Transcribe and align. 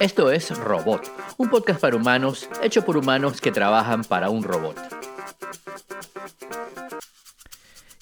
Esto 0.00 0.32
es 0.32 0.50
Robot, 0.58 1.10
un 1.38 1.48
podcast 1.48 1.80
para 1.80 1.96
humanos 1.96 2.48
hecho 2.62 2.84
por 2.84 2.96
humanos 2.96 3.40
que 3.40 3.52
trabajan 3.52 4.02
para 4.02 4.30
un 4.30 4.42
robot. 4.42 4.76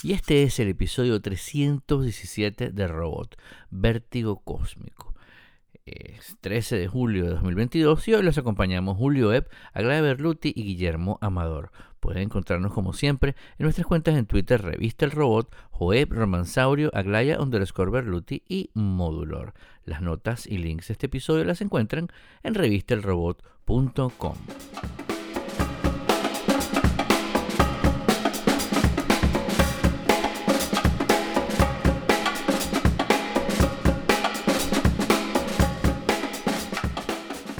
Y 0.03 0.15
este 0.15 0.45
es 0.45 0.59
el 0.61 0.69
episodio 0.69 1.21
317 1.21 2.71
de 2.71 2.89
Robot, 2.89 3.37
Vértigo 3.69 4.41
Cósmico. 4.43 5.15
Es 5.85 6.37
13 6.41 6.77
de 6.79 6.89
julio 6.89 7.25
de 7.25 7.31
2022 7.33 8.09
y 8.09 8.15
hoy 8.15 8.23
los 8.23 8.39
acompañamos 8.39 8.97
Julio 8.97 9.33
Epp, 9.35 9.53
Aglaya 9.75 10.01
Berluti 10.01 10.53
y 10.57 10.63
Guillermo 10.63 11.19
Amador. 11.21 11.71
Pueden 12.01 12.23
encontrarnos 12.23 12.73
como 12.73 12.93
siempre 12.95 13.37
en 13.59 13.65
nuestras 13.65 13.87
cuentas 13.87 14.17
en 14.17 14.27
Twitter 14.27 14.63
Revista 14.63 15.05
El 15.05 15.11
Robot, 15.11 15.55
Joeb, 15.71 16.13
Romansaurio, 16.13 16.91
Aglaya 16.95 17.41
underscore 17.41 17.91
Berluti 17.91 18.43
y 18.49 18.71
Modulor. 18.75 19.53
Las 19.85 20.01
notas 20.01 20.47
y 20.47 20.59
links 20.59 20.89
de 20.89 20.93
este 20.93 21.07
episodio 21.07 21.45
las 21.45 21.61
encuentran 21.61 22.09
en 22.43 22.55
revistelrobot.com. 22.55 24.35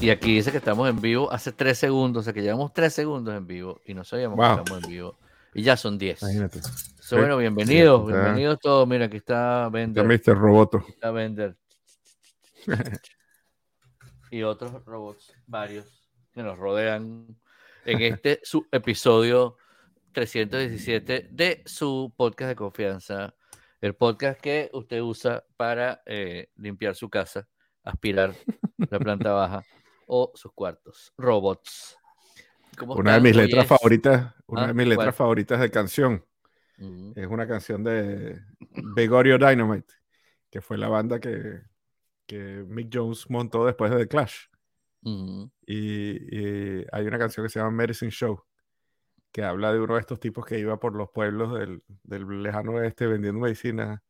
Y 0.01 0.09
aquí 0.09 0.37
dice 0.37 0.51
que 0.51 0.57
estamos 0.57 0.89
en 0.89 0.99
vivo 0.99 1.31
hace 1.31 1.53
tres 1.53 1.77
segundos, 1.77 2.23
o 2.23 2.25
sea 2.25 2.33
que 2.33 2.41
llevamos 2.41 2.73
tres 2.73 2.95
segundos 2.95 3.37
en 3.37 3.47
vivo 3.47 3.83
y 3.85 3.93
no 3.93 4.03
sabíamos 4.03 4.39
que 4.39 4.63
estamos 4.63 4.83
en 4.83 4.91
vivo. 4.91 5.19
Y 5.53 5.63
ya 5.63 5.77
son 5.77 5.99
diez. 5.99 6.23
Imagínate. 6.23 6.61
bueno, 7.11 7.37
bienvenidos, 7.37 8.07
bienvenidos 8.07 8.59
todos. 8.61 8.89
Mira, 8.89 9.05
aquí 9.05 9.19
está 9.19 9.69
Bender. 9.69 10.07
Mr. 10.07 10.39
Roboto. 10.39 10.83
Está 10.89 11.11
Bender. 11.11 11.55
y 14.31 14.43
otros 14.43 14.83
robots, 14.87 15.35
varios, 15.47 15.87
que 16.33 16.43
nos 16.43 16.59
rodean 16.59 17.27
en 17.85 18.01
este 18.01 18.41
su 18.43 18.67
episodio 18.73 19.59
317 20.13 21.29
de 21.31 21.63
su 21.67 22.11
podcast 22.17 22.49
de 22.49 22.57
confianza. 22.57 23.35
El 23.83 23.95
podcast 23.95 24.41
que 24.41 24.71
usted 24.73 25.03
usa 25.03 25.45
para 25.59 26.03
eh, 26.07 26.49
limpiar 26.57 26.95
su 26.95 27.11
casa, 27.11 27.47
aspirar 27.85 28.35
la 28.79 28.99
planta 28.99 29.33
baja 29.33 29.63
o 30.13 30.33
sus 30.35 30.53
cuartos. 30.53 31.15
Robots. 31.17 31.97
Una 32.81 33.15
de 33.15 33.21
mis 33.21 33.37
letras 33.37 33.67
favoritas, 33.67 34.35
una 34.47 34.65
de 34.65 34.71
ah, 34.71 34.75
mis 34.75 34.87
letras 34.89 35.15
favoritas 35.15 35.61
de 35.61 35.71
canción. 35.71 36.25
Es 37.15 37.27
una 37.27 37.47
canción 37.47 37.85
de 37.85 38.41
Begorio 38.95 39.37
Dynamite, 39.37 39.93
que 40.51 40.63
fue 40.63 40.79
la 40.79 40.89
banda 40.89 41.21
que, 41.21 41.61
que 42.27 42.65
Mick 42.67 42.89
Jones 42.93 43.29
montó 43.29 43.67
después 43.67 43.91
de 43.91 43.99
The 43.99 44.09
Clash. 44.09 44.47
y, 45.67 46.91
hay 46.91 47.07
una 47.07 47.19
canción 47.19 47.45
que 47.45 47.51
se 47.51 47.61
llama 47.61 47.71
Medicine 47.71 48.11
Show, 48.11 48.43
que 49.31 49.45
habla 49.45 49.73
de 49.73 49.81
uno 49.81 49.95
de 49.95 50.01
estos 50.01 50.19
tipos 50.19 50.45
que 50.47 50.59
iba 50.59 50.81
por 50.81 50.97
los 50.97 51.11
pueblos 51.11 51.53
del, 51.59 51.83
del 52.03 52.43
lejano 52.43 52.73
oeste 52.73 53.07
vendiendo 53.07 53.41
medicinas, 53.41 54.01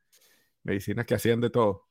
medicinas 0.62 1.04
que 1.04 1.14
hacían 1.16 1.40
de 1.40 1.50
todo 1.50 1.89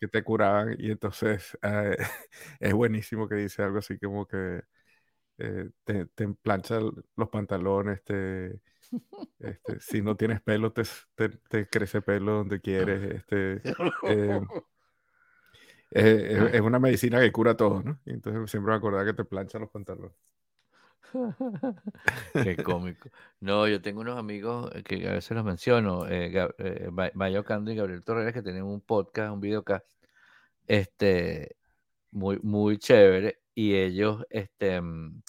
que 0.00 0.08
te 0.08 0.22
curaban. 0.22 0.76
Y 0.78 0.90
entonces 0.90 1.56
eh, 1.62 1.96
es 2.60 2.72
buenísimo 2.72 3.28
que 3.28 3.36
dice 3.36 3.62
algo 3.62 3.78
así 3.78 3.98
como 3.98 4.26
que 4.26 4.62
eh, 5.38 5.70
te, 5.84 6.06
te 6.06 6.28
plancha 6.28 6.78
los 6.80 7.28
pantalones, 7.28 8.02
te, 8.04 8.60
este, 9.38 9.80
si 9.80 10.02
no 10.02 10.16
tienes 10.16 10.40
pelo, 10.40 10.72
te, 10.72 10.82
te, 11.48 11.68
crece 11.68 12.02
pelo 12.02 12.32
donde 12.32 12.60
quieres. 12.60 13.24
Este, 13.32 13.62
eh, 15.92 16.50
es, 16.52 16.60
una 16.60 16.78
medicina 16.78 17.20
que 17.20 17.30
cura 17.30 17.56
todo, 17.56 17.82
¿no? 17.82 18.00
Y 18.04 18.10
entonces 18.10 18.50
siempre 18.50 18.72
me 18.72 18.76
acordaba 18.76 19.04
que 19.04 19.14
te 19.14 19.24
plancha 19.24 19.58
los 19.58 19.70
pantalones. 19.70 20.16
Qué 22.32 22.56
cómico. 22.62 23.08
No, 23.40 23.66
yo 23.68 23.80
tengo 23.80 24.00
unos 24.00 24.18
amigos 24.18 24.70
que 24.84 25.08
a 25.08 25.12
veces 25.12 25.36
los 25.36 25.44
menciono, 25.44 26.06
eh, 26.08 26.32
eh 26.58 26.90
Mayo 27.14 27.44
Cando 27.44 27.70
y 27.70 27.76
Gabriel 27.76 28.04
Torres, 28.04 28.32
que 28.32 28.42
tienen 28.42 28.64
un 28.64 28.80
podcast, 28.80 29.32
un 29.32 29.40
videocast, 29.40 29.86
este, 30.66 31.56
muy, 32.10 32.38
muy 32.42 32.78
chévere. 32.78 33.40
Y 33.54 33.74
ellos, 33.74 34.24
este, 34.30 34.80
mm, 34.80 35.22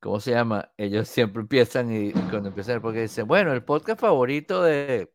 ¿cómo 0.00 0.20
se 0.20 0.32
llama? 0.32 0.72
Ellos 0.76 1.08
siempre 1.08 1.42
empiezan 1.42 1.92
y, 1.92 2.12
cuando 2.12 2.48
empiezan 2.48 2.80
porque 2.82 3.02
dicen, 3.02 3.26
bueno, 3.26 3.52
el 3.52 3.64
podcast 3.64 4.00
favorito 4.00 4.62
de, 4.62 5.10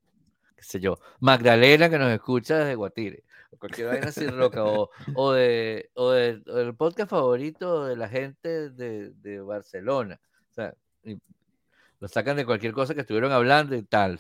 qué 0.56 0.64
sé 0.64 0.80
yo, 0.80 1.00
Magdalena 1.20 1.90
que 1.90 2.00
nos 2.00 2.12
escucha 2.12 2.58
desde 2.60 2.76
Guatire 2.76 3.24
cualquier 3.58 3.88
vaina 3.88 4.12
sin 4.12 4.36
roca, 4.38 4.64
o, 4.64 4.90
o, 5.16 5.32
de, 5.34 5.90
o, 5.94 6.12
de, 6.12 6.42
el 6.48 6.76
podcast 6.76 7.10
favorito 7.10 7.86
de 7.86 7.96
la 7.96 8.10
gente 8.10 8.70
de, 8.70 9.12
de 9.12 9.40
Barcelona. 9.42 10.20
O 10.50 10.54
sea, 10.54 10.74
lo 12.00 12.08
sacan 12.08 12.36
de 12.36 12.46
cualquier 12.46 12.74
cosa 12.74 12.96
que 12.96 13.02
estuvieron 13.02 13.32
hablando 13.32 13.76
y 13.76 13.84
tal. 13.84 14.20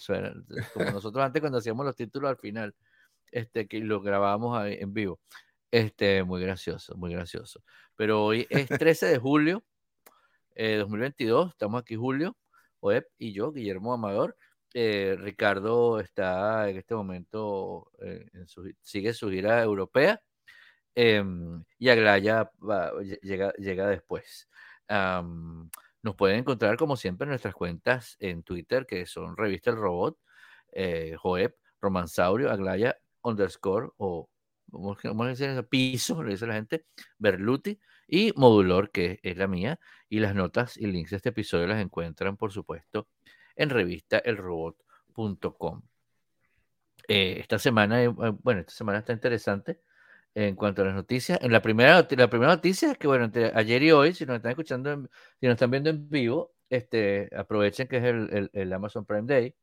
como 0.73 0.91
nosotros 0.91 1.25
antes 1.25 1.41
cuando 1.41 1.57
hacíamos 1.57 1.85
los 1.85 1.95
títulos 1.95 2.29
al 2.29 2.37
final, 2.37 2.75
este, 3.31 3.67
que 3.67 3.79
lo 3.79 4.01
grabábamos 4.01 4.65
en 4.67 4.93
vivo. 4.93 5.19
Este, 5.71 6.23
muy 6.23 6.41
gracioso, 6.41 6.95
muy 6.95 7.11
gracioso. 7.11 7.63
Pero 7.95 8.25
hoy 8.25 8.45
es 8.49 8.67
13 8.67 9.07
de 9.07 9.17
julio 9.17 9.63
de 10.55 10.75
eh, 10.75 10.77
2022, 10.77 11.51
estamos 11.51 11.81
aquí 11.81 11.95
Julio, 11.95 12.37
Oeb 12.81 13.07
y 13.17 13.33
yo, 13.33 13.51
Guillermo 13.51 13.93
Amador. 13.93 14.35
Eh, 14.73 15.15
Ricardo 15.19 15.99
está 15.99 16.69
en 16.69 16.77
este 16.77 16.95
momento, 16.95 17.91
eh, 18.01 18.25
sigue 18.81 19.13
su 19.13 19.29
gira 19.29 19.61
europea 19.61 20.21
em, 20.95 21.63
y 21.77 21.89
Aglaya 21.89 22.49
llega, 23.21 23.53
llega 23.53 23.87
después. 23.87 24.49
nos 26.03 26.15
pueden 26.15 26.39
encontrar 26.39 26.77
como 26.77 26.95
siempre 26.97 27.25
en 27.25 27.29
nuestras 27.29 27.53
cuentas 27.53 28.17
en 28.19 28.43
Twitter, 28.43 28.85
que 28.85 29.05
son 29.05 29.37
Revista 29.37 29.69
El 29.71 29.77
Robot, 29.77 30.17
eh, 30.71 31.15
Joep, 31.17 31.55
Romansaurio, 31.81 32.51
Aglaya, 32.51 32.97
underscore 33.23 33.89
o 33.97 34.29
¿cómo 34.71 35.25
decir 35.25 35.49
Piso, 35.69 36.23
le 36.23 36.31
dice 36.31 36.47
la 36.47 36.55
gente, 36.55 36.85
Berluti 37.17 37.79
y 38.07 38.33
Modulor, 38.35 38.91
que 38.91 39.19
es 39.23 39.37
la 39.37 39.47
mía, 39.47 39.79
y 40.09 40.19
las 40.19 40.33
notas 40.35 40.77
y 40.77 40.87
links 40.87 41.11
de 41.11 41.17
este 41.17 41.29
episodio 41.29 41.67
las 41.67 41.81
encuentran, 41.81 42.37
por 42.37 42.51
supuesto, 42.51 43.07
en 43.61 43.69
revistaelrobot.com. 43.69 45.81
Eh, 47.07 47.37
esta 47.39 47.59
semana, 47.59 48.03
eh, 48.03 48.07
bueno, 48.07 48.61
esta 48.61 48.73
semana 48.73 48.99
está 48.99 49.13
interesante 49.13 49.79
en 50.33 50.55
cuanto 50.55 50.81
a 50.81 50.85
las 50.85 50.95
noticias. 50.95 51.39
En 51.41 51.51
la 51.51 51.61
primera, 51.61 52.07
la 52.09 52.29
primera 52.29 52.55
noticia 52.55 52.91
es 52.91 52.97
que, 52.97 53.07
bueno, 53.07 53.25
entre 53.25 53.51
ayer 53.53 53.83
y 53.83 53.91
hoy, 53.91 54.13
si 54.13 54.25
nos 54.25 54.37
están 54.37 54.51
escuchando, 54.51 55.09
si 55.39 55.45
nos 55.45 55.53
están 55.53 55.71
viendo 55.71 55.89
en 55.89 56.09
vivo, 56.09 56.53
este, 56.69 57.29
aprovechen 57.35 57.87
que 57.87 57.97
es 57.97 58.49
el, 58.53 58.73
Amazon 58.73 59.05
Prime 59.05 59.23
Day. 59.23 59.55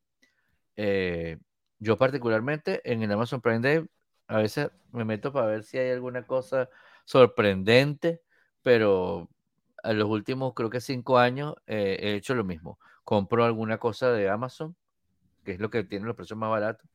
Eh, 0.76 1.38
yo 1.78 1.96
particularmente 1.96 2.80
en 2.84 3.02
el 3.02 3.12
Amazon 3.12 3.40
Prime 3.40 3.60
Day 3.60 3.84
a 4.28 4.38
veces 4.38 4.70
me 4.92 5.04
meto 5.04 5.32
para 5.32 5.46
ver 5.46 5.64
si 5.64 5.78
hay 5.78 5.90
alguna 5.90 6.26
cosa 6.26 6.68
sorprendente, 7.04 8.22
pero 8.62 9.28
a 9.82 9.92
los 9.92 10.08
últimos 10.08 10.54
creo 10.54 10.70
que 10.70 10.80
cinco 10.80 11.18
años 11.18 11.54
he 11.66 12.14
hecho 12.14 12.34
lo 12.34 12.44
mismo 12.44 12.78
compro 13.08 13.42
alguna 13.42 13.78
cosa 13.78 14.12
de 14.12 14.28
Amazon, 14.28 14.76
que 15.42 15.52
es 15.52 15.60
lo 15.60 15.70
que 15.70 15.82
tiene 15.82 16.04
los 16.04 16.14
precios 16.14 16.38
más 16.38 16.50
baratos. 16.50 16.86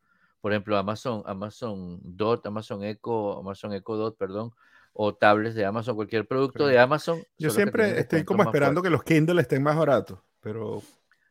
Por 0.42 0.52
ejemplo, 0.52 0.78
Amazon, 0.78 1.24
Amazon 1.26 2.00
Dot, 2.04 2.46
Amazon 2.46 2.84
Echo, 2.84 3.40
Amazon 3.40 3.74
Echo 3.74 3.96
Dot, 3.96 4.16
perdón, 4.16 4.52
o 4.94 5.16
tablets 5.16 5.56
de 5.56 5.66
Amazon, 5.66 5.96
cualquier 5.96 6.28
producto 6.28 6.68
de 6.68 6.78
Amazon. 6.78 7.24
Yo 7.40 7.50
siempre 7.50 8.00
estoy 8.00 8.24
como 8.26 8.44
esperando 8.44 8.84
que 8.84 8.92
los 8.92 9.02
Kindle 9.02 9.42
estén 9.42 9.64
más 9.64 9.76
baratos, 9.76 10.20
pero... 10.40 10.84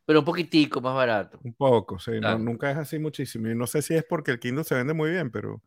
Pero 0.04 0.18
un 0.18 0.24
poquitico 0.24 0.80
más 0.80 0.96
barato. 0.96 1.38
Un 1.44 1.54
poco, 1.54 2.00
sí, 2.00 2.18
nunca 2.40 2.72
es 2.72 2.76
así 2.76 2.98
muchísimo. 2.98 3.48
Y 3.50 3.54
no 3.54 3.68
sé 3.68 3.82
si 3.82 3.94
es 3.94 4.02
porque 4.02 4.32
el 4.32 4.40
Kindle 4.40 4.64
se 4.64 4.74
vende 4.74 4.94
muy 4.94 5.12
bien, 5.12 5.30
pero 5.30 5.62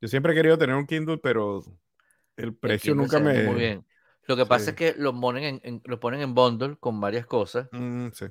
yo 0.00 0.06
siempre 0.06 0.30
he 0.30 0.36
querido 0.36 0.56
tener 0.56 0.76
un 0.76 0.86
Kindle, 0.86 1.18
pero 1.18 1.60
el 2.36 2.54
precio 2.54 2.94
nunca 2.94 3.18
me... 3.18 3.42
Muy 3.42 3.56
bien. 3.56 3.84
Lo 4.26 4.36
que 4.36 4.46
pasa 4.46 4.70
es 4.70 4.76
que 4.76 4.94
lo 4.96 5.18
ponen 5.18 5.60
en, 5.62 5.82
lo 5.84 5.98
ponen 5.98 6.20
en 6.20 6.34
bundle 6.34 6.76
con 6.78 7.00
varias 7.00 7.26
cosas. 7.26 7.68
Mm, 7.72 8.08
sí. 8.12 8.26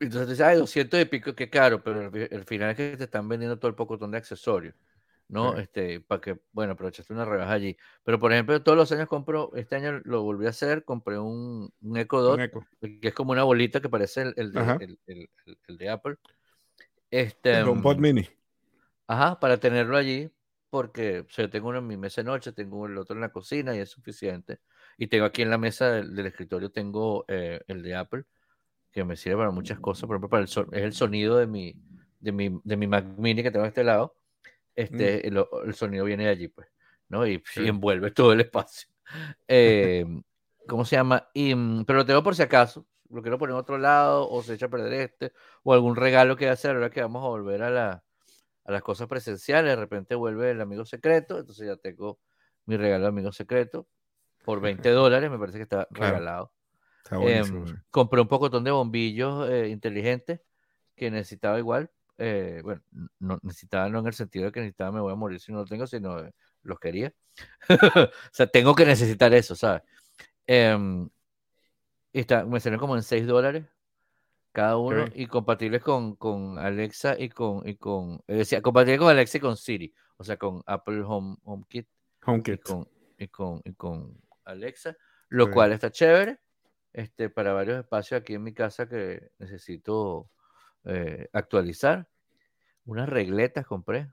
Entonces 0.00 0.26
te 0.26 0.32
dice, 0.32 0.44
ay, 0.44 0.58
200 0.58 1.00
y 1.00 1.04
pico, 1.04 1.34
qué 1.34 1.48
caro, 1.48 1.82
pero 1.82 2.10
el, 2.12 2.44
final 2.44 2.70
es 2.70 2.76
que 2.76 2.96
te 2.96 3.04
están 3.04 3.28
vendiendo 3.28 3.58
todo 3.58 3.68
el 3.68 3.76
pocotón 3.76 4.10
de 4.10 4.18
accesorios, 4.18 4.74
¿no? 5.28 5.56
Este, 5.56 6.00
para 6.00 6.20
que, 6.20 6.40
bueno, 6.52 6.72
aprovechaste 6.72 7.12
una 7.12 7.24
rebaja 7.24 7.52
allí. 7.52 7.76
Pero, 8.02 8.18
por 8.18 8.32
ejemplo, 8.32 8.60
todos 8.62 8.76
los 8.76 8.90
años 8.92 9.08
compro, 9.08 9.52
este 9.54 9.76
año 9.76 10.00
lo 10.04 10.22
volví 10.22 10.46
a 10.46 10.50
hacer, 10.50 10.84
compré 10.84 11.18
un, 11.18 11.72
un 11.80 11.96
Echo 11.96 12.20
Dot, 12.20 12.40
que 12.80 13.08
es 13.08 13.14
como 13.14 13.32
una 13.32 13.44
bolita 13.44 13.80
que 13.80 13.88
parece 13.88 14.22
el, 14.22 14.34
el, 14.36 14.52
de, 14.52 15.28
el, 15.68 15.76
de, 15.78 15.88
Apple. 15.88 16.16
Este, 17.10 17.62
un 17.62 17.80
pod 17.80 17.98
mini. 17.98 18.28
Ajá, 19.06 19.38
para 19.38 19.58
tenerlo 19.58 19.96
allí, 19.96 20.28
porque 20.70 21.20
o 21.20 21.30
sea, 21.30 21.48
tengo 21.48 21.68
uno 21.68 21.78
en 21.78 21.86
mi 21.86 21.96
mesa 21.96 22.20
de 22.22 22.26
noche, 22.26 22.52
tengo 22.52 22.86
el 22.86 22.98
otro 22.98 23.14
en 23.14 23.20
la 23.20 23.28
cocina 23.28 23.76
y 23.76 23.78
es 23.78 23.90
suficiente. 23.90 24.58
Y 24.96 25.08
tengo 25.08 25.24
aquí 25.24 25.42
en 25.42 25.50
la 25.50 25.58
mesa 25.58 25.90
del, 25.90 26.26
escritorio, 26.26 26.70
tengo 26.70 27.24
eh, 27.28 27.60
el 27.66 27.82
de 27.82 27.94
Apple, 27.94 28.24
que 28.92 29.04
me 29.04 29.16
sirve 29.16 29.38
para 29.38 29.50
muchas 29.50 29.80
cosas. 29.80 30.06
Por 30.06 30.16
ejemplo, 30.16 30.28
para 30.28 30.44
el 30.44 30.48
es 30.48 30.82
el 30.82 30.92
sonido 30.92 31.36
de 31.36 31.46
mi, 31.46 31.74
de 32.20 32.32
mi, 32.32 32.60
de 32.62 32.76
mi 32.76 32.86
Mac 32.86 33.04
Mini 33.18 33.42
que 33.42 33.50
tengo 33.50 33.64
a 33.64 33.68
este 33.68 33.84
lado. 33.84 34.16
Este, 34.74 35.30
mm. 35.30 35.66
el, 35.66 35.74
sonido 35.74 36.04
viene 36.04 36.24
de 36.24 36.30
allí, 36.30 36.48
pues. 36.48 36.68
¿no? 37.08 37.26
Y, 37.26 37.42
envuelve 37.56 38.10
todo 38.10 38.32
el 38.32 38.40
espacio. 38.40 38.88
Eh, 39.46 40.06
¿Cómo 40.66 40.86
se 40.86 40.96
llama? 40.96 41.28
Y, 41.34 41.54
mm, 41.54 41.84
pero 41.84 41.98
lo 41.98 42.06
tengo 42.06 42.22
por 42.22 42.34
si 42.34 42.42
acaso, 42.42 42.86
lo 43.10 43.20
quiero 43.20 43.36
poner 43.36 43.52
en 43.52 43.60
otro 43.60 43.76
lado, 43.76 44.28
o 44.30 44.42
se 44.42 44.54
echa 44.54 44.66
a 44.66 44.70
perder 44.70 44.92
este, 44.94 45.32
o 45.62 45.74
algún 45.74 45.94
regalo 45.94 46.36
que 46.36 46.48
hacer 46.48 46.74
ahora 46.74 46.88
que 46.88 47.02
vamos 47.02 47.22
a 47.22 47.28
volver 47.28 47.62
a, 47.62 47.70
la, 47.70 48.02
a 48.64 48.72
las 48.72 48.82
cosas 48.82 49.06
presenciales, 49.08 49.72
de 49.72 49.76
repente 49.76 50.14
vuelve 50.14 50.52
el 50.52 50.60
amigo 50.62 50.86
secreto, 50.86 51.38
entonces 51.38 51.66
ya 51.66 51.76
tengo 51.76 52.18
mi 52.64 52.78
regalo 52.78 53.04
de 53.04 53.08
amigo 53.10 53.30
secreto 53.30 53.86
por 54.44 54.60
20 54.60 54.88
dólares, 54.90 55.30
me 55.30 55.38
parece 55.38 55.58
que 55.58 55.62
está 55.62 55.88
regalado. 55.90 56.52
Em, 57.10 57.64
compré 57.90 58.20
un 58.20 58.28
pocotón 58.28 58.64
de 58.64 58.70
bombillos 58.70 59.48
eh, 59.50 59.68
inteligentes 59.68 60.40
que 60.94 61.10
necesitaba 61.10 61.58
igual. 61.58 61.90
Eh, 62.16 62.60
bueno, 62.62 62.82
no 63.18 63.38
necesitaba 63.42 63.88
no 63.88 63.98
en 63.98 64.06
el 64.06 64.14
sentido 64.14 64.46
de 64.46 64.52
que 64.52 64.60
necesitaba 64.60 64.92
me 64.92 65.00
voy 65.00 65.12
a 65.12 65.16
morir 65.16 65.40
si 65.40 65.50
no 65.50 65.58
lo 65.58 65.64
tengo, 65.64 65.86
sino 65.86 66.20
eh, 66.20 66.32
los 66.62 66.78
quería. 66.78 67.12
o 67.68 68.10
sea, 68.32 68.46
tengo 68.46 68.74
que 68.74 68.86
necesitar 68.86 69.34
eso, 69.34 69.56
¿sabes? 69.56 69.82
Em, 70.46 71.08
está, 72.12 72.44
me 72.44 72.60
salen 72.60 72.78
como 72.78 72.96
en 72.96 73.02
6 73.02 73.26
dólares 73.26 73.64
cada 74.52 74.76
uno 74.76 75.06
y 75.14 75.26
compatibles 75.26 75.82
con, 75.82 76.14
con, 76.14 76.58
Alexa 76.60 77.16
y 77.18 77.28
con, 77.28 77.66
y 77.68 77.74
con 77.74 78.22
decía, 78.28 78.62
compatibles 78.62 79.00
con 79.00 79.08
Alexa 79.08 79.38
y 79.38 79.40
con 79.40 79.56
Siri, 79.56 79.92
o 80.16 80.22
sea, 80.22 80.36
con 80.36 80.62
Apple 80.66 81.02
Home, 81.04 81.36
HomeKit, 81.42 81.88
HomeKit. 82.24 82.60
Y, 82.60 82.62
con, 82.62 82.88
y, 83.18 83.26
con, 83.26 83.60
y 83.64 83.72
con 83.72 84.23
Alexa, 84.44 84.96
lo 85.28 85.50
cual 85.50 85.72
está 85.72 85.90
chévere 85.90 86.38
este, 86.92 87.28
para 87.28 87.52
varios 87.52 87.78
espacios 87.78 88.20
aquí 88.20 88.34
en 88.34 88.42
mi 88.42 88.54
casa 88.54 88.88
que 88.88 89.32
necesito 89.38 90.30
eh, 90.84 91.28
actualizar. 91.32 92.08
Unas 92.86 93.08
regletas 93.08 93.66
compré, 93.66 94.10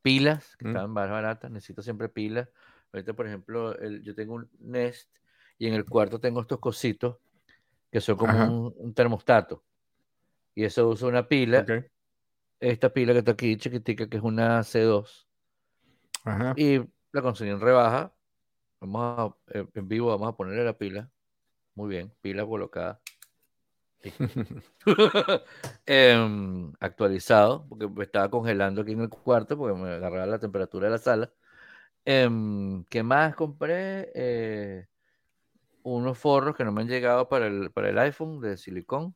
pilas 0.00 0.56
que 0.56 0.66
mm. 0.66 0.68
estaban 0.68 0.90
más 0.92 1.10
baratas, 1.10 1.50
necesito 1.50 1.82
siempre 1.82 2.08
pilas. 2.08 2.48
Ahorita, 2.92 3.14
por 3.14 3.26
ejemplo, 3.26 3.76
el, 3.78 4.02
yo 4.02 4.14
tengo 4.14 4.34
un 4.34 4.48
Nest 4.60 5.10
y 5.58 5.66
en 5.66 5.74
el 5.74 5.84
cuarto 5.84 6.20
tengo 6.20 6.40
estos 6.40 6.58
cositos 6.58 7.18
que 7.90 8.00
son 8.00 8.16
como 8.16 8.68
un, 8.68 8.94
termostato. 8.94 9.64
Y 10.54 10.64
eso 10.64 10.88
usa 10.88 11.08
una 11.08 11.26
pila. 11.26 11.66
Esta 12.60 12.92
pila 12.92 13.12
que 13.12 13.20
está 13.20 13.32
aquí, 13.32 13.56
chiquitica, 13.56 14.08
que 14.08 14.18
es 14.18 14.22
una 14.22 14.60
C2. 14.60 15.26
Y 16.56 16.78
la 17.12 17.22
conseguí 17.22 17.50
en 17.50 17.60
rebaja. 17.60 18.12
Vamos 18.80 19.18
a, 19.18 19.58
eh, 19.58 19.66
en 19.74 19.88
vivo 19.88 20.08
vamos 20.08 20.28
a 20.28 20.36
ponerle 20.36 20.64
la 20.64 20.76
pila. 20.76 21.10
Muy 21.74 21.88
bien, 21.88 22.12
pila 22.20 22.46
colocada. 22.46 23.00
Em, 25.86 26.72
actualizado, 26.80 27.66
porque 27.68 27.88
me 27.88 28.04
estaba 28.04 28.30
congelando 28.30 28.82
aquí 28.82 28.92
en 28.92 29.00
el 29.02 29.10
cuarto, 29.10 29.58
porque 29.58 29.78
me 29.78 29.90
agarraba 29.90 30.26
la 30.26 30.38
temperatura 30.38 30.86
de 30.86 30.92
la 30.92 30.98
sala. 30.98 31.32
Em, 32.04 32.84
¿Qué 32.84 33.02
más 33.02 33.34
compré? 33.34 34.10
Eh, 34.14 34.86
unos 35.82 36.18
forros 36.18 36.56
que 36.56 36.64
no 36.64 36.72
me 36.72 36.82
han 36.82 36.88
llegado 36.88 37.28
para 37.28 37.46
el, 37.46 37.70
para 37.72 37.90
el 37.90 37.98
iPhone 37.98 38.40
de 38.40 38.56
silicón, 38.56 39.14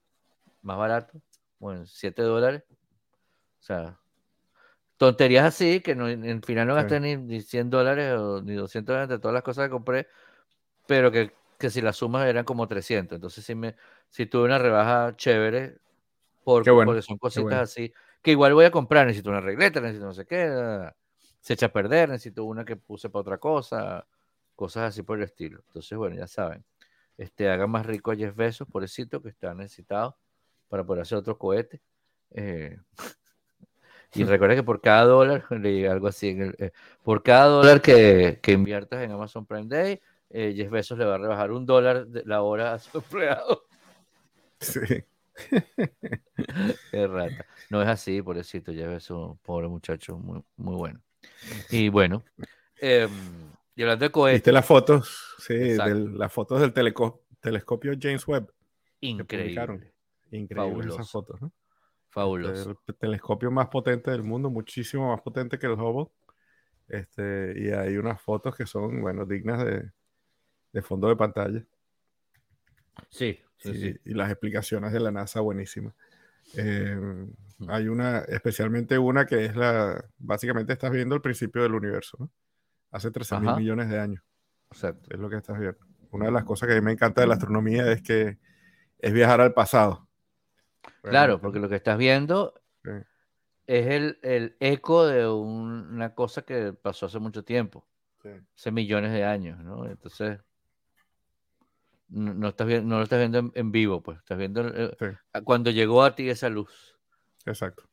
más 0.62 0.78
barato, 0.78 1.20
bueno, 1.58 1.86
7 1.86 2.22
dólares. 2.22 2.64
O 3.60 3.62
sea, 3.62 3.98
tonterías 4.96 5.44
así, 5.44 5.80
que 5.80 5.94
no, 5.94 6.08
en 6.08 6.42
final 6.42 6.68
no 6.68 6.74
gasté 6.74 7.00
ni, 7.00 7.40
100 7.40 7.70
dólares 7.70 8.14
o 8.18 8.42
ni 8.42 8.54
200 8.54 8.92
dólares 8.92 9.08
de 9.08 9.18
todas 9.18 9.34
las 9.34 9.42
cosas 9.42 9.66
que 9.66 9.70
compré, 9.70 10.08
pero 10.86 11.10
que, 11.10 11.32
que 11.58 11.70
si 11.70 11.80
las 11.80 11.96
sumas 11.96 12.26
eran 12.26 12.44
como 12.44 12.68
300. 12.68 13.16
Entonces, 13.16 13.44
si, 13.44 13.54
me, 13.54 13.74
si 14.08 14.26
tuve 14.26 14.44
una 14.44 14.58
rebaja 14.58 15.16
chévere, 15.16 15.78
porque, 16.44 16.70
porque 16.70 17.02
son 17.02 17.18
cositas 17.18 17.70
así, 17.70 17.92
que 18.22 18.30
igual 18.30 18.54
voy 18.54 18.66
a 18.66 18.70
comprar, 18.70 19.06
necesito 19.06 19.30
una 19.30 19.40
regleta, 19.40 19.80
necesito 19.80 20.06
no 20.06 20.14
sé 20.14 20.26
qué, 20.26 20.90
se 21.40 21.54
echa 21.54 21.66
a 21.66 21.72
perder, 21.72 22.08
necesito 22.08 22.44
una 22.44 22.64
que 22.64 22.76
puse 22.76 23.10
para 23.10 23.20
otra 23.20 23.38
cosa, 23.38 24.06
cosas 24.54 24.90
así 24.90 25.02
por 25.02 25.18
el 25.18 25.24
estilo. 25.24 25.62
Entonces, 25.66 25.96
bueno, 25.98 26.16
ya 26.16 26.26
saben, 26.26 26.64
este, 27.16 27.48
haga 27.48 27.66
más 27.66 27.86
rico 27.86 28.10
a 28.10 28.16
Jeff 28.16 28.34
Bezos, 28.34 28.68
pobrecito, 28.68 29.22
que 29.22 29.28
está 29.28 29.54
necesitado 29.54 30.16
para 30.68 30.84
poder 30.84 31.02
hacer 31.02 31.18
otro 31.18 31.38
cohete. 31.38 31.80
Eh, 32.30 32.78
y 34.14 34.24
recuerda 34.24 34.54
que 34.54 34.62
por 34.62 34.80
cada 34.80 35.04
dólar, 35.04 35.44
algo 35.90 36.08
así, 36.08 36.36
eh, 36.58 36.72
por 37.02 37.22
cada 37.22 37.46
dólar 37.46 37.80
que, 37.80 38.38
que, 38.42 38.52
inviertas 38.52 39.02
en 39.02 39.12
Amazon 39.12 39.46
Prime 39.46 39.66
Day, 39.66 40.00
eh, 40.30 40.54
Jeff 40.56 40.70
Bezos 40.70 40.98
le 40.98 41.04
va 41.04 41.14
a 41.14 41.18
rebajar 41.18 41.52
un 41.52 41.66
dólar 41.66 42.06
de 42.06 42.24
la 42.24 42.42
hora 42.42 42.74
a 42.74 42.78
su 42.78 42.98
empleado. 42.98 43.66
Sí. 44.60 45.04
Qué 46.90 47.06
rata. 47.06 47.46
No 47.70 47.82
es 47.82 47.88
así, 47.88 48.22
pobrecito, 48.22 48.72
Jeff 48.72 48.88
Bezos, 48.88 49.36
pobre 49.42 49.68
muchacho, 49.68 50.16
muy, 50.16 50.42
muy 50.56 50.76
bueno. 50.76 51.00
Y 51.70 51.88
bueno, 51.88 52.22
eh, 52.80 53.08
y 53.74 53.82
hablando 53.82 54.04
de 54.04 54.10
cohetes. 54.10 54.40
¿Viste 54.40 54.52
las 54.52 54.66
fotos? 54.66 55.36
Sí, 55.38 55.74
las 55.76 56.32
fotos 56.32 56.60
del 56.60 56.72
telescopio 56.72 57.92
James 58.00 58.26
Webb. 58.26 58.52
Increíble. 59.00 59.92
Increíble 60.30 60.92
esas 60.92 61.10
fotos, 61.10 61.40
¿no? 61.40 61.52
Fabuloso. 62.14 62.80
El 62.86 62.94
telescopio 62.94 63.50
más 63.50 63.66
potente 63.66 64.12
del 64.12 64.22
mundo, 64.22 64.48
muchísimo 64.48 65.10
más 65.10 65.20
potente 65.20 65.58
que 65.58 65.66
el 65.66 65.72
Hubble. 65.72 66.12
Este, 66.86 67.54
y 67.56 67.70
hay 67.70 67.96
unas 67.96 68.22
fotos 68.22 68.54
que 68.54 68.66
son, 68.66 69.00
bueno, 69.02 69.26
dignas 69.26 69.64
de, 69.64 70.82
fondo 70.82 71.08
de 71.08 71.16
pantalla. 71.16 71.64
Sí, 73.10 73.40
sí, 73.56 73.96
y, 74.04 74.14
las 74.14 74.30
explicaciones 74.30 74.92
de 74.92 75.00
la 75.00 75.10
NASA 75.10 75.40
buenísimas. 75.40 75.92
Eh, 76.56 76.96
hay 77.66 77.88
una, 77.88 78.20
especialmente 78.20 78.96
una 78.96 79.26
que 79.26 79.46
es 79.46 79.56
la, 79.56 80.04
básicamente 80.16 80.72
estás 80.72 80.92
viendo 80.92 81.16
el 81.16 81.20
principio 81.20 81.64
del 81.64 81.74
universo, 81.74 82.16
¿no? 82.20 82.30
hace 82.92 83.10
13 83.10 83.40
mil 83.40 83.56
millones 83.56 83.88
de 83.88 83.98
años. 83.98 84.22
Exacto. 84.70 85.12
Es 85.12 85.18
lo 85.18 85.28
que 85.28 85.36
estás 85.38 85.58
viendo. 85.58 85.78
Una 86.12 86.26
de 86.26 86.32
las 86.32 86.44
cosas 86.44 86.68
que 86.68 86.74
a 86.74 86.76
mí 86.76 86.84
me 86.84 86.92
encanta 86.92 87.22
de 87.22 87.26
la 87.26 87.34
astronomía 87.34 87.90
es 87.90 88.02
que 88.02 88.38
es 88.98 89.12
viajar 89.12 89.40
al 89.40 89.52
pasado. 89.52 90.08
Claro, 91.02 91.40
porque 91.40 91.58
lo 91.58 91.68
que 91.68 91.76
estás 91.76 91.98
viendo 91.98 92.54
es 93.66 93.86
el, 94.22 94.56
eco 94.60 95.06
de 95.06 95.28
una 95.28 96.14
cosa 96.14 96.42
que 96.42 96.72
pasó 96.72 97.06
hace 97.06 97.18
mucho 97.18 97.44
tiempo, 97.44 97.86
hace 98.56 98.70
millones 98.70 99.12
de 99.12 99.24
años, 99.24 99.58
¿no? 99.60 99.86
Entonces, 99.86 100.40
no, 102.08 102.48
estás 102.48 102.66
viendo, 102.66 102.88
no 102.88 102.98
lo 102.98 103.04
estás 103.04 103.18
viendo 103.18 103.52
en, 103.54 103.72
vivo, 103.72 104.02
pues 104.02 104.18
estás 104.18 104.38
viendo 104.38 104.66
eh, 104.68 104.96
cuando 105.44 105.70
llegó 105.70 106.02
a 106.02 106.14
ti 106.14 106.28
esa 106.28 106.48
luz. 106.48 106.98
Exacto. 107.46 107.84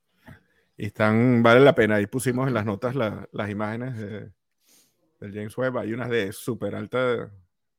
Y 0.78 0.86
están, 0.86 1.44
vale 1.44 1.60
la 1.60 1.76
pena. 1.76 1.96
Ahí 1.96 2.08
pusimos 2.08 2.48
en 2.48 2.54
las 2.54 2.66
notas 2.66 2.96
las 2.96 3.50
imágenes 3.50 3.98
de, 3.98 4.32
del 5.20 5.34
James 5.34 5.58
Webb. 5.58 5.78
Hay 5.78 5.94
unas 5.94 6.10
de 6.10 6.32
súper 6.32 6.76
alta 6.76 7.32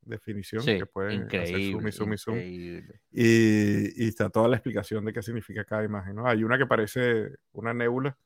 definición 0.05 0.65
que 0.65 0.85
pueden 0.85 1.23
hacer 1.27 1.71
zoom 1.71 2.13
y 2.13 2.17
zoom 2.17 2.37
y 2.39 2.83
Y, 3.11 4.07
está 4.07 4.29
toda 4.29 4.47
la 4.47 4.57
explicación 4.57 5.05
de 5.05 5.13
qué 5.13 5.21
significa 5.21 5.63
cada 5.65 5.83
imagen. 5.83 6.15
¿no? 6.15 6.27
Hay 6.27 6.43
una 6.43 6.57
que 6.57 6.65
parece 6.65 7.35
una 7.51 7.73
nébula, 7.73 8.17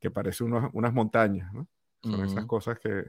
que 0.00 0.10
parece 0.10 0.44
unas 0.44 0.92
montañas. 0.92 1.52
¿no? 1.52 1.68
Son 2.02 2.24
esas 2.24 2.46
cosas 2.46 2.78
que, 2.78 3.04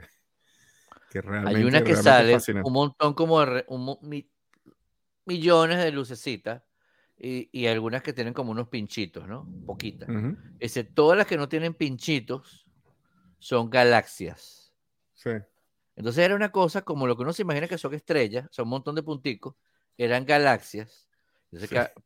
que 1.09 1.21
realmente. 1.21 1.59
Hay 1.59 1.65
una 1.65 1.83
que 1.83 1.95
sale 1.95 2.37
un 2.63 2.73
montón 2.73 3.13
como 3.13 3.39
millones 5.25 5.77
de 5.77 5.91
lucecitas. 5.91 6.63
Y, 7.19 7.49
y, 7.51 7.65
algunas 7.65 8.03
que 8.03 8.13
tienen 8.13 8.31
como 8.31 8.51
unos 8.51 8.67
pinchitos, 8.67 9.27
¿no? 9.27 9.51
Poquitas. 9.65 10.07
Ese, 10.59 10.83
todas 10.83 11.17
las 11.17 11.25
que 11.25 11.35
no 11.35 11.49
tienen 11.49 11.73
pinchitos 11.73 12.67
son 13.39 13.71
galaxias. 13.71 14.71
Entonces 15.97 16.23
era 16.23 16.35
una 16.35 16.51
cosa 16.51 16.83
como 16.83 17.07
lo 17.07 17.17
que 17.17 17.23
uno 17.23 17.33
se 17.33 17.41
imagina 17.41 17.67
que 17.67 17.79
son 17.79 17.95
estrellas, 17.95 18.47
son 18.51 18.65
un 18.65 18.69
montón 18.69 18.95
de 18.95 19.01
punticos, 19.01 19.55
eran 19.97 20.25
galaxias. 20.25 21.09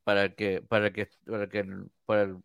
para 0.05 0.33
que, 0.33 0.61
para 0.61 0.93
que, 0.93 1.09
para 1.25 1.49
que, 1.49 1.65
para 2.05 2.21
el 2.23 2.37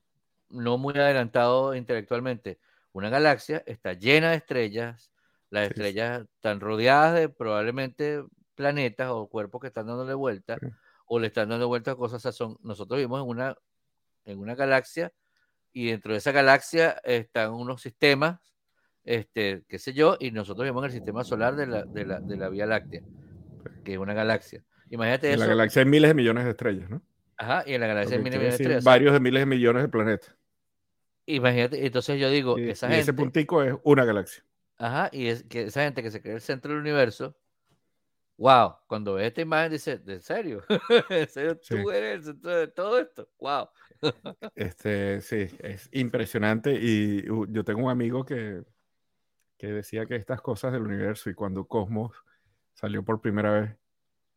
no 0.50 0.76
muy 0.76 0.95
adelantado 0.95 1.75
intelectualmente, 1.76 2.59
una 2.93 3.11
galaxia 3.11 3.62
está 3.67 3.93
llena 3.93 4.31
de 4.31 4.38
estrellas, 4.38 5.12
las 5.50 5.69
estrellas 5.69 6.26
están 6.35 6.59
rodeadas 6.59 7.15
de 7.15 7.29
probablemente 7.29 8.25
planetas 8.57 9.11
o 9.11 9.29
cuerpos 9.29 9.61
que 9.61 9.69
están 9.69 9.87
dándole 9.87 10.15
vuelta 10.15 10.59
o 11.07 11.21
le 11.21 11.29
están 11.29 11.49
dando 11.49 11.69
vuelta 11.69 11.93
a 11.93 11.97
cosas. 11.97 12.23
son, 12.35 12.59
nosotros 12.62 12.99
vivimos 12.99 13.23
en 13.23 13.29
una, 13.29 13.57
en 14.25 14.38
una 14.41 14.57
galaxia 14.57 15.12
y 15.73 15.91
dentro 15.91 16.12
de 16.12 16.19
esa 16.19 16.33
galaxia 16.33 17.00
están 17.05 17.53
unos 17.53 17.83
sistemas 17.83 18.41
este, 19.06 19.64
qué 19.68 19.78
sé 19.78 19.94
yo, 19.94 20.16
y 20.18 20.32
nosotros 20.32 20.64
vivimos 20.64 20.82
en 20.82 20.86
el 20.86 20.92
sistema 20.92 21.22
solar 21.22 21.54
de 21.54 21.66
la, 21.68 21.84
de 21.84 22.04
la, 22.04 22.20
de 22.20 22.36
la 22.36 22.48
Vía 22.48 22.66
Láctea, 22.66 23.02
que 23.84 23.92
es 23.92 23.98
una 23.98 24.12
galaxia. 24.12 24.62
Imagínate 24.90 25.32
en 25.32 25.38
la 25.38 25.46
galaxia 25.46 25.82
hay 25.82 25.88
miles 25.88 26.10
de 26.10 26.14
millones 26.14 26.44
de 26.44 26.50
estrellas, 26.50 26.90
¿no? 26.90 27.00
Ajá, 27.38 27.62
y 27.66 27.75
en 27.75 27.80
la 27.80 27.86
galaxia 27.86 28.16
hay 28.16 28.22
miles 28.22 28.32
de 28.32 28.38
millones 28.38 28.58
de 28.58 28.64
estrellas. 28.64 28.84
Varios 28.84 29.12
de 29.12 29.20
miles 29.20 29.40
de 29.40 29.46
millones 29.46 29.82
de 29.84 29.88
planetas. 29.88 30.34
Imagínate, 31.26 31.86
entonces 31.86 32.20
yo 32.20 32.30
digo, 32.30 32.58
esa 32.58 32.90
y 32.90 32.98
ese 32.98 33.12
puntico 33.12 33.62
es 33.62 33.75
una 33.84 34.04
galaxia. 34.04 34.44
Ajá, 34.76 35.08
y 35.12 35.28
es 35.28 35.44
que 35.44 35.62
esa 35.62 35.84
gente 35.84 36.02
que 36.02 36.10
se 36.10 36.20
cree 36.20 36.34
el 36.34 36.40
centro 36.40 36.72
del 36.72 36.80
universo, 36.80 37.36
wow, 38.36 38.75
cuando 38.88 39.14
ve 39.14 39.28
esta 39.28 39.40
imagen 39.40 39.70
dice, 39.70 39.98
¿de 39.98 40.20
serio? 40.20 40.64
¿En 41.10 41.28
serio 41.28 41.58
tú 41.58 41.90
eres 41.90 42.16
el 42.16 42.25
centro 42.25 42.56
de 42.56 42.68
todo 42.68 42.98
esto? 42.98 43.28
Wow. 43.38 43.68
este, 44.54 45.20
sí, 45.20 45.48
es 45.60 45.88
impresionante 45.92 46.72
y 46.75 47.25
yo 47.25 47.64
tengo 47.64 47.84
un 47.84 47.90
amigo 47.90 48.25
que 48.25 48.62
que 49.58 49.68
decía 49.68 50.06
que 50.06 50.16
estas 50.16 50.40
cosas 50.40 50.72
del 50.72 50.82
universo 50.82 51.30
y 51.30 51.34
cuando 51.34 51.66
Cosmos 51.66 52.12
salió 52.75 53.04
por 53.04 53.20
primera 53.20 53.52
vez, 53.52 53.76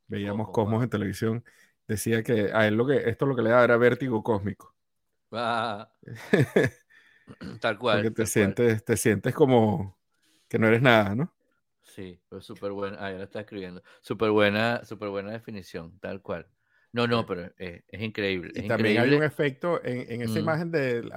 veíamos 0.08 0.50
Cosmos 0.50 0.84
en 0.84 0.90
televisión, 0.90 1.44
decía 1.88 2.24
que 2.24 2.52
a 2.54 2.68
él 2.68 2.76
lo 2.76 2.86
que 2.86 3.10
esto 3.10 3.26
lo 3.26 3.36
que 3.36 3.42
le 3.42 3.50
da 3.50 3.64
era 3.64 3.78
vértigo 3.78 4.24
cósmico. 4.24 4.74
Ah. 5.32 5.92
tal 7.62 7.78
cual. 7.78 7.98
Porque 7.98 8.12
te 8.12 8.26
sientes, 8.26 8.84
te 8.84 8.98
sientes 8.98 9.34
como 9.34 9.98
que 10.48 10.58
no 10.58 10.68
eres 10.68 10.82
nada, 10.82 11.16
¿no? 11.16 11.34
Sí, 11.82 12.20
pues 12.30 12.46
súper 12.46 12.72
buena. 12.72 12.98
Ah, 13.00 13.12
ya 13.12 13.18
lo 13.18 13.24
está 13.24 13.42
escribiendo. 13.42 13.82
Súper 14.02 14.32
buena, 14.32 14.86
súper 14.86 15.10
buena 15.10 15.32
definición, 15.32 16.00
tal 16.00 16.22
cual. 16.22 16.48
No, 16.92 17.06
no, 17.06 17.26
pero 17.26 17.52
es, 17.58 17.84
increíble. 17.92 18.52
Y 18.56 18.68
también 18.68 19.00
hay 19.00 19.14
un 19.14 19.24
efecto 19.24 19.80
en, 19.84 20.22
esa 20.22 20.34
mm. 20.34 20.38
imagen 20.38 20.72
del, 20.72 21.12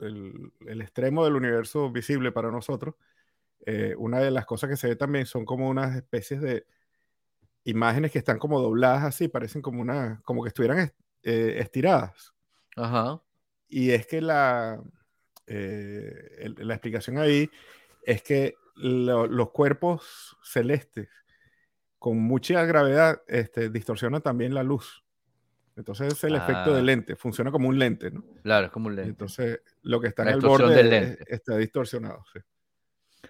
el, 0.00 0.80
extremo 0.80 1.24
del 1.24 1.36
universo 1.36 1.90
visible 1.90 2.32
para 2.32 2.50
nosotros. 2.50 2.94
Eh, 3.66 3.94
una 3.98 4.20
de 4.20 4.30
las 4.30 4.46
cosas 4.46 4.70
que 4.70 4.76
se 4.76 4.88
ve 4.88 4.96
también 4.96 5.26
son 5.26 5.44
como 5.44 5.68
unas 5.68 5.94
especies 5.94 6.40
de 6.40 6.66
imágenes 7.64 8.12
que 8.12 8.18
están 8.18 8.38
como 8.38 8.60
dobladas 8.60 9.04
así, 9.04 9.28
parecen 9.28 9.60
como 9.60 9.82
una, 9.82 10.22
como 10.24 10.42
que 10.42 10.48
estuvieran 10.48 10.90
eh, 11.22 11.56
estiradas. 11.58 12.32
Ajá. 12.76 13.20
Y 13.68 13.90
es 13.90 14.06
que 14.06 14.22
la, 14.22 14.82
eh, 15.46 16.54
la 16.56 16.74
explicación 16.74 17.18
ahí 17.18 17.50
es 18.04 18.22
que 18.22 18.54
los 18.74 19.50
cuerpos 19.50 20.36
celestes 20.42 21.08
con 21.98 22.18
mucha 22.18 22.64
gravedad 22.64 23.22
este, 23.26 23.70
distorsionan 23.70 24.22
también 24.22 24.54
la 24.54 24.62
luz. 24.62 25.04
Entonces 25.76 26.12
es 26.12 26.24
el 26.24 26.34
efecto 26.34 26.74
del 26.74 26.82
ah. 26.82 26.86
lente, 26.86 27.14
funciona 27.14 27.52
como 27.52 27.68
un 27.68 27.78
lente, 27.78 28.10
¿no? 28.10 28.24
Claro, 28.42 28.66
es 28.66 28.72
como 28.72 28.88
un 28.88 28.96
lente. 28.96 29.10
Entonces 29.10 29.60
lo 29.82 30.00
que 30.00 30.08
está 30.08 30.22
en 30.22 30.28
el 30.30 30.40
borde 30.40 31.18
está 31.28 31.56
distorsionado. 31.56 32.24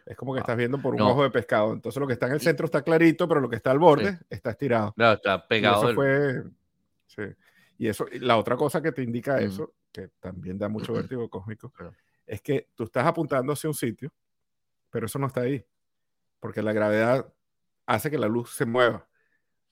Es 0.07 0.17
como 0.17 0.33
que 0.33 0.41
estás 0.41 0.57
viendo 0.57 0.81
por 0.81 0.95
un 0.95 1.03
ojo 1.03 1.23
de 1.23 1.31
pescado. 1.31 1.73
Entonces 1.73 2.01
lo 2.01 2.07
que 2.07 2.15
está 2.15 2.27
en 2.27 2.33
el 2.33 2.41
centro 2.41 2.67
está 2.67 2.83
clarito, 2.83 3.29
pero 3.29 3.41
lo 3.41 3.51
que 3.51 3.57
está 3.57 3.71
al 3.71 3.79
borde 3.79 4.19
está 4.31 4.51
estirado. 4.51 4.93
Claro, 4.95 5.17
está 5.17 5.47
pegado. 5.47 5.83
Y 5.83 5.87
eso 5.87 5.95
fue. 5.95 6.43
Sí. 7.07 7.23
Y 7.79 7.89
eso, 7.89 8.07
la 8.13 8.39
otra 8.39 8.57
cosa 8.57 8.83
que 8.83 8.93
te 8.93 9.03
indica 9.03 9.39
eso, 9.41 9.75
que 9.93 10.09
también 10.19 10.59
da 10.59 10.69
mucho 10.69 10.93
vértigo 10.95 11.29
cósmico, 11.29 11.73
es 12.27 12.41
que 12.41 12.69
tú 12.75 12.85
estás 12.85 13.07
apuntando 13.07 13.53
hacia 13.53 13.69
un 13.69 13.75
sitio, 13.75 14.11
pero 14.91 15.07
eso 15.07 15.19
no 15.19 15.27
está 15.27 15.43
ahí. 15.43 15.65
Porque 16.41 16.63
la 16.63 16.73
gravedad 16.73 17.31
hace 17.89 18.11
que 18.11 18.19
la 18.19 18.29
luz 18.29 18.55
se 18.55 18.67
mueva. 18.67 19.09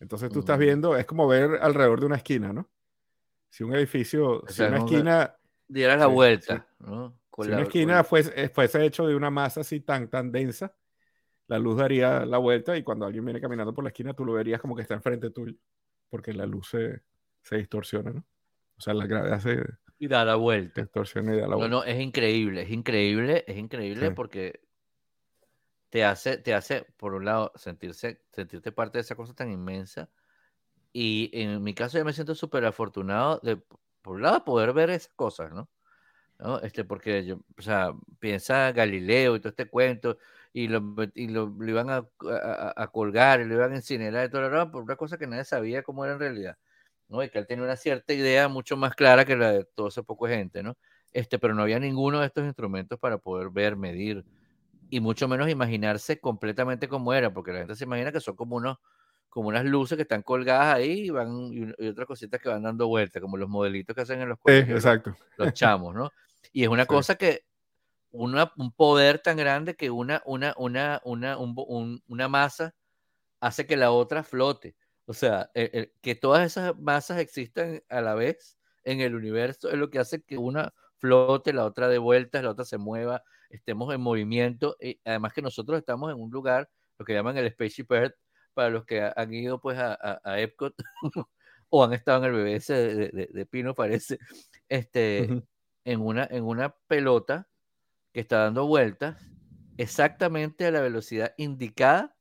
Entonces 0.00 0.30
tú 0.30 0.40
estás 0.40 0.58
viendo, 0.58 0.96
es 0.96 1.06
como 1.06 1.28
ver 1.28 1.58
alrededor 1.60 2.00
de 2.00 2.06
una 2.06 2.16
esquina, 2.16 2.52
¿no? 2.52 2.68
Si 3.50 3.62
un 3.62 3.74
edificio, 3.74 4.42
si 4.48 4.62
una 4.62 4.78
esquina... 4.78 5.36
Diera 5.68 5.96
la 5.96 6.06
vuelta, 6.06 6.66
¿no? 6.78 7.18
si 7.38 7.48
una 7.50 7.62
esquina 7.62 8.04
fuese, 8.04 8.48
fuese, 8.48 8.84
hecho 8.84 9.06
de 9.06 9.14
una 9.14 9.30
masa 9.30 9.60
así 9.60 9.80
tan, 9.80 10.08
tan 10.08 10.32
densa, 10.32 10.74
la 11.48 11.58
luz 11.58 11.76
daría 11.76 12.24
la 12.24 12.38
vuelta 12.38 12.76
y 12.76 12.82
cuando 12.82 13.04
alguien 13.04 13.24
viene 13.24 13.40
caminando 13.40 13.74
por 13.74 13.84
la 13.84 13.90
esquina 13.90 14.14
tú 14.14 14.24
lo 14.24 14.32
verías 14.32 14.60
como 14.60 14.74
que 14.74 14.82
está 14.82 14.94
enfrente 14.94 15.30
tuyo, 15.30 15.54
porque 16.08 16.32
la 16.32 16.46
luz 16.46 16.70
se, 16.70 17.02
se 17.42 17.56
distorsiona, 17.56 18.12
¿no? 18.12 18.24
O 18.78 18.80
sea, 18.80 18.94
la 18.94 19.06
gravedad 19.06 19.40
se... 19.40 19.62
Y 19.98 20.08
da 20.08 20.24
la 20.24 20.36
vuelta. 20.36 20.82
Distorsiona 20.82 21.34
y 21.34 21.40
da 21.40 21.48
la 21.48 21.56
vuelta. 21.56 21.68
No, 21.68 21.80
no, 21.80 21.84
es 21.84 22.00
increíble, 22.00 22.62
es 22.62 22.70
increíble, 22.70 23.44
es 23.46 23.56
increíble 23.56 24.10
porque 24.12 24.65
te 25.96 26.04
hace, 26.04 26.36
te 26.36 26.52
hace, 26.52 26.82
por 26.98 27.14
un 27.14 27.24
lado, 27.24 27.52
sentirse, 27.56 28.20
sentirte 28.30 28.70
parte 28.70 28.98
de 28.98 29.00
esa 29.00 29.14
cosa 29.16 29.32
tan 29.32 29.50
inmensa. 29.50 30.10
Y 30.92 31.30
en 31.32 31.62
mi 31.62 31.72
caso 31.72 31.96
yo 31.96 32.04
me 32.04 32.12
siento 32.12 32.34
súper 32.34 32.66
afortunado 32.66 33.40
de, 33.42 33.56
por 34.02 34.16
un 34.16 34.22
lado, 34.22 34.44
poder 34.44 34.74
ver 34.74 34.90
esas 34.90 35.14
cosas, 35.14 35.52
¿no? 35.52 35.70
¿No? 36.38 36.60
Este, 36.60 36.84
porque 36.84 37.24
yo, 37.24 37.40
o 37.58 37.62
sea, 37.62 37.94
piensa 38.20 38.72
Galileo 38.72 39.36
y 39.36 39.40
todo 39.40 39.48
este 39.50 39.70
cuento, 39.70 40.18
y 40.52 40.68
lo, 40.68 40.82
y 41.14 41.28
lo, 41.28 41.56
iban 41.66 41.88
a, 41.88 42.06
a, 42.76 42.88
colgar, 42.88 43.40
y 43.40 43.46
lo 43.46 43.54
iban 43.54 43.72
a 43.72 43.76
incinerar 43.76 44.26
y 44.26 44.30
todo 44.30 44.50
lo 44.50 44.70
por 44.70 44.82
una 44.82 44.96
cosa 44.96 45.16
que 45.16 45.26
nadie 45.26 45.44
sabía 45.44 45.82
cómo 45.82 46.04
era 46.04 46.12
en 46.14 46.20
realidad, 46.20 46.58
¿no? 47.08 47.22
Y 47.22 47.30
que 47.30 47.38
él 47.38 47.46
tenía 47.46 47.64
una 47.64 47.76
cierta 47.76 48.12
idea 48.12 48.48
mucho 48.48 48.76
más 48.76 48.94
clara 48.94 49.24
que 49.24 49.36
la 49.36 49.52
de 49.52 49.64
todo 49.64 49.88
ese 49.88 50.02
poco 50.02 50.26
gente, 50.28 50.62
¿no? 50.62 50.76
Este, 51.14 51.38
pero 51.38 51.54
no 51.54 51.62
había 51.62 51.78
ninguno 51.80 52.20
de 52.20 52.26
estos 52.26 52.44
instrumentos 52.44 52.98
para 52.98 53.16
poder 53.18 53.48
ver, 53.50 53.76
medir, 53.76 54.26
y 54.90 55.00
mucho 55.00 55.28
menos 55.28 55.48
imaginarse 55.48 56.20
completamente 56.20 56.88
cómo 56.88 57.12
era, 57.12 57.32
porque 57.32 57.52
la 57.52 57.58
gente 57.60 57.76
se 57.76 57.84
imagina 57.84 58.12
que 58.12 58.20
son 58.20 58.36
como 58.36 58.56
unos 58.56 58.78
como 59.28 59.48
unas 59.48 59.66
luces 59.66 59.96
que 59.96 60.02
están 60.02 60.22
colgadas 60.22 60.76
ahí 60.76 61.06
y 61.06 61.10
van 61.10 61.52
y, 61.52 61.88
otras 61.88 62.06
cositas 62.06 62.40
que 62.40 62.48
van 62.48 62.62
dando 62.62 62.88
vueltas, 62.88 63.20
como 63.20 63.36
los 63.36 63.50
modelitos 63.50 63.94
que 63.94 64.00
hacen 64.00 64.22
en 64.22 64.30
los 64.30 64.38
exacto. 64.46 65.14
Los, 65.36 65.52
chamos, 65.52 65.94
¿no? 65.94 66.10
Y 66.52 66.62
es 66.62 66.70
una 66.70 66.86
cosa 66.86 67.16
que 67.16 67.44
una, 68.12 68.50
un 68.56 68.72
poder 68.72 69.18
tan 69.18 69.36
grande 69.36 69.76
que 69.76 69.90
una, 69.90 70.22
una, 70.24 70.54
una, 70.56 71.02
una, 71.04 71.36
una 71.36 72.28
masa 72.28 72.74
hace 73.40 73.66
que 73.66 73.76
la 73.76 73.90
otra 73.90 74.22
flote. 74.22 74.74
O 75.04 75.12
sea, 75.12 75.50
que 75.54 76.14
todas 76.14 76.46
esas 76.46 76.76
masas 76.78 77.18
existan 77.18 77.82
a 77.90 78.00
la 78.00 78.14
vez 78.14 78.56
en 78.84 79.00
el 79.00 79.14
universo 79.14 79.68
es 79.68 79.76
lo 79.76 79.90
que 79.90 79.98
hace 79.98 80.22
que 80.22 80.38
una 80.38 80.72
flote, 80.98 81.52
la 81.52 81.64
otra 81.64 81.88
de 81.88 81.98
vueltas, 81.98 82.42
la 82.42 82.50
otra 82.50 82.64
se 82.64 82.78
mueva, 82.78 83.22
estemos 83.50 83.92
en 83.94 84.00
movimiento. 84.00 84.76
Y 84.80 85.00
además 85.04 85.32
que 85.32 85.42
nosotros 85.42 85.78
estamos 85.78 86.12
en 86.12 86.20
un 86.20 86.30
lugar, 86.30 86.68
lo 86.98 87.04
que 87.04 87.14
llaman 87.14 87.36
el 87.36 87.50
Spaceship 87.50 87.90
Earth, 87.90 88.14
para 88.54 88.70
los 88.70 88.86
que 88.86 89.10
han 89.14 89.34
ido 89.34 89.60
pues 89.60 89.78
a, 89.78 90.20
a, 90.24 90.40
Epcot 90.40 90.74
o 91.68 91.84
han 91.84 91.92
estado 91.92 92.24
en 92.24 92.34
el 92.34 92.42
BBS 92.42 92.72
de, 92.72 93.28
de, 93.30 93.46
Pino, 93.46 93.74
parece, 93.74 94.18
este, 94.68 95.44
en, 95.84 96.00
una, 96.00 96.26
en 96.30 96.44
una 96.44 96.74
pelota 96.86 97.48
que 98.12 98.20
está 98.20 98.38
dando 98.44 98.66
vueltas 98.66 99.22
exactamente 99.76 100.64
a 100.64 100.70
la 100.70 100.80
velocidad 100.80 101.34
indicada 101.36 102.16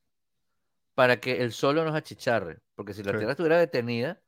para 0.93 1.21
que 1.21 1.41
el 1.41 1.53
sol 1.53 1.75
no 1.75 1.85
nos 1.85 1.95
achicharre. 1.95 2.59
Porque 2.75 2.93
si 2.93 3.01
la 3.01 3.11
Tierra 3.13 3.31
estuviera 3.31 3.57
detenida, 3.57 4.21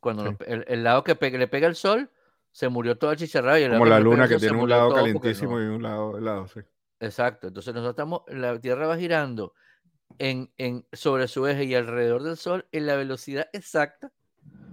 cuando 0.00 0.36
el, 0.46 0.82
lado 0.82 1.04
que 1.04 1.14
le 1.14 1.48
pega 1.48 1.66
el 1.66 1.76
sol, 1.76 2.10
se 2.52 2.68
murió 2.68 2.96
todo 2.96 3.12
el 3.12 3.16
chicharrado. 3.16 3.58
Y 3.58 3.68
Como 3.68 3.86
la 3.86 3.98
luna 3.98 4.28
que 4.28 4.36
tiene 4.36 4.56
un 4.56 4.68
lado 4.68 4.94
calentísimo 4.94 5.60
y 5.60 5.64
un 5.64 5.82
lado 5.82 6.16
helado, 6.16 6.46
sí. 6.46 6.60
Exacto. 7.00 7.48
Entonces 7.48 7.74
nosotros 7.74 7.94
estamos, 7.94 8.22
la 8.28 8.60
Tierra 8.60 8.86
va 8.86 8.96
girando 8.96 9.54
en, 10.18 10.52
en, 10.58 10.86
sobre 10.92 11.26
su 11.26 11.46
eje 11.46 11.64
y 11.64 11.74
alrededor 11.74 12.22
del 12.22 12.36
Sol 12.36 12.68
en 12.70 12.86
la 12.86 12.94
velocidad 12.94 13.48
exacta 13.52 14.12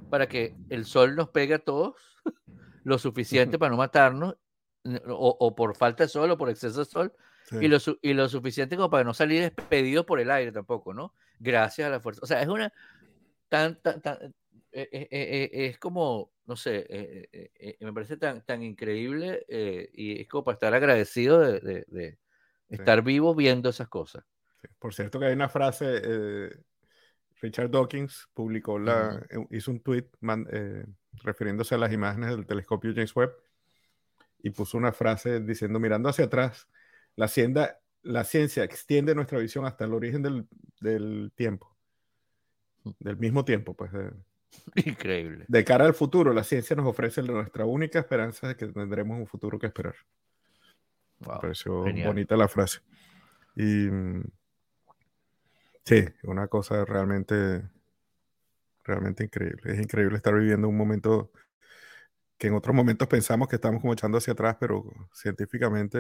para 0.10 0.28
que 0.28 0.56
el 0.70 0.86
Sol 0.86 1.16
nos 1.16 1.30
pegue 1.30 1.56
a 1.56 1.60
todos 1.60 1.96
lo 2.84 3.00
suficiente 3.00 3.58
para 3.58 3.72
no 3.72 3.78
matarnos, 3.78 4.36
o, 5.08 5.38
o, 5.40 5.56
por 5.56 5.76
falta 5.76 6.04
de 6.04 6.10
sol 6.10 6.32
o 6.32 6.38
por 6.38 6.50
exceso 6.50 6.80
de 6.80 6.86
sol, 6.86 7.14
y, 7.60 7.68
lo, 7.68 7.78
y 8.02 8.14
lo 8.14 8.30
suficiente 8.30 8.76
como 8.76 8.90
para 8.90 9.04
no 9.04 9.14
salir 9.14 9.42
despedido 9.42 10.06
por 10.06 10.20
el 10.20 10.32
aire 10.32 10.52
tampoco, 10.52 10.94
¿no? 10.94 11.14
Gracias 11.40 11.88
a 11.88 11.92
la 11.92 12.00
fuerza. 12.00 12.22
O 12.24 12.28
sea, 12.28 12.42
es 12.42 12.48
una 12.48 12.72
tan, 13.50 13.82
tan, 13.82 14.02
tan 14.02 14.18
eh, 14.72 14.88
eh, 14.92 15.08
eh, 15.12 15.50
es 15.52 15.80
como 15.80 16.32
no 16.50 16.56
sé, 16.56 17.30
me 17.80 17.94
parece 17.94 18.18
tan, 18.18 18.44
tan 18.44 18.64
increíble 18.64 19.46
y 19.94 20.20
es 20.20 20.28
como 20.28 20.44
para 20.44 20.56
estar 20.56 20.74
agradecido 20.74 21.40
de, 21.40 22.18
estar 22.70 23.04
vivo 23.04 23.36
viendo 23.36 23.70
esas 23.70 23.88
cosas. 23.88 24.26
Por 24.80 24.96
cierto 24.96 25.20
que 25.20 25.28
hay 25.28 25.34
una 25.34 25.48
frase, 25.48 26.50
Richard 27.40 27.70
Dawkins 27.70 28.28
publicó 28.34 28.80
la, 28.80 29.24
hizo 29.52 29.70
un 29.70 29.80
tweet 29.82 30.08
refiriéndose 31.24 31.76
a 31.76 31.78
las 31.78 31.94
imágenes 31.94 32.32
del 32.32 32.48
telescopio 32.48 32.92
James 32.94 33.16
Webb 33.16 33.32
y 34.42 34.50
puso 34.50 34.78
una 34.78 34.92
frase 34.92 35.40
diciendo, 35.42 35.80
mirando 35.80 36.10
hacia 36.10 36.26
atrás, 36.26 36.68
la, 37.16 37.30
la 38.02 38.24
ciencia 38.24 38.64
extiende 38.64 39.14
nuestra 39.14 39.38
visión 39.38 39.66
hasta 39.66 39.86
el 39.86 39.94
origen 39.94 40.24
del, 40.24 40.48
del 40.82 41.32
tiempo, 41.36 41.76
del 43.00 43.18
mismo 43.18 43.46
tiempo, 43.46 43.76
pues. 43.76 43.92
Increíble. 44.76 45.46
De 45.48 45.64
cara 45.64 45.86
al 45.86 45.94
futuro, 45.94 46.34
la 46.34 46.44
ciencia 46.44 46.76
nos 46.76 46.88
ofrece 46.88 47.22
nuestra 47.22 47.66
única 47.66 48.00
esperanza 48.00 48.48
de 48.48 48.56
que 48.56 48.68
tendremos 48.68 49.18
un 49.18 49.28
futuro 49.28 49.60
que 49.60 49.68
esperar. 49.68 49.96
Wow, 51.20 51.42
pareció 51.42 51.84
bonita 52.06 52.38
la 52.38 52.48
frase. 52.48 52.80
Y 53.56 53.90
mm, 53.90 54.24
sí, 55.84 56.06
una 56.24 56.48
cosa 56.48 56.86
realmente, 56.86 57.70
realmente 58.84 59.24
increíble. 59.26 59.74
Es 59.74 59.80
increíble 59.80 60.18
estar 60.18 60.34
viviendo 60.34 60.68
un 60.70 60.78
momento 60.78 61.32
que 62.38 62.48
en 62.48 62.56
otros 62.56 62.74
momentos 62.74 63.08
pensamos 63.08 63.50
que 63.50 63.58
estamos 63.58 63.82
como 63.82 63.94
echando 63.94 64.18
hacia 64.18 64.32
atrás, 64.32 64.56
pero 64.60 64.86
científicamente 65.14 66.00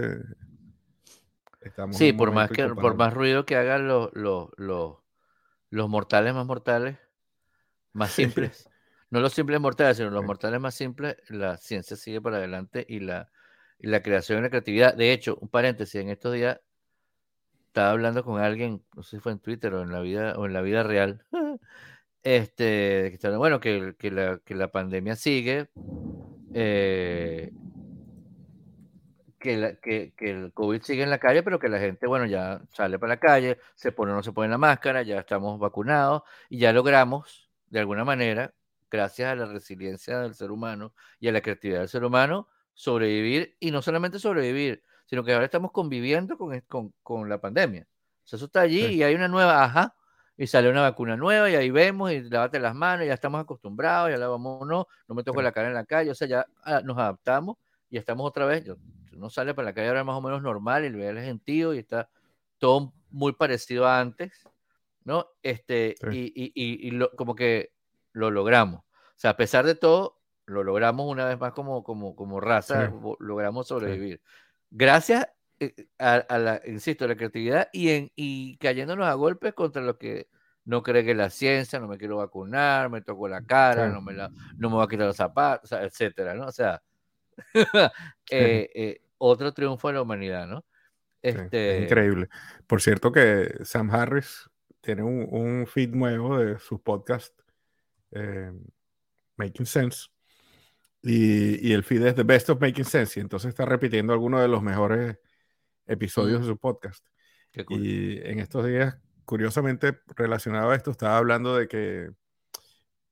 estamos. 1.59 1.97
Sí, 1.97 2.13
por 2.13 2.31
más, 2.31 2.49
que, 2.49 2.65
por 2.69 2.95
más 2.95 3.13
ruido 3.13 3.45
que 3.45 3.57
hagan 3.57 3.89
los, 3.89 4.09
los, 4.13 4.49
los 4.55 5.89
mortales 5.89 6.33
más 6.33 6.45
mortales, 6.45 6.97
más 7.93 8.11
simples. 8.11 8.69
no 9.09 9.19
los 9.19 9.33
simples 9.33 9.59
mortales, 9.59 9.97
sino 9.97 10.09
los 10.09 10.23
mortales 10.23 10.59
más 10.59 10.75
simples, 10.75 11.17
la 11.29 11.57
ciencia 11.57 11.97
sigue 11.97 12.21
para 12.21 12.37
adelante 12.37 12.85
y 12.87 12.99
la, 12.99 13.29
la 13.79 14.01
creación 14.01 14.39
y 14.39 14.41
la 14.43 14.49
creatividad. 14.49 14.93
De 14.93 15.13
hecho, 15.13 15.37
un 15.41 15.49
paréntesis, 15.49 15.95
en 15.95 16.09
estos 16.09 16.33
días 16.33 16.59
estaba 17.67 17.91
hablando 17.91 18.23
con 18.23 18.41
alguien, 18.41 18.83
no 18.95 19.03
sé 19.03 19.17
si 19.17 19.21
fue 19.21 19.31
en 19.31 19.39
Twitter 19.39 19.73
o 19.73 19.83
en 19.83 19.91
la 19.91 20.01
vida, 20.01 20.33
o 20.37 20.45
en 20.45 20.53
la 20.53 20.61
vida 20.61 20.83
real, 20.83 21.23
este, 22.23 23.17
que 23.21 23.29
bueno, 23.37 23.59
que, 23.59 23.95
que, 23.97 24.11
la, 24.11 24.39
que 24.39 24.55
la 24.55 24.69
pandemia 24.69 25.15
sigue, 25.15 25.69
eh, 26.53 27.51
que, 29.39 29.77
que, 29.81 30.13
que, 30.17 30.31
el 30.31 30.53
COVID 30.53 30.81
sigue 30.81 31.03
en 31.03 31.09
la 31.09 31.19
calle, 31.19 31.43
pero 31.43 31.59
que 31.59 31.69
la 31.69 31.79
gente, 31.79 32.07
bueno, 32.07 32.25
ya 32.25 32.61
sale 32.71 32.99
para 32.99 33.13
la 33.13 33.19
calle, 33.19 33.59
se 33.75 33.91
pone 33.91 34.11
o 34.11 34.15
no 34.15 34.23
se 34.23 34.33
pone 34.33 34.49
la 34.49 34.57
máscara, 34.57 35.03
ya 35.03 35.19
estamos 35.19 35.59
vacunados 35.59 36.23
y 36.49 36.59
ya 36.59 36.73
logramos, 36.73 37.48
de 37.69 37.79
alguna 37.79 38.05
manera, 38.05 38.53
gracias 38.89 39.31
a 39.31 39.35
la 39.35 39.45
resiliencia 39.45 40.19
del 40.19 40.35
ser 40.35 40.51
humano 40.51 40.93
y 41.19 41.27
a 41.27 41.31
la 41.31 41.41
creatividad 41.41 41.79
del 41.79 41.89
ser 41.89 42.03
humano, 42.03 42.47
sobrevivir 42.73 43.55
y 43.59 43.71
no 43.71 43.81
solamente 43.81 44.19
sobrevivir, 44.19 44.83
sino 45.05 45.23
que 45.23 45.33
ahora 45.33 45.45
estamos 45.45 45.71
conviviendo 45.71 46.37
con, 46.37 46.59
con, 46.61 46.93
con 47.03 47.29
la 47.29 47.39
pandemia. 47.39 47.87
O 48.23 48.27
sea, 48.27 48.37
eso 48.37 48.45
está 48.45 48.61
allí 48.61 48.85
y 48.85 49.03
hay 49.03 49.15
una 49.15 49.27
nueva, 49.27 49.63
ajá, 49.63 49.95
y 50.39 50.47
sale 50.47 50.69
una 50.69 50.81
vacuna 50.81 51.17
nueva 51.17 51.49
y 51.49 51.55
ahí 51.55 51.69
vemos 51.69 52.13
y 52.13 52.21
lávate 52.21 52.59
las 52.59 52.73
manos, 52.73 53.05
ya 53.05 53.13
estamos 53.13 53.41
acostumbrados, 53.41 54.09
ya 54.09 54.17
lavamos 54.17 54.65
no, 54.65 54.87
no 55.05 55.15
me 55.15 55.21
toco 55.21 55.41
la 55.41 55.51
cara 55.51 55.67
en 55.67 55.73
la 55.73 55.83
calle, 55.83 56.11
o 56.11 56.15
sea, 56.15 56.29
ya 56.29 56.45
ah, 56.63 56.81
nos 56.81 56.97
adaptamos 56.97 57.57
y 57.89 57.97
estamos 57.97 58.25
otra 58.25 58.45
vez, 58.45 58.63
yo, 58.63 58.77
no 59.11 59.29
sale 59.29 59.53
para 59.53 59.65
la 59.65 59.73
calle 59.73 59.89
ahora 59.89 60.05
más 60.05 60.15
o 60.15 60.21
menos 60.21 60.41
normal 60.41 60.85
y 60.85 60.89
ve 60.91 61.09
el 61.09 61.19
gentío 61.19 61.73
y 61.73 61.79
está 61.79 62.09
todo 62.57 62.93
muy 63.09 63.33
parecido 63.33 63.85
a 63.85 63.99
antes, 63.99 64.47
¿no? 65.09 65.31
Este, 65.41 65.95
y, 66.11 66.31
y, 66.35 66.51
y, 66.87 66.91
lo, 66.91 67.09
como 67.15 67.33
que 67.33 67.73
lo 68.13 68.29
logramos. 68.29 68.81
O 68.81 69.15
sea, 69.15 69.31
a 69.31 69.37
pesar 69.37 69.65
de 69.65 69.73
todo, 69.73 70.21
lo 70.45 70.63
logramos 70.63 71.07
una 71.07 71.25
vez 71.25 71.39
más 71.39 71.51
como, 71.53 71.83
como, 71.83 72.15
como 72.15 72.39
raza, 72.39 72.93
logramos 73.19 73.67
sobrevivir. 73.67 74.21
Gracias 74.69 75.27
eh, 75.59 75.87
a, 75.97 76.37
la, 76.37 76.61
insisto, 76.67 77.07
la 77.07 77.15
creatividad 77.15 77.69
y, 77.73 77.89
en, 77.89 78.11
y 78.15 78.57
cayéndonos 78.57 79.07
a 79.07 79.13
golpes 79.15 79.55
contra 79.55 79.81
los 79.81 79.97
que 79.97 80.29
no 80.65 80.83
creen 80.83 81.07
que 81.07 81.15
la 81.15 81.31
ciencia, 81.31 81.79
no 81.79 81.87
me 81.87 81.97
quiero 81.97 82.17
vacunar, 82.17 82.91
me 82.91 83.01
toco 83.01 83.27
la 83.27 83.43
cara, 83.43 83.89
no, 83.89 83.99
me 83.99 84.13
la, 84.13 84.29
no 84.57 84.69
me 84.69 84.75
voy 84.75 84.85
a 84.85 84.87
quitar 84.87 85.07
los 85.07 85.15
zapatos, 85.15 85.71
etcétera, 85.71 86.35
¿no? 86.35 86.45
O 86.45 86.51
sea, 86.51 86.83
eh, 88.29 88.69
eh, 88.75 89.01
otro 89.17 89.53
triunfo 89.53 89.87
de 89.87 89.95
la 89.95 90.03
humanidad, 90.03 90.45
¿no? 90.45 90.63
Este... 91.21 91.81
increíble. 91.81 92.29
Por 92.67 92.81
cierto 92.81 93.11
que 93.11 93.57
Sam 93.63 93.89
Harris 93.91 94.48
tiene 94.81 95.03
un, 95.03 95.27
un 95.29 95.67
feed 95.67 95.89
nuevo 95.89 96.37
de 96.37 96.59
su 96.59 96.81
podcast 96.81 97.39
Making 99.37 99.65
Sense 99.65 100.07
y, 101.01 101.69
y, 101.69 101.73
el 101.73 101.83
feed 101.83 102.05
es 102.05 102.15
The 102.15 102.23
Best 102.23 102.49
of 102.49 102.59
Making 102.59 102.85
Sense 102.85 103.19
y 103.19 103.21
entonces 103.21 103.49
está 103.49 103.65
repitiendo 103.65 104.11
algunos 104.13 104.41
de 104.41 104.47
los 104.47 104.61
mejores 104.61 105.17
episodios 105.85 106.41
de 106.41 106.47
su 106.47 106.57
podcast. 106.57 107.05
Y 107.69 108.19
en 108.27 108.39
estos 108.39 108.65
días, 108.65 108.97
curiosamente, 109.25 109.99
relacionado 110.15 110.71
a 110.71 110.75
esto, 110.75 110.91
estaba 110.91 111.17
hablando 111.17 111.55
de 111.55 111.67
que, 111.67 112.09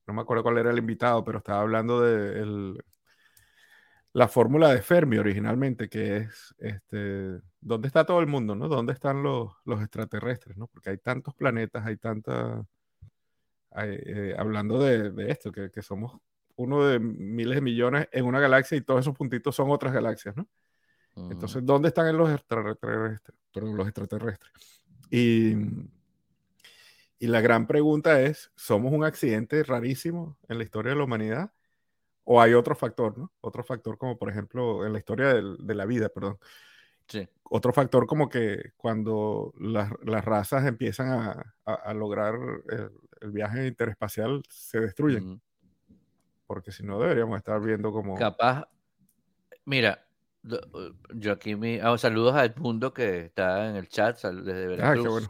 no 0.05 0.13
me 0.13 0.21
acuerdo 0.21 0.43
cuál 0.43 0.57
era 0.57 0.71
el 0.71 0.77
invitado, 0.77 1.23
pero 1.23 1.39
estaba 1.39 1.61
hablando 1.61 2.01
de 2.01 2.39
el, 2.41 2.83
la 4.17 4.27
fórmula 4.27 4.73
de 4.73 4.81
Fermi 4.81 5.19
originalmente, 5.19 5.89
que 5.89 6.17
es, 6.17 6.55
este, 6.57 7.39
¿dónde 7.61 7.85
está 7.87 8.03
todo 8.03 8.19
el 8.19 8.25
mundo? 8.25 8.55
¿no? 8.55 8.67
¿Dónde 8.67 8.91
están 8.93 9.21
los, 9.21 9.51
los 9.63 9.79
extraterrestres? 9.79 10.57
¿no? 10.57 10.65
Porque 10.65 10.89
hay 10.89 10.97
tantos 10.97 11.35
planetas, 11.35 11.85
hay 11.85 11.97
tanta... 11.97 12.65
Eh, 13.75 14.33
hablando 14.35 14.79
de, 14.79 15.11
de 15.11 15.29
esto, 15.29 15.51
que, 15.51 15.69
que, 15.69 15.83
somos 15.83 16.17
uno 16.55 16.83
de 16.83 16.97
miles 16.97 17.53
de 17.53 17.61
millones 17.61 18.09
en 18.11 18.25
una 18.25 18.39
galaxia 18.39 18.75
y 18.75 18.81
todos 18.81 19.01
esos 19.01 19.15
puntitos 19.15 19.55
son 19.55 19.69
otras 19.69 19.93
galaxias, 19.93 20.35
¿no? 20.35 20.47
Entonces, 21.29 21.63
¿dónde 21.63 21.89
están 21.89 22.17
los 22.17 22.31
extraterrestres? 22.31 23.37
los 23.53 23.87
extraterrestres. 23.87 24.83
Y, 25.11 25.53
y 27.19 27.27
la 27.27 27.41
gran 27.41 27.67
pregunta 27.67 28.19
es, 28.19 28.51
¿somos 28.55 28.93
un 28.93 29.03
accidente 29.03 29.61
rarísimo 29.61 30.39
en 30.49 30.57
la 30.57 30.63
historia 30.63 30.93
de 30.93 30.97
la 30.97 31.03
humanidad? 31.03 31.51
¿O 32.29 32.41
hay 32.41 32.53
otro 32.53 32.75
factor, 32.75 33.17
¿no? 33.17 33.31
Otro 33.39 33.63
factor 33.63 33.97
como, 33.97 34.17
por 34.17 34.29
ejemplo, 34.29 34.85
en 34.85 34.91
la 34.91 34.99
historia 34.99 35.33
de 35.33 35.73
la 35.73 35.85
vida, 35.85 36.09
perdón. 36.09 36.37
Sí. 37.07 37.25
Otro 37.43 37.71
factor 37.71 38.05
como 38.05 38.27
que 38.27 38.73
cuando 38.75 39.53
las, 39.57 39.93
las 40.03 40.25
razas 40.25 40.65
empiezan 40.65 41.07
a, 41.07 41.55
a, 41.63 41.93
lograr 41.93 42.35
el, 43.21 43.31
viaje 43.31 43.67
interespacial, 43.67 44.43
se 44.49 44.81
destruyen. 44.81 45.41
Porque 46.45 46.73
si 46.73 46.83
no, 46.83 46.99
deberíamos 46.99 47.37
estar 47.37 47.61
viendo 47.61 47.93
como... 47.93 48.15
Capaz, 48.15 48.67
mira, 49.63 50.05
yo 51.13 51.31
aquí 51.31 51.55
mi 51.55 51.79
ah, 51.79 51.97
saludos 51.97 52.35
a 52.35 52.43
Edmundo 52.43 52.93
que 52.93 53.21
está 53.21 53.69
en 53.69 53.77
el 53.77 53.87
chat 53.87 54.21
desde 54.21 54.65
ah, 54.65 54.67
Veracruz, 54.67 55.29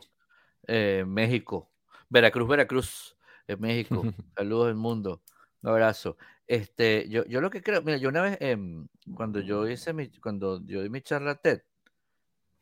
eh, 0.66 1.04
México, 1.06 1.70
Veracruz, 2.10 2.48
Veracruz, 2.48 3.18
en 3.46 3.62
México. 3.62 4.02
saludos 4.36 4.72
Edmundo, 4.72 5.22
un 5.62 5.70
abrazo. 5.70 6.18
Este, 6.48 7.10
yo, 7.10 7.26
yo 7.26 7.42
lo 7.42 7.50
que 7.50 7.62
creo, 7.62 7.82
mira, 7.82 7.98
yo 7.98 8.10
una 8.10 8.22
vez 8.22 8.38
em, 8.40 8.88
cuando 9.16 9.42
yo 9.42 9.68
hice 9.68 9.92
mi, 9.92 10.10
cuando 10.10 10.66
yo 10.66 10.82
di 10.82 10.90
mi 10.90 11.02
charla 11.02 11.36
TED, 11.36 11.62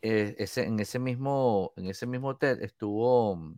eh, 0.02 0.36
ese, 0.39 0.65
en 0.65 0.80
ese 0.80 1.00
mismo, 1.00 1.74
en 1.78 1.88
ese 1.88 2.08
mismo 2.08 2.36
TED 2.36 2.63
estuvo 2.63 3.36
mm, 3.36 3.58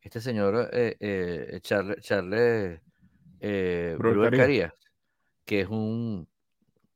este 0.00 0.20
señor 0.20 0.70
eh, 0.72 0.96
eh 1.00 1.60
Charles, 1.62 2.02
Charles 2.02 2.80
Carías, 3.40 4.72
que 5.44 5.60
es 5.60 5.68
un 5.68 6.28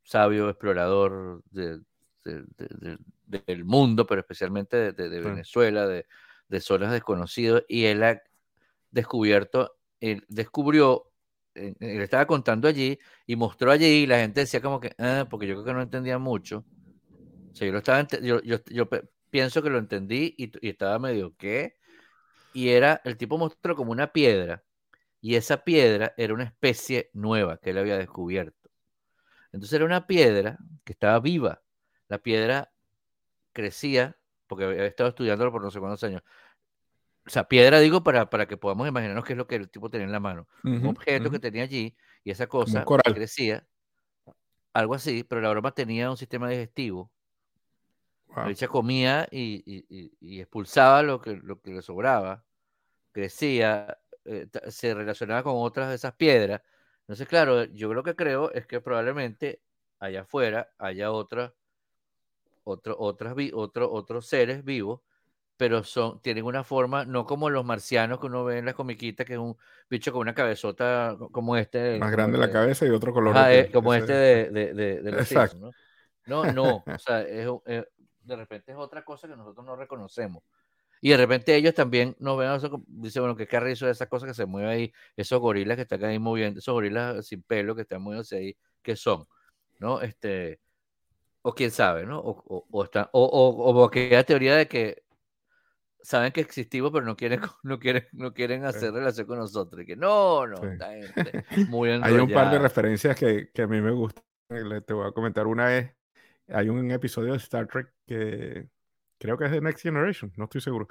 sabio 0.03 0.49
explorador 0.49 1.43
del 1.51 1.85
mundo, 3.65 4.07
pero 4.07 4.21
especialmente 4.21 4.93
de, 4.93 5.21
Venezuela, 5.21 5.87
de, 5.87 6.07
zonas 6.61 6.93
desconocidas, 6.93 7.63
y 7.69 7.87
él 7.87 8.03
ha 8.05 8.23
descubierto, 8.91 9.77
él 10.01 10.25
descubrió, 10.29 11.11
él 11.55 12.01
estaba 12.03 12.27
contando 12.27 12.69
allí 12.69 12.99
y 13.27 13.37
mostró 13.37 13.71
allí, 13.71 13.87
y 13.87 14.07
la 14.07 14.19
gente 14.19 14.41
decía 14.41 14.61
como 14.61 14.81
que, 14.81 14.95
ah, 14.99 15.27
porque 15.31 15.47
yo 15.47 15.55
creo 15.55 15.65
que 15.65 15.73
no 15.73 15.83
entendía 15.83 16.19
mucho. 16.19 16.65
O 17.53 17.57
sea, 17.57 17.67
yo, 17.67 17.73
lo 17.73 17.79
estaba, 17.79 18.07
yo, 18.23 18.41
yo, 18.43 18.89
pienso 19.31 19.63
que 19.63 19.71
lo 19.71 19.79
entendí 19.79 20.35
y, 20.37 20.69
estaba 20.69 20.99
medio, 20.99 21.35
¿qué? 21.37 21.77
Y 22.53 22.71
era, 22.71 23.01
el 23.05 23.17
tipo 23.17 23.39
mostró 23.39 23.77
como 23.77 23.93
una 23.93 24.13
piedra, 24.13 24.65
y 25.21 25.37
esa 25.37 25.65
piedra 25.65 26.15
era 26.17 26.35
una 26.35 26.45
especie 26.45 27.11
nueva 27.15 27.59
que 27.59 27.71
él 27.71 27.79
había 27.79 27.99
descubierto. 27.99 28.71
Entonces 29.53 29.75
era 29.75 29.85
una 29.85 30.07
piedra 30.07 30.59
que 30.85 30.93
estaba 30.93 31.21
viva. 31.21 31.63
La 32.09 32.19
piedra 32.19 32.73
crecía, 33.53 34.19
porque 34.47 34.65
había 34.65 34.87
estado 34.87 35.11
estudiándolo 35.11 35.53
por 35.53 35.63
no 35.63 35.71
sé 35.71 35.81
cuántos 35.81 36.05
años. 36.05 36.23
O 37.27 37.31
sea, 37.31 37.49
piedra 37.49 37.81
digo 37.81 38.03
para, 38.03 38.29
para 38.29 38.47
que 38.47 38.57
podamos 38.57 38.87
imaginarnos 38.87 39.25
qué 39.25 39.33
es 39.33 39.37
lo 39.37 39.47
que 39.47 39.57
el 39.57 39.71
tipo 39.71 39.91
tenía 39.91 40.07
en 40.07 40.13
la 40.13 40.21
mano. 40.21 40.47
un 40.63 40.87
objeto 40.87 41.31
que 41.31 41.39
tenía 41.39 41.63
allí 41.63 41.97
y 42.23 42.31
esa 42.31 42.47
cosa 42.47 42.85
crecía. 43.15 43.67
Algo 44.73 44.95
así, 44.95 45.25
pero 45.25 45.41
la 45.41 45.51
broma 45.51 45.73
tenía 45.73 46.11
un 46.11 46.17
sistema 46.17 46.49
digestivo. 46.49 47.11
La 48.37 48.47
bicha 48.47 48.69
comía 48.69 49.29
y, 49.31 50.41
expulsaba 50.41 51.03
lo 51.03 51.21
que, 51.21 51.37
lo 51.37 51.61
que 51.61 51.71
le 51.73 51.83
sobraba. 51.83 52.45
Crecía, 53.13 53.99
eh, 54.25 54.49
se 54.69 54.93
relacionaba 54.93 55.43
con 55.45 55.55
otras 55.57 55.89
de 55.89 55.95
esas 55.95 56.15
piedras 56.15 56.61
entonces, 57.05 57.29
claro, 57.29 57.65
yo 57.65 57.91
creo 57.91 58.03
que 58.03 58.17
creo 58.17 58.51
es 58.53 58.67
que 58.67 58.81
probablemente 58.81 59.61
allá 59.99 60.23
afuera 60.23 60.73
haya 60.79 61.13
otras, 61.13 61.53
otro, 62.65 62.97
otras, 62.99 63.35
otro, 63.53 63.93
otros 63.93 64.27
seres 64.27 64.65
vivos, 64.65 65.03
pero 65.57 65.85
son, 65.85 66.21
tienen 66.21 66.45
una 66.45 66.65
forma, 66.65 67.05
no 67.05 67.27
como 67.27 67.51
los 67.51 67.65
marcianos 67.65 68.19
que 68.19 68.27
uno 68.27 68.45
ve 68.45 68.59
en 68.59 68.65
las 68.65 68.75
comiquitas, 68.75 69.27
que 69.27 69.35
es 69.35 69.39
un 69.39 69.57
bicho 69.89 70.13
con 70.13 70.23
una 70.23 70.35
cabezota 70.35 71.17
como 71.31 71.57
este. 71.57 71.99
Más 71.99 72.13
grande 72.13 72.39
la 72.39 72.51
cabeza 72.51 72.87
y 72.87 72.91
otro 72.91 73.13
color. 73.13 73.37
Eh, 73.51 73.71
como 73.73 73.95
este 73.95 74.13
de, 74.13 74.51
de, 74.51 74.75
de, 74.75 75.03
de 75.03 75.13
los 75.13 75.55
¿no? 75.57 75.71
¿no? 76.27 76.53
No, 76.53 76.77
o 76.77 76.85
sea, 76.99 77.23
es, 77.23 77.49
de 78.25 78.37
repente 78.37 78.73
es 78.73 78.79
otra 78.79 79.05
cosa 79.05 79.29
que 79.29 79.37
nosotros 79.37 79.65
no 79.65 79.77
reconocemos. 79.77 80.43
Y 81.01 81.11
de 81.11 81.19
repente 81.19 81.55
ellos 81.55 81.75
también 81.75 82.17
nos 82.19 82.39
ven, 82.39 82.51
dicen, 82.87 83.23
bueno, 83.23 83.37
qué 83.37 83.47
carrizo 83.47 83.85
de 83.85 83.93
esa 83.93 84.07
cosa 84.07 84.27
que 84.27 84.33
se 84.33 84.47
mueve 84.47 84.71
ahí, 84.71 84.93
esos 85.17 85.39
gorilas 85.39 85.77
que 85.77 85.83
están 85.83 86.03
ahí 86.05 86.19
moviendo, 86.19 86.61
esos 86.61 86.73
gorilas 86.73 87.27
sin 87.27 87.43
pelo 87.43 87.77
que 87.77 87.83
están 87.83 88.01
moviéndose 88.01 88.39
ahí, 88.39 88.57
¿qué 88.83 88.97
son? 88.97 89.27
¿No? 89.81 90.01
Este, 90.01 90.61
o 91.43 91.55
quién 91.55 91.71
sabe, 91.71 92.07
¿no? 92.07 92.21
O, 92.21 92.43
o, 92.47 92.67
o, 92.71 92.85
está, 92.85 93.11
o, 93.13 93.23
o, 93.23 93.85
aquella 93.85 94.25
teoría 94.25 94.57
de 94.57 94.67
que 94.67 95.04
saben 96.05 96.33
que 96.33 96.41
existimos, 96.41 96.93
pero 96.93 97.05
no 97.07 97.17
quieren, 97.17 97.41
no 97.63 97.79
quieren, 97.79 98.07
no 98.13 98.33
quieren 98.33 98.65
hacer 98.65 98.93
relación 98.93 99.27
con 99.27 99.39
nosotros. 99.39 99.83
Y 99.83 99.87
que 99.87 99.97
no, 99.97 100.47
no, 100.47 100.57
muy 101.69 101.91
Hay 101.91 102.15
un 102.15 102.31
par 102.31 102.53
de 102.53 102.59
referencias 102.59 103.17
que, 103.17 103.51
que 103.53 103.63
a 103.63 103.67
mí 103.67 103.81
me 103.81 103.91
gustan. 103.91 104.23
Te 104.87 104.93
voy 104.93 105.09
a 105.09 105.13
comentar 105.13 105.47
una 105.47 105.67
vez. 105.67 105.93
Hay 106.49 106.69
un 106.69 106.91
episodio 106.91 107.33
de 107.33 107.39
Star 107.39 107.67
Trek 107.67 107.93
que 108.07 108.69
creo 109.19 109.39
que 109.39 109.47
es 109.47 109.51
de 109.51 109.63
Next 109.63 109.83
Generation, 109.83 110.33
no 110.37 110.45
estoy 110.45 110.61
seguro, 110.61 110.87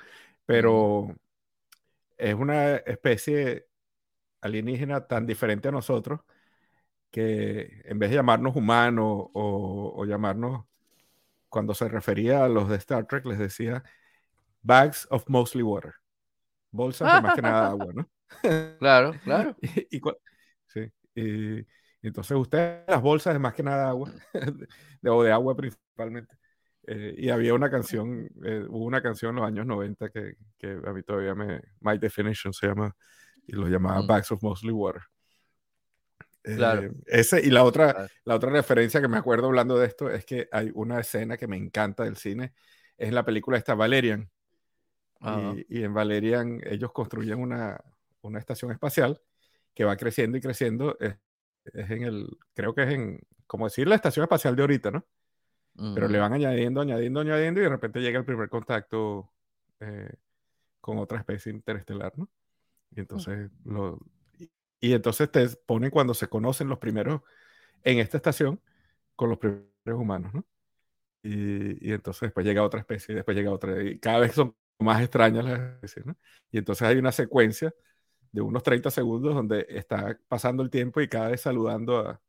pero 0.46 1.16
es 2.18 2.34
una 2.34 2.78
especie 2.78 3.68
alienígena 4.42 5.08
tan 5.08 5.28
diferente 5.28 5.68
a 5.68 5.72
nosotros 5.72 6.22
que 7.12 7.82
en 7.86 8.00
vez 8.00 8.10
de 8.10 8.18
llamarnos 8.18 8.56
humanos 8.56 9.28
o, 9.34 10.06
llamarnos, 10.06 10.66
cuando 11.50 11.76
se 11.76 11.88
refería 11.88 12.44
a 12.44 12.50
los 12.50 12.70
de 12.70 12.78
Star 12.78 13.06
Trek, 13.06 13.26
les 13.26 13.38
decía 13.38 13.84
bags 14.64 15.06
of 15.12 15.24
mostly 15.28 15.62
water, 15.62 15.94
bolsas 16.72 17.14
de 17.14 17.22
más 17.22 17.36
que 17.36 17.42
nada 17.42 17.70
agua, 17.70 17.94
¿no? 17.94 18.10
Claro, 18.80 19.14
claro. 19.24 19.56
y, 19.92 20.02
sí, 20.66 20.92
y, 21.14 21.68
Entonces 22.02 22.36
usted 22.36 22.84
las 22.88 23.02
bolsas 23.02 23.36
es 23.36 23.40
más 23.40 23.54
que 23.54 23.62
nada 23.62 23.90
agua, 23.90 24.12
o 25.06 25.24
de 25.24 25.32
agua 25.32 25.56
principalmente. 25.56 26.36
Eh, 26.86 27.16
y 27.18 27.30
había 27.30 27.54
una 27.54 27.70
canción, 27.70 28.30
eh, 28.44 28.66
hubo 28.68 28.86
una 28.86 29.02
canción 29.02 29.30
en 29.30 29.36
los 29.38 29.46
años 29.46 29.66
90 29.66 30.10
que, 30.10 30.36
que, 30.58 30.80
a 30.86 30.92
mí 30.92 31.04
todavía 31.04 31.36
me, 31.36 31.62
My 31.80 31.98
Definition 31.98 32.52
se 32.54 32.68
llama, 32.68 32.94
y 33.46 33.54
lo 33.54 33.68
llamaba 33.68 34.06
Bags 34.06 34.32
of 34.32 34.42
Mostly 34.42 34.72
Water. 34.72 35.04
Claro. 36.42 36.92
ese, 37.06 37.40
y 37.42 37.50
la 37.50 37.64
otra, 37.64 38.10
la 38.26 38.36
otra 38.36 38.50
referencia 38.50 39.00
que 39.00 39.08
me 39.08 39.16
acuerdo 39.16 39.48
hablando 39.48 39.78
de 39.78 39.88
esto 39.88 40.10
es 40.10 40.26
que 40.26 40.50
hay 40.52 40.72
una 40.74 41.00
escena 41.00 41.38
que 41.38 41.48
me 41.48 41.56
encanta 41.56 42.04
del 42.04 42.18
cine, 42.18 42.54
es 42.98 43.14
la 43.14 43.24
película 43.24 43.58
esta 43.58 43.76
Valerian. 43.76 44.30
Y, 45.24 45.80
y, 45.80 45.84
en 45.84 45.94
Valerian 45.94 46.60
ellos 46.66 46.92
construyen 46.92 47.40
una, 47.40 47.82
una 48.22 48.40
estación 48.40 48.72
espacial 48.72 49.22
que 49.74 49.86
va 49.86 49.96
creciendo 49.96 50.38
y 50.38 50.42
creciendo. 50.42 50.98
Es, 51.00 51.16
en 51.74 52.04
el, 52.04 52.28
creo 52.54 52.76
que 52.76 52.84
es 52.84 52.90
en, 52.90 53.22
como 53.48 53.66
decir, 53.66 53.88
la 53.88 53.96
estación 53.96 54.24
espacial 54.24 54.56
de 54.56 54.64
ahorita, 54.64 54.92
¿no? 54.92 55.06
Pero 55.76 56.08
le 56.08 56.20
van 56.20 56.34
añadiendo, 56.34 56.82
añadiendo, 56.82 57.22
añadiendo 57.22 57.60
y 57.60 57.64
de 57.64 57.70
repente 57.70 58.00
llega 58.00 58.20
el 58.20 58.26
primer 58.26 58.48
contacto 58.48 59.32
eh, 59.80 60.14
con 60.80 61.00
otra 61.00 61.18
especie 61.18 61.52
interestelar, 61.52 62.14
¿no? 62.16 62.30
Y 62.92 63.00
entonces, 63.00 63.50
lo, 63.66 63.98
y, 64.80 64.94
entonces 64.94 65.32
te 65.32 65.48
ponen 65.66 65.90
cuando 65.90 66.14
se 66.14 66.28
conocen 66.28 66.70
los 66.70 66.78
primeros 66.78 67.22
en 67.84 67.98
esta 67.98 68.18
estación 68.18 68.62
con 69.16 69.30
los 69.30 69.40
primeros 69.40 69.68
humanos, 69.88 70.32
¿no? 70.34 70.46
Y, 71.24 71.90
y, 71.90 71.94
entonces 71.94 72.22
después 72.22 72.46
llega 72.46 72.62
otra 72.62 72.82
especie, 72.82 73.14
y 73.14 73.16
después 73.16 73.36
llega 73.36 73.50
otra, 73.50 73.82
y 73.82 73.98
cada 73.98 74.20
vez 74.20 74.34
son 74.34 74.56
más 74.80 75.02
extrañas 75.02 75.46
las 75.46 75.60
especies, 75.60 76.06
¿no? 76.06 76.18
Y 76.52 76.58
entonces 76.58 76.88
hay 76.88 76.98
una 76.98 77.12
secuencia 77.12 77.74
de 78.32 78.42
unos 78.42 78.64
30 78.64 78.92
segundos 78.92 79.36
donde 79.36 79.66
está 79.70 80.18
pasando 80.28 80.64
el 80.64 80.70
tiempo 80.70 81.02
y 81.02 81.08
cada 81.08 81.30
vez 81.30 81.42
saludando 81.42 82.00
a, 82.00 82.22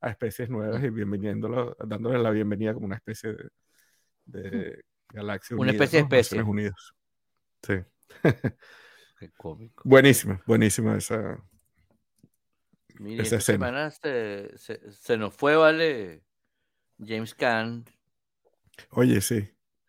a 0.00 0.10
especies 0.10 0.48
nuevas 0.48 0.82
y 0.84 0.90
bienveniéndolo, 0.90 1.76
dándole 1.84 2.18
la 2.18 2.30
bienvenida 2.30 2.74
como 2.74 2.86
una 2.86 2.96
especie 2.96 3.34
de, 4.24 4.50
de 4.50 4.84
galaxia 5.08 5.56
Una 5.56 5.72
especie 5.72 5.98
de 5.98 6.02
especie. 6.02 6.42
Unidos. 6.42 6.94
Sí. 7.62 7.74
Qué 9.18 9.30
cómico. 9.36 9.82
Buenísima, 9.84 10.40
buenísima 10.46 10.96
esa. 10.96 11.42
Mire, 13.00 13.22
esa 13.22 13.40
semana 13.40 13.90
se, 13.90 14.56
se, 14.56 15.16
nos 15.16 15.34
fue, 15.34 15.56
¿vale? 15.56 16.22
James 16.98 17.34
Caan. 17.34 17.84
Oye, 18.90 19.20
sí. 19.20 19.48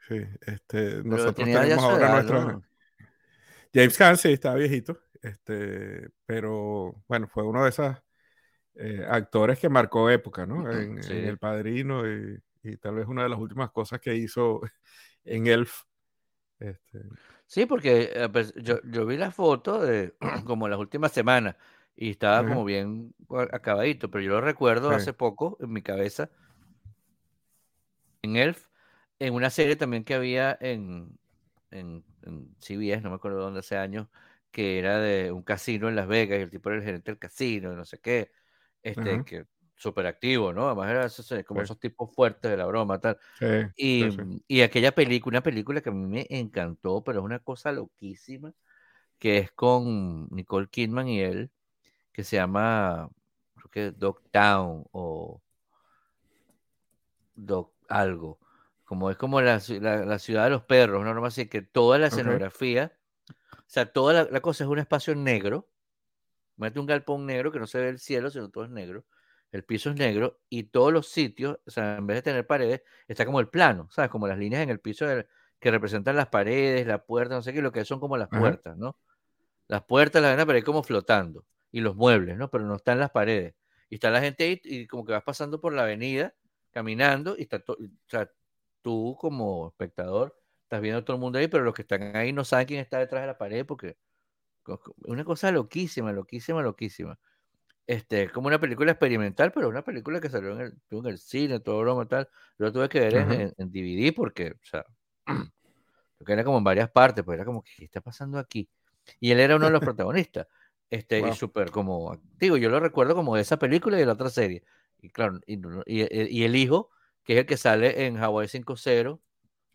Sí. 0.09 0.21
Este, 0.41 1.03
nosotros 1.03 1.35
tenemos 1.47 1.83
ahora 1.83 2.13
nuestro. 2.13 2.63
James 3.71 3.97
Caan 3.97 4.17
sí 4.17 4.33
está 4.33 4.55
viejito. 4.55 4.99
Este, 5.21 6.09
pero 6.25 7.03
bueno, 7.07 7.27
fue 7.27 7.43
uno 7.43 7.63
de 7.63 7.69
esos 7.69 7.95
eh, 8.75 9.05
actores 9.07 9.59
que 9.59 9.69
marcó 9.69 10.09
época, 10.09 10.47
¿no? 10.47 10.69
En, 10.71 10.99
El 11.03 11.37
Padrino 11.37 12.03
y, 12.07 12.41
tal 12.77 12.95
vez 12.95 13.07
una 13.07 13.23
de 13.23 13.29
las 13.29 13.39
últimas 13.39 13.69
cosas 13.71 13.99
que 13.99 14.15
hizo 14.15 14.61
en 15.23 15.47
Elf. 15.47 15.83
Este... 16.59 17.03
Sí, 17.45 17.65
porque 17.67 18.11
eh, 18.13 18.29
pues, 18.29 18.53
yo, 18.55 18.81
yo, 18.83 19.05
vi 19.05 19.17
la 19.17 19.31
foto 19.31 19.81
de 19.81 20.15
como 20.45 20.67
las 20.67 20.79
últimas 20.79 21.11
semanas 21.11 21.55
y 21.95 22.11
estaba 22.11 22.47
como 22.47 22.63
bien 22.63 23.13
acabadito, 23.51 24.09
pero 24.09 24.23
yo 24.23 24.31
lo 24.31 24.41
recuerdo 24.41 24.89
hace 24.89 25.13
poco 25.13 25.57
en 25.59 25.73
mi 25.73 25.81
cabeza 25.81 26.29
en 28.21 28.35
Elf, 28.35 28.68
en 29.19 29.34
una 29.34 29.49
serie 29.49 29.75
también 29.75 30.03
que 30.03 30.13
había 30.13 30.58
en, 30.62 31.17
en, 31.71 32.03
en 32.23 32.55
CBS, 32.60 33.01
no 33.01 33.10
me 33.10 33.15
acuerdo 33.15 33.39
dónde 33.39 33.60
hace 33.60 33.77
años, 33.77 34.08
que 34.51 34.79
era 34.79 34.99
de 34.99 35.32
un 35.32 35.43
casino 35.43 35.89
en 35.89 35.95
Las 35.95 36.08
Vegas 36.08 36.39
y 36.39 36.41
el 36.43 36.49
tipo 36.49 36.69
era 36.69 36.79
el 36.79 36.86
gerente 36.86 37.12
del 37.12 37.19
casino 37.19 37.71
y 37.71 37.75
no 37.75 37.86
sé 37.86 37.99
qué, 37.99 38.32
este, 38.82 39.23
que 39.23 39.45
súper 39.75 40.08
activo, 40.08 40.51
¿no? 40.51 40.67
Además 40.67 41.21
era 41.21 41.43
como 41.43 41.62
esos 41.62 41.79
tipos 41.79 42.13
fuertes 42.13 42.51
de 42.51 42.58
la 42.58 42.65
broma, 42.65 42.99
tal. 42.99 43.17
y, 43.75 44.08
y, 44.47 44.62
aquella 44.62 44.93
película, 44.93 45.38
una 45.38 45.43
película 45.43 45.82
que 45.82 45.89
a 45.89 45.93
mí 45.93 46.05
me 46.05 46.27
encantó, 46.29 47.03
pero 47.03 47.19
es 47.19 47.25
una 47.25 47.39
cosa 47.39 47.71
loquísima, 47.71 48.53
que 49.17 49.38
es 49.38 49.51
con 49.51 50.27
Nicole 50.32 50.67
Kidman 50.67 51.08
y 51.08 51.21
él, 51.21 51.51
que 52.12 52.23
se 52.23 52.38
llama, 52.38 53.10
creo 53.55 53.71
que 53.71 53.91
Dogtown 53.91 54.86
o 54.91 55.41
Dog 57.36 57.71
algo. 57.88 58.38
Como 58.89 59.12
es 59.12 59.17
como 59.17 59.39
la, 59.39 59.62
la, 59.80 60.19
ciudad 60.19 60.45
de 60.45 60.49
los 60.49 60.63
perros, 60.63 61.06
¿no? 61.06 61.25
Así 61.25 61.47
que 61.47 61.62
toda 61.62 61.99
la 61.99 62.08
escenografía 62.08 62.99
o 63.69 63.71
sea, 63.71 63.86
toda 63.86 64.28
la, 64.32 64.41
cosa 64.41 64.63
es 64.63 64.67
un 64.67 64.80
espacio 64.80 65.13
negro. 65.13 65.69
Mete 66.58 66.80
un 66.80 66.88
galpón 66.88 67.28
negro 67.28 67.52
que 67.52 67.60
no 67.60 67.67
se 67.67 67.80
ve 67.80 67.89
el 67.89 67.99
cielo, 67.99 68.32
sino 68.32 68.49
todo 68.49 68.63
es 68.63 68.71
negro. 68.71 69.06
El 69.52 69.63
piso 69.63 69.91
es 69.91 69.95
negro 69.95 70.39
y 70.49 70.63
todos 70.63 70.91
los 70.91 71.08
sitios, 71.08 71.60
o 71.67 71.69
sea, 71.69 71.97
en 71.97 72.08
vez 72.08 72.17
de 72.17 72.21
tener 72.23 72.47
paredes, 72.47 72.82
está 73.08 73.28
como 73.28 73.39
el 73.39 73.47
plano, 73.47 73.88
¿sabes? 73.91 74.10
Como 74.10 74.28
las 74.28 74.39
líneas 74.39 74.63
en 74.63 74.71
el 74.71 74.80
piso 74.80 75.06
que 75.60 75.71
representan 75.71 76.15
las 76.15 76.30
paredes, 76.30 76.88
la 76.88 77.06
puerta, 77.06 77.36
no 77.36 77.43
sé 77.43 77.54
qué, 77.54 77.62
lo 77.62 77.71
que 77.71 77.86
son 77.86 77.99
como 77.99 78.17
las 78.17 78.28
puertas, 78.28 78.75
¿no? 78.75 78.97
Las 79.67 79.84
puertas, 79.84 80.19
las 80.23 80.36
pero 80.36 80.54
hay 80.54 80.63
como 80.63 80.82
flotando. 80.82 81.45
Y 81.71 81.82
los 81.82 81.95
muebles, 81.95 82.38
¿no? 82.38 82.49
Pero 82.49 82.65
no 82.65 82.75
están 82.75 82.97
las 82.97 83.12
paredes. 83.12 83.54
Y 83.88 83.95
está 83.95 84.10
la 84.10 84.21
gente 84.21 84.45
ahí 84.45 84.60
y 84.63 84.88
como 84.88 85.06
que 85.06 85.12
vas 85.12 85.23
pasando 85.23 85.62
por 85.62 85.73
la 85.73 85.84
avenida, 85.84 86.34
caminando, 86.71 87.36
y 87.38 87.43
está 87.43 87.60
todo, 87.60 87.78
o 87.80 88.10
sea, 88.10 88.32
tú 88.81 89.17
como 89.19 89.69
espectador 89.69 90.37
estás 90.63 90.81
viendo 90.81 91.03
todo 91.03 91.15
el 91.15 91.21
mundo 91.21 91.39
ahí, 91.39 91.47
pero 91.47 91.63
los 91.63 91.73
que 91.73 91.81
están 91.81 92.15
ahí 92.15 92.31
no 92.31 92.43
saben 92.43 92.67
quién 92.67 92.79
está 92.79 92.99
detrás 92.99 93.21
de 93.21 93.27
la 93.27 93.37
pared 93.37 93.65
porque 93.65 93.97
es 94.67 94.79
una 95.05 95.23
cosa 95.23 95.51
loquísima, 95.51 96.11
loquísima, 96.11 96.61
loquísima. 96.61 97.19
Este, 97.87 98.29
como 98.29 98.47
una 98.47 98.59
película 98.59 98.91
experimental, 98.91 99.51
pero 99.51 99.67
una 99.67 99.83
película 99.83 100.21
que 100.21 100.29
salió 100.29 100.51
en 100.51 100.61
el, 100.61 100.77
en 100.91 101.05
el 101.07 101.17
cine, 101.17 101.59
todo 101.59 101.79
broma 101.79 102.07
tal. 102.07 102.29
Lo 102.57 102.71
tuve 102.71 102.87
que 102.87 102.99
ver 102.99 103.15
en, 103.57 103.71
DVD 103.71 104.13
porque, 104.13 104.51
o 104.51 104.65
sea, 104.65 104.85
que 106.23 106.33
era 106.33 106.43
como 106.43 106.59
en 106.59 106.63
varias 106.63 106.91
partes, 106.91 107.25
pues 107.25 107.35
era 107.35 107.45
como, 107.45 107.63
¿qué 107.63 107.85
está 107.85 107.99
pasando 107.99 108.37
aquí? 108.37 108.69
Y 109.19 109.31
él 109.31 109.39
era 109.39 109.55
uno 109.55 109.65
de 109.65 109.71
los 109.71 109.81
protagonistas. 109.97 110.45
Este, 110.87 111.19
y 111.19 111.33
súper 111.33 111.71
como 111.71 112.11
activo. 112.11 112.57
Yo 112.57 112.69
lo 112.69 112.79
recuerdo 112.79 113.15
como 113.15 113.35
de 113.35 113.41
esa 113.41 113.57
película 113.57 113.97
y 113.97 114.01
de 114.01 114.05
la 114.05 114.13
otra 114.13 114.29
serie. 114.29 114.63
Y 115.01 115.09
claro, 115.09 115.39
y, 115.47 115.59
y, 115.87 116.43
el 116.43 116.55
hijo, 116.55 116.91
que 117.23 117.34
es 117.34 117.39
el 117.39 117.45
que 117.45 117.58
sale 117.58 118.05
en 118.05 118.17
Hawaii 118.17 118.47
5-0, 118.47 119.19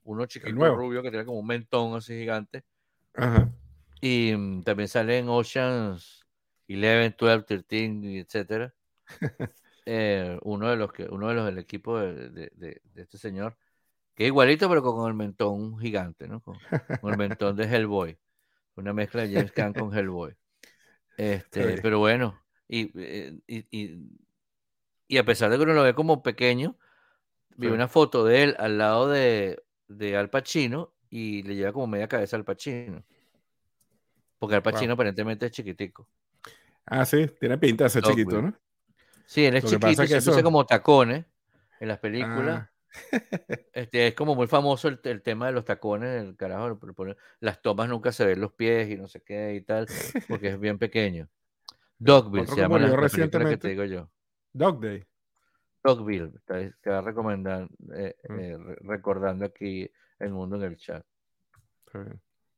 uno 0.04 0.26
chiquito 0.26 0.74
rubio 0.74 1.02
que 1.02 1.10
tiene 1.10 1.24
como 1.24 1.38
un 1.38 1.46
mentón 1.46 1.94
así 1.94 2.18
gigante. 2.18 2.64
Y 4.00 4.34
mm, 4.36 4.62
también 4.62 4.88
sale 4.88 5.18
en 5.18 5.28
Oceans 5.28 6.26
11, 6.68 7.14
12, 7.18 7.62
13, 7.62 8.18
etcétera. 8.18 8.74
Eh, 9.86 10.38
uno 10.44 10.70
de 10.70 10.76
los 10.76 10.90
que, 10.94 11.04
uno 11.04 11.28
de 11.28 11.34
los 11.34 11.44
del 11.44 11.58
equipo 11.58 11.98
de, 11.98 12.80
este 12.94 13.18
señor, 13.18 13.58
que 14.14 14.24
es 14.24 14.28
igualito, 14.28 14.66
pero 14.66 14.82
con 14.82 15.06
el 15.06 15.12
mentón 15.12 15.78
gigante, 15.78 16.26
¿no? 16.26 16.40
Con, 16.40 16.56
el 17.02 17.18
mentón 17.18 17.54
de 17.54 17.64
Hellboy. 17.64 18.18
Una 18.76 18.94
mezcla 18.94 19.26
de 19.26 19.34
James 19.34 19.52
Caan 19.52 19.74
con 19.74 19.94
Hellboy. 19.94 20.34
Este, 21.18 21.82
pero 21.82 21.98
bueno, 21.98 22.42
eh, 22.70 23.38
y, 23.46 23.66
y, 23.70 24.08
y, 25.06 25.18
a 25.18 25.24
pesar 25.24 25.50
de 25.50 25.58
que 25.58 25.64
uno 25.64 25.74
lo 25.74 25.82
ve 25.82 25.94
como 25.94 26.22
pequeño, 26.22 26.78
vi 27.56 27.68
una 27.68 27.88
foto 27.88 28.24
de 28.24 28.42
él 28.42 28.56
al 28.58 28.78
lado 28.78 29.08
de 29.08 29.64
de 29.88 30.16
Al 30.16 30.30
Pacino 30.30 30.94
y 31.10 31.42
le 31.42 31.54
lleva 31.54 31.72
como 31.72 31.86
media 31.86 32.08
cabeza 32.08 32.36
al 32.36 32.44
Pacino. 32.44 33.04
Porque 34.38 34.56
Al 34.56 34.62
Pacino 34.62 34.94
aparentemente 34.94 35.46
es 35.46 35.52
chiquitico. 35.52 36.08
Ah, 36.86 37.04
sí, 37.04 37.26
tiene 37.40 37.56
pinta 37.58 37.84
de 37.84 37.90
ser 37.90 38.02
chiquito, 38.02 38.42
¿no? 38.42 38.54
Sí, 39.26 39.44
él 39.46 39.56
es 39.56 39.64
chiquito, 39.64 40.06
se 40.06 40.16
eso... 40.18 40.42
como 40.42 40.66
tacones 40.66 41.24
en 41.80 41.88
las 41.88 41.98
películas. 41.98 42.62
Ah. 42.62 42.70
Este, 43.72 44.06
es 44.06 44.14
como 44.14 44.36
muy 44.36 44.46
famoso 44.46 44.86
el, 44.86 45.20
tema 45.20 45.46
de 45.46 45.52
los 45.52 45.64
tacones, 45.64 46.22
el 46.22 46.36
carajo, 46.36 46.78
las 47.40 47.60
tomas 47.60 47.88
nunca 47.88 48.12
se 48.12 48.24
ven 48.24 48.40
los 48.40 48.52
pies 48.52 48.88
y 48.88 48.96
no 48.96 49.08
sé 49.08 49.20
qué 49.20 49.56
y 49.56 49.62
tal, 49.62 49.88
porque 50.28 50.50
es 50.50 50.60
bien 50.60 50.78
pequeño. 50.78 51.28
Dogville 51.98 52.46
se 52.46 52.54
llama 52.54 52.78
la, 52.78 52.86
la 52.88 53.08
que 53.08 53.56
te 53.56 53.68
digo 53.68 53.82
yo. 53.82 54.08
Dog 54.52 54.80
Day. 54.80 55.04
Dogville, 55.84 56.32
te 56.46 56.90
va 56.90 56.98
a 56.98 57.02
recomendar, 57.02 57.68
eh, 57.94 58.16
mm. 58.26 58.38
eh, 58.40 58.58
recordando 58.80 59.44
aquí 59.44 59.88
el 60.18 60.32
mundo 60.32 60.56
en 60.56 60.62
el 60.62 60.76
chat. 60.76 61.04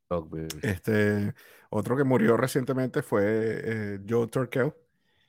Dogville. 0.08 0.60
Este, 0.62 1.34
otro 1.70 1.96
que 1.96 2.04
murió 2.04 2.36
recientemente 2.36 3.02
fue 3.02 3.24
eh, 3.26 4.00
Joe 4.08 4.28
Turkel, 4.28 4.72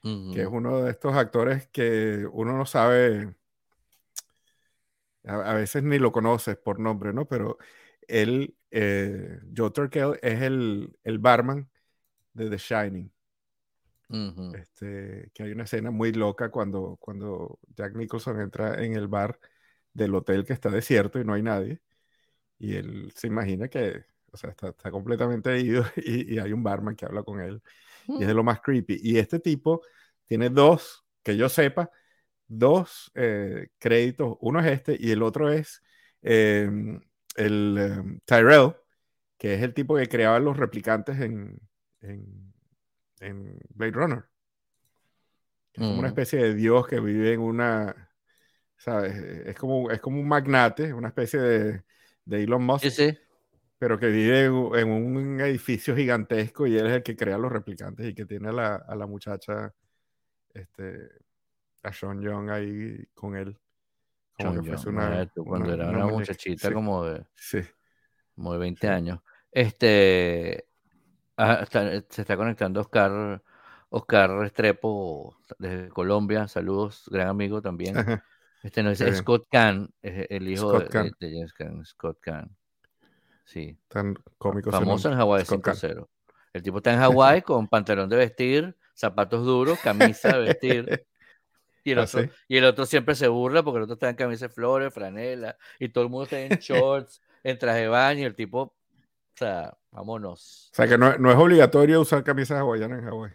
que 0.04 0.42
es 0.42 0.48
uno 0.48 0.84
de 0.84 0.92
estos 0.92 1.16
actores 1.16 1.68
que 1.68 2.26
uno 2.32 2.56
no 2.56 2.66
sabe, 2.66 3.36
a, 5.26 5.54
veces 5.56 5.84
ni 5.84 5.98
lo 5.98 6.14
conoces 6.14 6.56
por 6.56 6.80
nombre, 6.80 7.12
¿no? 7.12 7.28
Pero 7.28 7.58
él, 8.08 8.56
Joe 8.72 9.72
Turkel, 9.72 10.20
es 10.22 10.42
el, 10.44 10.98
el 11.04 11.18
barman 11.18 11.68
de 12.34 12.50
The 12.50 12.58
Shining 12.58 13.12
este, 14.10 15.32
que 15.34 15.44
hay 15.44 15.52
una 15.52 15.66
escena 15.66 15.92
muy 15.92 16.14
loca 16.14 16.50
cuando, 16.50 16.98
cuando 17.00 17.60
Jack 17.76 17.96
Nicholson 17.96 18.42
entra 18.42 18.84
en 18.84 18.94
el 18.94 19.08
bar 19.08 19.40
del 19.94 20.16
hotel 20.16 20.46
que 20.46 20.54
está 20.54 20.70
desierto 20.70 21.20
y 21.20 21.26
no 21.26 21.34
hay 21.34 21.44
nadie. 21.44 21.82
Y 22.60 22.76
él 22.76 23.12
se 23.16 23.28
imagina 23.28 23.68
que, 23.68 24.06
o 24.32 24.38
sea, 24.38 24.52
está, 24.52 24.70
está 24.70 24.92
completamente 24.92 25.60
ido 25.60 25.86
y, 25.98 26.36
y, 26.36 26.40
hay 26.40 26.54
un 26.54 26.64
barman 26.64 26.96
que 26.96 27.06
habla 27.06 27.24
con 27.24 27.42
él. 27.42 27.62
Y 28.08 28.22
es 28.22 28.28
de 28.28 28.34
mm. 28.34 28.38
lo 28.38 28.44
más 28.44 28.62
creepy. 28.62 29.00
Y 29.02 29.18
este 29.18 29.40
tipo 29.40 29.82
tiene 30.26 30.50
dos 30.50 31.06
que 31.24 31.38
yo 31.38 31.50
sepa, 31.50 31.92
dos 32.48 33.12
eh, 33.16 33.70
créditos. 33.80 34.38
Uno 34.42 34.60
es 34.62 34.68
este 34.68 34.98
y 35.00 35.12
el 35.12 35.24
otro 35.24 35.52
es 35.52 35.84
em, 36.22 37.02
el 37.36 37.78
em, 37.78 38.20
Tyrell, 38.26 38.76
que 39.38 39.56
es 39.56 39.62
el 39.62 39.74
tipo 39.74 39.96
que 39.98 40.08
creaba 40.08 40.40
los 40.40 40.58
replicantes 40.58 41.20
en, 41.20 41.60
en, 42.02 42.47
Blade 43.20 43.92
Runner. 43.92 44.26
Es 45.74 45.80
como 45.80 46.00
una 46.00 46.08
mm. 46.08 46.12
especie 46.12 46.40
de 46.40 46.54
dios 46.56 46.88
que 46.88 47.00
vive 47.00 47.34
en 47.34 47.42
una, 47.42 48.10
¿sabes? 48.78 49.16
Es 49.46 49.56
como, 49.56 49.92
es 49.92 50.00
como 50.00 50.20
un 50.20 50.28
magnate, 50.28 50.94
una 50.94 51.10
especie 51.10 51.40
de, 51.40 51.84
de 52.26 52.44
Elon 52.44 52.64
Musk. 52.64 52.86
Sí, 52.86 52.92
sí 52.92 53.18
pero 53.78 54.00
que 54.00 54.08
vive 54.08 54.46
en 54.46 54.90
un 54.90 55.40
edificio 55.42 55.96
gigantesco 55.96 56.66
y 56.66 56.78
él 56.78 56.88
es 56.88 56.94
el 56.94 57.04
que 57.04 57.16
crea 57.16 57.38
los 57.38 57.52
replicantes 57.52 58.08
y 58.08 58.16
que 58.16 58.26
tiene 58.26 58.50
a 58.50 58.52
la, 58.52 58.76
a 58.76 58.96
la 58.96 59.06
muchacha, 59.06 59.74
este, 60.54 61.10
a 61.84 61.94
Sean 61.94 62.22
Young 62.22 62.50
ahí 62.50 63.06
con 63.14 63.36
él. 63.36 63.58
Como 64.36 64.62
que 64.62 64.70
fuese 64.70 64.90
una, 64.90 65.30
cuando 65.34 65.74
era 65.74 65.90
una, 65.90 66.08
muchachita 66.08 66.72
como 66.72 67.06
de, 67.06 67.26
sí. 67.36 67.60
como 68.36 68.54
de 68.54 68.60
20 68.60 68.88
años. 68.88 69.20
Este, 69.52 70.68
ah, 71.38 71.66
se 72.10 72.22
está 72.22 72.36
conectando 72.36 72.82
Oscar, 72.82 73.42
Oscar 73.90 74.32
Restrepo 74.32 75.38
desde 75.58 75.90
Colombia. 75.90 76.48
Saludos, 76.48 77.06
gran 77.12 77.28
amigo 77.28 77.62
también. 77.62 78.22
Este 78.64 78.84
no 78.84 78.92
es 78.92 79.00
Scott 79.18 79.48
Kahn, 79.50 79.90
el 80.02 80.48
hijo 80.48 80.80
de, 80.80 81.12
de, 81.20 81.32
James 81.32 81.54
Kahn, 81.54 81.86
Scott 81.86 82.20
Kahn. 82.20 82.56
Sí. 83.46 83.80
Tan 83.88 84.16
cómico. 84.38 84.72
Famoso 84.72 85.10
en 85.10 85.16
Hawái 85.16 85.44
5-0. 85.44 86.08
El 86.54 86.64
tipo 86.64 86.78
está 86.78 86.94
en 86.94 87.00
Hawái 87.00 87.44
con 87.44 87.68
pantalón 87.68 88.10
de 88.10 88.18
vestir, 88.18 88.76
zapatos 88.94 89.46
duros, 89.46 89.80
camisa 89.80 90.38
de 90.38 90.40
vestir. 90.40 91.06
Y 91.84 91.92
el, 91.92 92.00
¿Ah, 92.00 92.04
otro, 92.04 92.30
y 92.50 92.58
el 92.58 92.66
otro 92.66 92.86
siempre 92.86 93.16
se 93.16 93.30
burla 93.30 93.64
porque 93.64 93.78
el 93.78 93.84
otro 93.84 93.94
está 93.94 94.10
en 94.10 94.18
camisa 94.18 94.50
de 94.50 94.54
flores, 94.54 94.94
franela, 94.94 95.56
y 95.80 95.88
todo 95.88 96.04
el 96.04 96.10
mundo 96.10 96.26
está 96.26 96.42
en 96.42 96.50
shorts, 96.60 97.22
en 97.46 97.58
traje 97.58 97.84
de 97.84 97.88
baño, 97.88 98.20
y 98.20 98.24
el 98.26 98.36
tipo, 98.36 98.76
o 99.38 99.40
sea, 99.40 99.78
vámonos. 99.92 100.72
O 100.74 100.76
sea, 100.76 100.88
que 100.88 100.98
no, 100.98 101.12
es 101.12 101.38
obligatorio 101.38 102.02
usar 102.02 102.24
camisas 102.24 102.58
hawaianas 102.58 103.00
en 103.00 103.06
Hawái. 103.06 103.32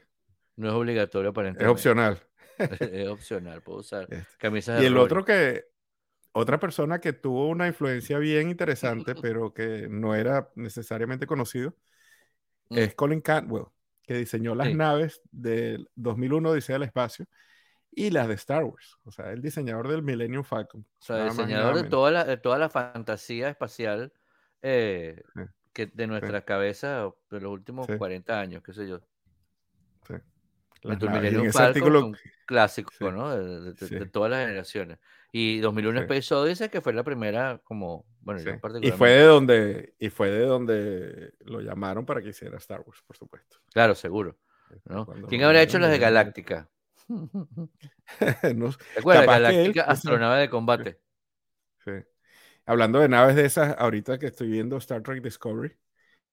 No 0.57 0.69
es 0.69 0.75
obligatorio 0.75 1.31
aparentemente. 1.31 1.65
Es 1.65 1.71
opcional. 1.71 2.19
Es, 2.59 3.09
opcional, 3.09 3.63
puedo 3.63 3.79
usar 3.79 4.03
este. 4.11 4.37
camisas 4.39 4.81
Y 4.83 4.87
el 4.87 4.97
otro 4.97 5.25
que, 5.25 5.65
otra 6.33 6.61
persona 6.61 7.01
que 7.01 7.13
tuvo 7.13 7.49
una 7.49 7.67
influencia 7.67 8.19
bien 8.19 8.51
interesante, 8.51 9.15
pero 9.23 9.55
que 9.55 9.89
no 9.89 10.15
era 10.15 10.51
necesariamente 10.57 11.27
conocido, 11.27 11.75
mm. 12.69 12.79
es 12.79 12.95
Colin 12.95 13.21
Cantwell, 13.21 13.67
que 14.03 14.15
diseñó 14.15 14.55
las 14.55 14.75
naves 14.75 15.23
del 15.31 15.89
2001 15.95 16.53
Dice 16.53 16.75
el 16.75 16.83
Espacio 16.83 17.27
y 17.93 18.11
las 18.11 18.27
de 18.27 18.35
Star 18.35 18.65
Wars. 18.65 18.99
O 19.05 19.13
sea, 19.13 19.31
el 19.31 19.41
diseñador 19.41 19.89
del 19.89 20.03
Millennium 20.03 20.45
Falcon. 20.45 20.85
O 21.01 21.05
sea, 21.05 21.25
el 21.25 21.31
diseñador 21.31 21.77
de 21.77 21.89
toda, 21.89 22.11
la, 22.11 22.25
de 22.25 22.37
toda 22.37 22.59
la 22.59 22.69
fantasía 22.69 23.49
espacial 23.49 24.13
eh, 24.63 25.23
que 25.73 25.87
de 25.87 26.07
nuestra 26.07 26.45
cabeza 26.45 27.11
de 27.31 27.41
los 27.41 27.53
últimos 27.53 27.87
40 27.87 28.39
años, 28.39 28.63
qué 28.63 28.73
sé 28.73 28.89
yo. 28.89 29.01
Sí. 30.07 30.15
Falcon 31.53 31.97
un 31.97 32.17
clásico, 32.47 33.13
¿no? 33.13 33.37
de, 33.37 34.07
todas 34.07 34.31
las 34.31 34.47
generaciones. 34.47 34.99
Y 35.31 35.61
2001 35.61 35.99
sí. 35.99 36.03
Space 36.05 36.35
Odyssey, 36.35 36.69
que 36.69 36.81
fue 36.81 36.93
la 36.93 37.05
primera, 37.05 37.61
como, 37.65 38.05
bueno, 38.21 38.41
y 38.83 38.91
fue 38.91 39.11
de 39.11 39.25
donde 39.25 39.95
y 39.99 40.11
fue 40.11 40.31
de 40.31 40.45
donde 40.45 41.33
lo 41.41 41.61
llamaron 41.61 42.05
para 42.05 42.21
que 42.21 42.31
hiciera 42.31 42.59
Star 42.59 42.83
Wars, 42.85 43.03
por 43.07 43.17
supuesto. 43.17 43.59
Claro, 43.73 43.95
seguro. 43.95 44.37
¿no? 44.85 45.07
¿Quién 45.29 45.45
habría 45.45 45.63
hecho 45.63 45.79
las 45.79 45.91
de 45.91 45.99
Galáctica? 45.99 46.69
no, 47.09 48.71
¿Te 48.73 49.01
acuerdas? 49.01 49.27
Galáctica, 49.27 49.83
astronave 49.83 50.43
de 50.43 50.51
combate. 50.51 51.01
Sí. 51.85 51.93
Hablando 52.65 53.01
de 53.01 53.09
naves 53.09 53.37
de 53.37 53.45
esas, 53.45 53.77
ahorita 53.79 54.19
que 54.19 54.27
estoy 54.27 54.49
viendo 54.49 54.77
Star 54.77 55.03
Trek 55.03 55.23
Discovery, 55.23 55.77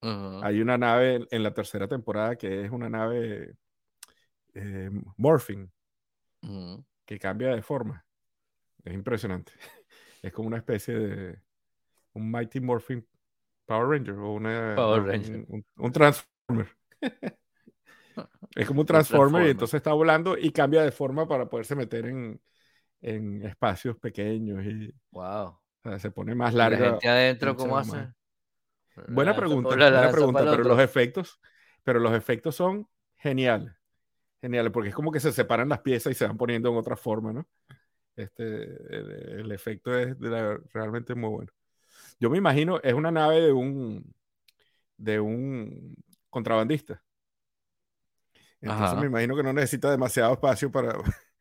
hay 0.01 0.61
una 0.61 0.77
nave 0.77 1.27
en 1.29 1.43
la 1.43 1.53
tercera 1.53 1.87
temporada 1.87 2.35
que 2.37 2.65
es 2.65 2.71
una 2.71 2.89
nave 2.89 3.55
eh, 4.53 4.89
morphing, 5.17 5.71
que 7.05 7.19
cambia 7.19 7.55
de 7.55 7.61
forma. 7.61 8.05
Es 8.83 8.93
impresionante. 8.93 9.51
Es 10.21 10.33
como 10.33 10.49
una 10.49 10.57
especie 10.57 10.99
de 10.99 11.41
un 12.11 12.29
Mighty 12.29 12.59
Morphin 12.59 13.07
Power 13.65 13.87
Ranger 13.87 14.15
o 14.15 14.33
una, 14.33 14.75
Un, 15.77 15.91
Transformer. 15.93 16.67
es 18.53 18.67
como 18.67 18.81
un 18.81 18.85
Transformer, 18.87 19.47
y 19.47 19.51
entonces 19.51 19.75
está 19.75 19.93
volando 19.93 20.37
y 20.37 20.51
cambia 20.51 20.83
de 20.83 20.91
forma 20.91 21.25
para 21.25 21.47
poderse 21.47 21.73
meter 21.73 22.07
en, 22.07 22.41
en 22.99 23.45
espacios 23.45 23.95
pequeños 23.97 24.65
y 24.65 24.93
wow. 25.11 25.57
Se 25.97 26.11
pone 26.11 26.35
más 26.35 26.53
larga. 26.53 26.79
¿La 26.79 26.91
gente 26.91 27.07
adentro 27.07 27.55
cómo 27.55 27.77
hace? 27.77 28.09
Buena 29.07 29.35
pregunta, 29.35 29.69
buena 29.69 30.11
pregunta, 30.11 30.39
pero 30.51 30.63
los 30.63 30.79
efectos, 30.79 31.39
pero 31.83 31.99
los 31.99 32.13
efectos 32.13 32.55
son 32.55 32.87
geniales. 33.17 33.73
Geniales, 34.41 34.71
porque 34.71 34.89
es 34.89 34.95
como 34.95 35.11
que 35.11 35.19
se 35.19 35.31
separan 35.31 35.69
las 35.69 35.79
piezas 35.79 36.11
y 36.11 36.15
se 36.15 36.25
van 36.27 36.37
poniendo 36.37 36.69
en 36.69 36.77
otra 36.77 36.95
forma, 36.95 37.33
¿no? 37.33 37.47
Este, 38.15 38.43
el, 38.43 39.51
efecto 39.51 39.97
es 39.97 40.17
realmente 40.73 41.15
muy 41.15 41.29
bueno. 41.29 41.51
Yo 42.19 42.29
me 42.29 42.37
imagino, 42.37 42.79
es 42.83 42.93
una 42.93 43.11
nave 43.11 43.41
de 43.41 43.51
un, 43.53 44.13
de 44.97 45.19
un 45.19 45.95
contrabandista. 46.29 47.01
Entonces 48.61 48.99
me 48.99 49.05
imagino 49.05 49.35
que 49.37 49.43
no 49.43 49.53
necesita 49.53 49.89
demasiado 49.89 50.33
espacio 50.33 50.69
para, 50.69 50.97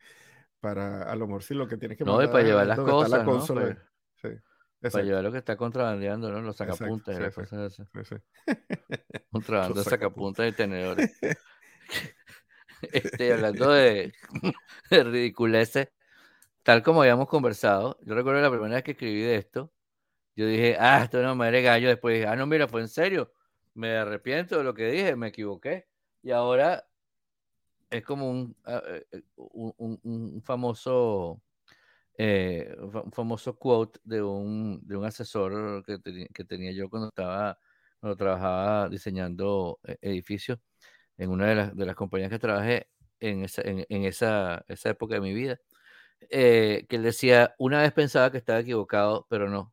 para 0.60 1.02
a 1.02 1.16
lo 1.16 1.26
mejor 1.26 1.42
si 1.42 1.54
lo 1.54 1.66
que 1.66 1.76
tienes 1.76 1.98
que 1.98 2.04
No, 2.04 2.16
para 2.16 2.42
llevar 2.42 2.66
las 2.66 2.78
cosas, 2.78 3.24
la 3.24 3.76
consola, 4.80 4.92
Para 4.92 5.04
llevar 5.04 5.24
lo 5.24 5.32
que 5.32 5.38
está 5.38 5.56
contrabandeando, 5.56 6.30
¿no? 6.30 6.40
Los 6.40 6.56
sacapuntas 6.56 7.16
y 7.16 7.20
las 7.20 7.34
cosas 7.34 7.78
así. 7.78 8.16
Contrabando, 9.30 9.82
sacapuntas 9.82 10.48
y 10.48 10.52
tenedores. 10.52 11.18
este, 12.92 13.32
hablando 13.32 13.72
de, 13.72 14.12
de 14.90 15.04
ridiculeces, 15.04 15.88
tal 16.62 16.82
como 16.82 17.02
habíamos 17.02 17.28
conversado, 17.28 17.98
yo 18.02 18.14
recuerdo 18.14 18.40
la 18.40 18.50
primera 18.50 18.74
vez 18.74 18.84
que 18.84 18.92
escribí 18.92 19.22
de 19.22 19.36
esto, 19.36 19.72
yo 20.36 20.46
dije, 20.46 20.76
ah, 20.78 21.02
esto 21.02 21.20
no 21.20 21.34
me 21.34 21.62
gallo, 21.62 21.88
después 21.88 22.14
dije, 22.14 22.28
ah, 22.28 22.36
no, 22.36 22.46
mira, 22.46 22.68
fue 22.68 22.80
en 22.80 22.88
serio, 22.88 23.32
me 23.74 23.96
arrepiento 23.96 24.58
de 24.58 24.64
lo 24.64 24.72
que 24.72 24.88
dije, 24.88 25.16
me 25.16 25.28
equivoqué, 25.28 25.88
y 26.22 26.30
ahora 26.30 26.86
es 27.90 28.04
como 28.04 28.30
un, 28.30 28.56
ah, 28.64 28.82
eh, 28.86 29.06
eh, 29.12 29.22
un, 29.36 30.42
famoso... 30.44 31.42
Eh, 32.18 32.74
un 32.80 33.12
famoso 33.12 33.56
quote 33.56 34.00
de 34.02 34.20
un, 34.22 34.80
de 34.82 34.96
un 34.96 35.04
asesor 35.04 35.84
que, 35.84 35.98
que, 36.34 36.44
tenía 36.44 36.72
yo 36.72 36.90
cuando 36.90 37.08
estaba 37.08 37.58
cuando 38.00 38.16
trabajaba 38.16 38.88
diseñando 38.88 39.78
edificios 40.00 40.58
en 41.16 41.30
una 41.30 41.46
de 41.46 41.54
las, 41.54 41.76
de 41.76 41.86
las 41.86 41.94
compañías 41.96 42.30
que 42.30 42.38
trabajé 42.40 42.88
en 43.20 43.44
esa, 43.44 43.62
en, 43.62 43.86
en 43.88 44.04
esa, 44.04 44.64
esa 44.68 44.90
época 44.90 45.14
de 45.14 45.20
mi 45.20 45.32
vida 45.32 45.60
eh, 46.30 46.86
que 46.88 46.96
él 46.96 47.02
decía, 47.02 47.54
una 47.58 47.82
vez 47.82 47.92
pensaba 47.92 48.30
que 48.30 48.38
estaba 48.38 48.60
equivocado, 48.60 49.26
pero 49.30 49.48
no. 49.48 49.72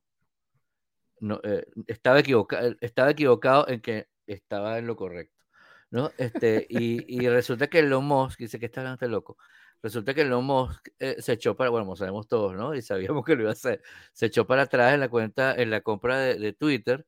no 1.19 1.39
eh, 1.43 1.65
estaba, 1.87 2.19
equivocado, 2.19 2.75
estaba 2.81 3.11
equivocado 3.11 3.67
en 3.67 3.81
que 3.81 4.07
estaba 4.27 4.77
en 4.77 4.87
lo 4.87 4.95
correcto. 4.95 5.43
¿no? 5.91 6.11
Este, 6.17 6.65
y, 6.69 7.05
y 7.07 7.29
resulta 7.29 7.67
que 7.67 7.79
Elon 7.79 8.05
Musk, 8.05 8.39
dice 8.39 8.59
que 8.59 8.65
está 8.65 8.93
este 8.93 9.07
loco, 9.07 9.37
resulta 9.81 10.13
que 10.13 10.21
Elon 10.21 10.45
Musk 10.45 10.89
eh, 10.99 11.17
se 11.19 11.33
echó 11.33 11.55
para, 11.55 11.69
bueno, 11.69 11.95
sabemos 11.95 12.27
todos, 12.27 12.55
¿no? 12.55 12.75
Y 12.75 12.81
sabíamos 12.81 13.23
que 13.25 13.35
lo 13.35 13.41
iba 13.41 13.51
a 13.51 13.53
hacer, 13.53 13.81
se 14.13 14.27
echó 14.27 14.45
para 14.47 14.63
atrás 14.63 14.93
en 14.93 14.99
la 14.99 15.09
cuenta, 15.09 15.55
en 15.55 15.69
la 15.69 15.81
compra 15.81 16.19
de, 16.19 16.39
de 16.39 16.53
Twitter, 16.53 17.05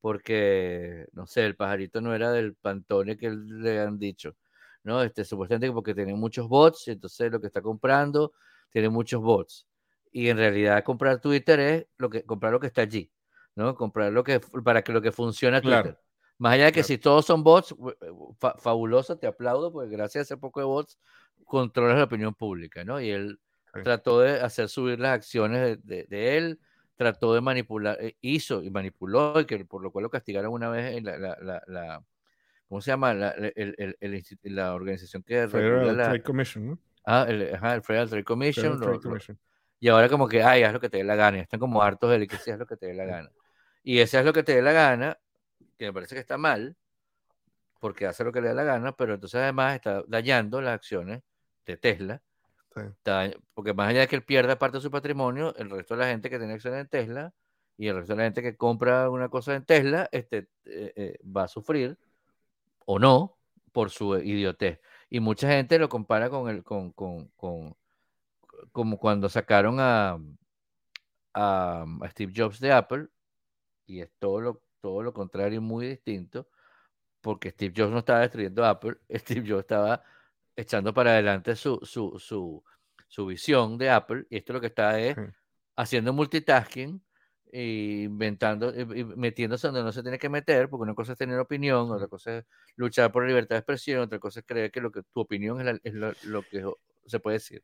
porque, 0.00 1.06
no 1.12 1.26
sé, 1.26 1.44
el 1.44 1.56
pajarito 1.56 2.00
no 2.00 2.14
era 2.14 2.30
del 2.30 2.54
pantone 2.54 3.16
que 3.16 3.30
le 3.30 3.80
han 3.80 3.98
dicho, 3.98 4.36
¿no? 4.82 5.02
Este, 5.02 5.24
supuestamente 5.24 5.72
porque 5.72 5.94
tenía 5.94 6.14
muchos 6.14 6.48
bots, 6.48 6.88
entonces 6.88 7.32
lo 7.32 7.40
que 7.40 7.48
está 7.48 7.60
comprando 7.60 8.32
tiene 8.70 8.88
muchos 8.88 9.20
bots. 9.20 9.66
Y 10.12 10.28
en 10.28 10.38
realidad 10.38 10.82
comprar 10.84 11.20
Twitter 11.20 11.60
es 11.60 11.86
lo 11.98 12.08
que, 12.08 12.24
comprar 12.24 12.52
lo 12.52 12.60
que 12.60 12.68
está 12.68 12.82
allí, 12.82 13.10
¿no? 13.54 13.74
Comprar 13.74 14.12
lo 14.12 14.24
que, 14.24 14.40
para 14.64 14.82
que 14.82 14.92
lo 14.92 15.02
que 15.02 15.12
funcione 15.12 15.60
Twitter. 15.60 15.98
Más 16.38 16.54
allá 16.54 16.66
de 16.66 16.72
que 16.72 16.84
si 16.84 16.98
todos 16.98 17.26
son 17.26 17.42
bots, 17.42 17.72
eh, 17.72 18.10
fabuloso, 18.60 19.18
te 19.18 19.26
aplaudo, 19.26 19.72
porque 19.72 19.90
gracias 19.90 20.20
a 20.20 20.22
ese 20.22 20.36
poco 20.36 20.60
de 20.60 20.66
bots 20.66 20.96
controlas 21.48 21.96
la 21.96 22.04
opinión 22.04 22.34
pública, 22.34 22.84
¿no? 22.84 23.00
Y 23.00 23.10
él 23.10 23.40
trató 23.82 24.20
de 24.20 24.40
hacer 24.40 24.68
subir 24.68 25.00
las 25.00 25.12
acciones 25.12 25.78
de, 25.84 26.36
él, 26.36 26.60
trató 26.96 27.34
de 27.34 27.40
manipular, 27.40 27.96
eh, 28.00 28.16
hizo 28.20 28.62
y 28.62 28.70
manipuló, 28.70 29.40
y 29.40 29.46
que 29.46 29.64
por 29.64 29.82
lo 29.82 29.90
cual 29.90 30.04
lo 30.04 30.10
castigaron 30.10 30.52
una 30.52 30.68
vez 30.68 30.96
en 30.96 31.04
la, 31.04 31.18
la, 31.18 31.62
la, 31.66 32.04
¿cómo 32.68 32.80
se 32.80 32.90
llama? 32.90 33.14
La, 33.14 33.30
el, 33.30 33.96
el, 34.00 34.24
la 34.42 34.74
organización 34.74 35.22
que... 35.22 35.48
Federal 35.48 35.96
Trade 35.96 36.22
Commission, 36.22 36.66
¿no? 36.68 36.78
Ah, 37.04 37.24
el, 37.26 37.54
ajá, 37.54 37.74
el 37.74 37.82
Federal 37.82 38.08
Trade 38.08 38.24
Commission. 38.24 38.80
y 39.80 39.88
ahora 39.88 40.08
como 40.08 40.28
que, 40.28 40.42
ay, 40.42 40.62
haz 40.62 40.72
lo 40.72 40.80
que 40.80 40.90
te 40.90 40.98
dé 40.98 41.04
la 41.04 41.16
gana. 41.16 41.40
Están 41.40 41.60
como 41.60 41.82
hartos 41.82 42.10
de 42.10 42.26
que 42.26 42.36
seas 42.36 42.58
lo 42.58 42.66
que 42.66 42.76
te 42.76 42.86
dé 42.86 42.94
la 42.94 43.06
gana. 43.06 43.30
Y 43.82 44.00
ese 44.00 44.18
es 44.18 44.24
lo 44.24 44.32
que 44.32 44.42
te 44.42 44.54
dé 44.54 44.62
la 44.62 44.72
gana, 44.72 45.18
que 45.78 45.86
me 45.86 45.92
parece 45.92 46.14
que 46.14 46.20
está 46.20 46.36
mal, 46.36 46.76
porque 47.80 48.06
hace 48.06 48.24
lo 48.24 48.32
que 48.32 48.40
le 48.40 48.48
da 48.48 48.54
la 48.54 48.64
gana, 48.64 48.92
pero 48.92 49.14
entonces 49.14 49.40
además 49.40 49.76
está 49.76 50.02
dañando 50.06 50.60
las 50.60 50.74
acciones 50.74 51.22
de 51.68 51.76
Tesla, 51.76 52.22
porque 53.54 53.74
más 53.74 53.88
allá 53.88 54.00
de 54.00 54.08
que 54.08 54.16
él 54.16 54.24
pierda 54.24 54.58
parte 54.58 54.78
de 54.78 54.82
su 54.82 54.90
patrimonio, 54.90 55.54
el 55.56 55.70
resto 55.70 55.94
de 55.94 56.00
la 56.00 56.08
gente 56.08 56.30
que 56.30 56.38
tiene 56.38 56.54
acciones 56.54 56.80
en 56.80 56.88
Tesla 56.88 57.34
y 57.76 57.88
el 57.88 57.96
resto 57.96 58.12
de 58.12 58.16
la 58.18 58.24
gente 58.24 58.42
que 58.42 58.56
compra 58.56 59.10
una 59.10 59.28
cosa 59.28 59.54
en 59.54 59.64
Tesla 59.64 60.08
este, 60.12 60.48
eh, 60.64 60.92
eh, 60.96 61.18
va 61.24 61.44
a 61.44 61.48
sufrir 61.48 61.98
o 62.86 62.98
no 62.98 63.36
por 63.72 63.90
su 63.90 64.16
idiotez. 64.16 64.80
Y 65.10 65.20
mucha 65.20 65.48
gente 65.48 65.78
lo 65.78 65.88
compara 65.88 66.30
con 66.30 66.48
el, 66.48 66.62
con, 66.64 66.92
con, 66.92 67.28
con 67.36 67.76
como 68.72 68.98
cuando 68.98 69.28
sacaron 69.28 69.76
a, 69.78 70.18
a, 71.34 71.84
Steve 72.10 72.32
Jobs 72.34 72.60
de 72.60 72.72
Apple, 72.72 73.08
y 73.86 74.00
es 74.00 74.10
todo 74.18 74.40
lo, 74.40 74.62
todo 74.80 75.02
lo 75.02 75.12
contrario 75.12 75.58
y 75.58 75.60
muy 75.60 75.86
distinto, 75.86 76.48
porque 77.20 77.50
Steve 77.50 77.74
Jobs 77.76 77.92
no 77.92 77.98
estaba 77.98 78.20
destruyendo 78.20 78.64
Apple, 78.64 78.96
Steve 79.10 79.48
Jobs 79.48 79.60
estaba 79.60 80.02
echando 80.58 80.92
para 80.92 81.12
adelante 81.12 81.54
su, 81.54 81.78
su, 81.84 82.18
su, 82.18 82.62
su 83.06 83.26
visión 83.26 83.78
de 83.78 83.90
Apple, 83.90 84.26
y 84.28 84.38
esto 84.38 84.52
lo 84.52 84.60
que 84.60 84.66
está 84.66 84.98
es 84.98 85.16
haciendo 85.76 86.12
multitasking, 86.12 87.00
e 87.50 88.02
inventando, 88.04 88.74
y 88.74 89.04
metiéndose 89.04 89.68
donde 89.68 89.84
no 89.84 89.92
se 89.92 90.02
tiene 90.02 90.18
que 90.18 90.28
meter, 90.28 90.68
porque 90.68 90.82
una 90.82 90.94
cosa 90.94 91.12
es 91.12 91.18
tener 91.18 91.38
opinión, 91.38 91.90
otra 91.90 92.08
cosa 92.08 92.38
es 92.38 92.44
luchar 92.74 93.12
por 93.12 93.22
la 93.22 93.28
libertad 93.28 93.54
de 93.54 93.60
expresión, 93.60 94.00
otra 94.00 94.18
cosa 94.18 94.40
es 94.40 94.46
creer 94.46 94.72
que 94.72 94.80
lo 94.80 94.90
que 94.90 95.02
tu 95.02 95.20
opinión 95.20 95.60
es, 95.60 95.94
lo, 95.94 96.42
que 96.42 96.64
se 97.06 97.20
puede 97.20 97.36
decir. 97.36 97.62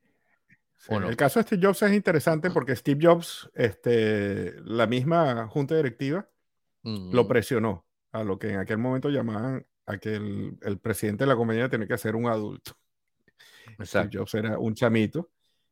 El 0.89 1.17
caso 1.17 1.41
de 1.41 1.47
Steve 1.47 1.67
Jobs 1.67 1.83
es 1.83 1.93
interesante 1.93 2.51
porque 2.51 2.77
Steve 2.77 3.01
Jobs, 3.03 3.51
este, 3.55 4.55
la 4.61 4.87
misma 4.87 5.49
junta 5.49 5.75
directiva, 5.75 6.29
lo 6.83 7.27
presionó 7.27 7.85
a 8.13 8.23
lo 8.23 8.39
que 8.39 8.51
en 8.51 8.59
aquel 8.59 8.79
momento 8.79 9.09
llamaban 9.09 9.67
a 9.87 9.99
que 9.99 10.15
el, 10.15 10.79
presidente 10.81 11.25
de 11.25 11.29
la 11.29 11.37
compañía 11.37 11.69
tenía 11.69 11.87
que 11.89 11.99
ser 11.99 12.15
un 12.15 12.27
adulto. 12.27 12.73
Steve 13.81 14.11
Jobs 14.13 14.35
era 14.35 14.59
un 14.59 14.75
chamito 14.75 15.31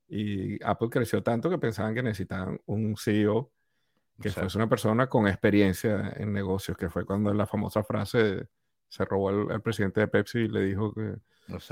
y 0.09 0.63
Apple 0.65 0.89
creció 0.91 1.23
tanto 1.23 1.49
que 1.49 1.59
pensaban 1.59 1.95
que 1.95 2.03
necesitaban 2.03 2.61
un 2.67 2.97
CEO 2.97 3.51
que 4.21 4.31
fuese 4.31 4.59
una 4.59 4.69
persona 4.69 5.09
con 5.09 5.27
experiencia 5.27 6.13
en 6.17 6.33
negocios, 6.33 6.77
que 6.77 6.89
fue 6.89 7.05
cuando 7.05 7.33
la 7.35 7.47
famosa 7.47 7.83
frase 7.83 8.47
se 8.89 9.05
robó 9.05 9.31
al, 9.51 9.63
presidente 9.63 10.01
de 10.01 10.09
Pepsi 10.09 10.41
y 10.41 10.49
le 10.49 10.61
dijo 10.65 10.93
que, 10.93 11.17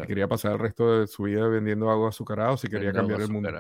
quería 0.07 0.27
pasar 0.27 0.53
el 0.53 0.59
resto 0.59 1.01
de 1.01 1.07
su 1.07 1.25
vida 1.25 1.47
vendiendo 1.49 1.91
agua 1.91 2.09
azucarada 2.09 2.53
o 2.53 2.57
si 2.57 2.69
quería 2.69 2.93
cambiar 2.93 3.21
el 3.21 3.29
mundo. 3.29 3.51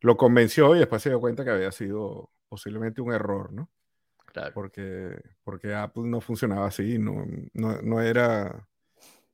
Lo 0.00 0.16
convenció 0.16 0.76
y 0.76 0.80
después 0.80 1.02
se 1.02 1.10
dio 1.10 1.20
cuenta 1.20 1.44
que 1.44 1.50
había 1.50 1.72
sido 1.72 2.30
posiblemente 2.48 3.00
un 3.00 3.12
error, 3.12 3.52
¿no? 3.52 3.70
Claro. 4.26 4.52
Porque, 4.54 5.20
porque 5.42 5.74
Apple 5.74 6.04
no 6.04 6.20
funcionaba 6.20 6.66
así, 6.66 6.98
no, 6.98 7.24
no, 7.54 8.00
era... 8.00 8.68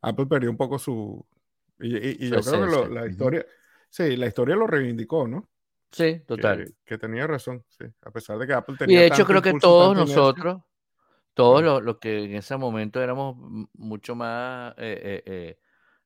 Apple 0.00 0.26
perdió 0.26 0.50
un 0.50 0.56
poco 0.56 0.78
su... 0.78 1.26
Y, 1.78 2.28
yo 2.28 2.40
creo 2.40 2.88
que 2.88 2.94
la 2.94 3.06
historia... 3.06 3.46
Sí, 3.90 4.16
la 4.16 4.26
historia 4.26 4.56
lo 4.56 4.66
reivindicó, 4.66 5.26
¿no? 5.26 5.48
Sí, 5.90 6.20
total. 6.26 6.74
Que, 6.84 6.98
tenía 6.98 7.26
razón, 7.26 7.64
sí. 7.68 7.86
A 8.02 8.10
pesar 8.10 8.38
de 8.38 8.46
que 8.46 8.52
Apple 8.52 8.76
tenía. 8.78 8.98
Y 8.98 9.00
de 9.00 9.06
hecho, 9.06 9.24
creo 9.24 9.40
que 9.40 9.54
todos 9.54 9.96
nosotros, 9.96 10.62
todos 11.32 11.82
los, 11.82 11.98
que 11.98 12.24
en 12.24 12.34
ese 12.34 12.56
momento 12.56 13.00
éramos 13.00 13.36
mucho 13.72 14.14
más, 14.14 14.74
eh, 14.76 15.00
eh, 15.02 15.22
eh, 15.24 15.58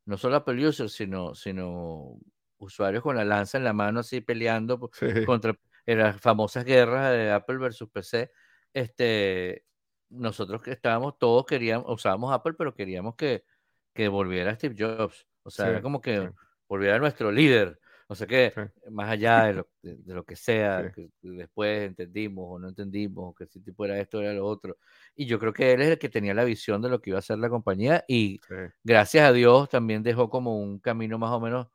no 0.04 0.16
solo 0.16 0.36
Apple 0.36 0.64
users, 0.64 0.92
sino, 0.92 1.34
sino 1.34 2.18
usuarios 2.58 3.02
con 3.02 3.16
la 3.16 3.24
lanza 3.24 3.58
en 3.58 3.64
la 3.64 3.72
mano, 3.72 4.00
así 4.00 4.20
peleando 4.20 4.78
contra 5.26 5.58
en 5.86 5.98
las 5.98 6.20
famosas 6.20 6.64
guerras 6.64 7.10
de 7.12 7.32
Apple 7.32 7.56
versus 7.56 7.88
PC. 7.90 8.30
Este, 8.72 9.64
nosotros 10.10 10.62
que 10.62 10.72
estábamos, 10.72 11.18
todos 11.18 11.46
queríamos, 11.46 11.86
usábamos 11.88 12.32
Apple, 12.32 12.54
pero 12.56 12.74
queríamos 12.74 13.16
que, 13.16 13.44
que 13.92 14.08
volviera 14.08 14.54
Steve 14.54 14.76
Jobs. 14.78 15.26
O 15.50 15.52
sea, 15.52 15.68
era 15.68 15.82
como 15.82 16.00
que 16.00 16.30
volviera 16.68 16.98
nuestro 16.98 17.32
líder. 17.32 17.78
O 18.06 18.14
sea 18.14 18.26
que, 18.26 18.52
más 18.90 19.10
allá 19.10 19.44
de 19.44 19.54
lo, 19.54 19.68
de, 19.82 20.14
lo 20.14 20.24
que 20.24 20.34
sea, 20.34 20.92
que 20.92 21.10
después 21.22 21.86
entendimos 21.88 22.44
o 22.48 22.58
no 22.58 22.68
entendimos, 22.68 23.34
que 23.36 23.46
si 23.46 23.60
tipo 23.60 23.84
era 23.84 23.98
esto, 23.98 24.20
era 24.20 24.32
lo 24.32 24.46
otro. 24.46 24.78
Y 25.14 25.26
yo 25.26 25.38
creo 25.38 25.52
que 25.52 25.72
él 25.72 25.80
es 25.82 25.90
el 25.90 25.98
que 25.98 26.08
tenía 26.08 26.34
la 26.34 26.44
visión 26.44 26.82
de 26.82 26.88
lo 26.88 27.00
que 27.00 27.10
iba 27.10 27.18
a 27.18 27.22
ser 27.22 27.38
la 27.38 27.48
compañía 27.48 28.04
y 28.08 28.40
gracias 28.82 29.28
a 29.28 29.32
Dios 29.32 29.68
también 29.68 30.02
dejó 30.02 30.28
como 30.28 30.60
un 30.60 30.80
camino 30.80 31.18
más 31.18 31.30
o 31.30 31.40
menos 31.40 31.68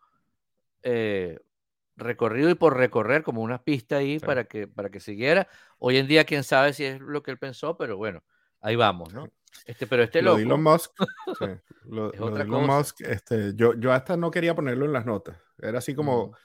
eh, 0.83 1.39
recorrido 1.95 2.49
y 2.49 2.55
por 2.55 2.75
recorrer, 2.77 3.23
como 3.23 3.41
una 3.41 3.63
pista 3.63 3.97
ahí 3.97 4.19
para, 4.19 4.45
que, 4.45 4.67
para 4.67 4.89
que 4.89 4.99
siguiera. 4.99 5.47
Hoy 5.79 5.97
en 5.97 6.07
día, 6.07 6.25
quién 6.25 6.43
sabe 6.43 6.73
si 6.73 6.85
es 6.85 6.99
lo 6.99 7.23
que 7.23 7.31
él 7.31 7.38
pensó, 7.38 7.77
pero 7.77 7.97
bueno, 7.97 8.23
ahí 8.65 8.75
vamos, 8.75 9.13
¿no? 9.13 9.30
Este, 9.65 9.88
pero 9.88 10.04
este 10.04 10.21
lo 10.21 10.38
Elon 10.38 10.62
Musk, 10.62 10.91
lo, 11.86 12.12
Elon 12.13 12.65
Musk, 12.65 13.01
este, 13.01 13.54
yo, 13.56 13.73
yo 13.75 13.93
hasta 13.93 14.17
no 14.17 14.32
quería 14.32 14.56
ponerlo 14.56 14.86
en 14.86 14.93
las 14.93 15.06
notas. 15.06 15.38
Era 15.58 15.78
así 15.78 15.95
como 15.95 16.36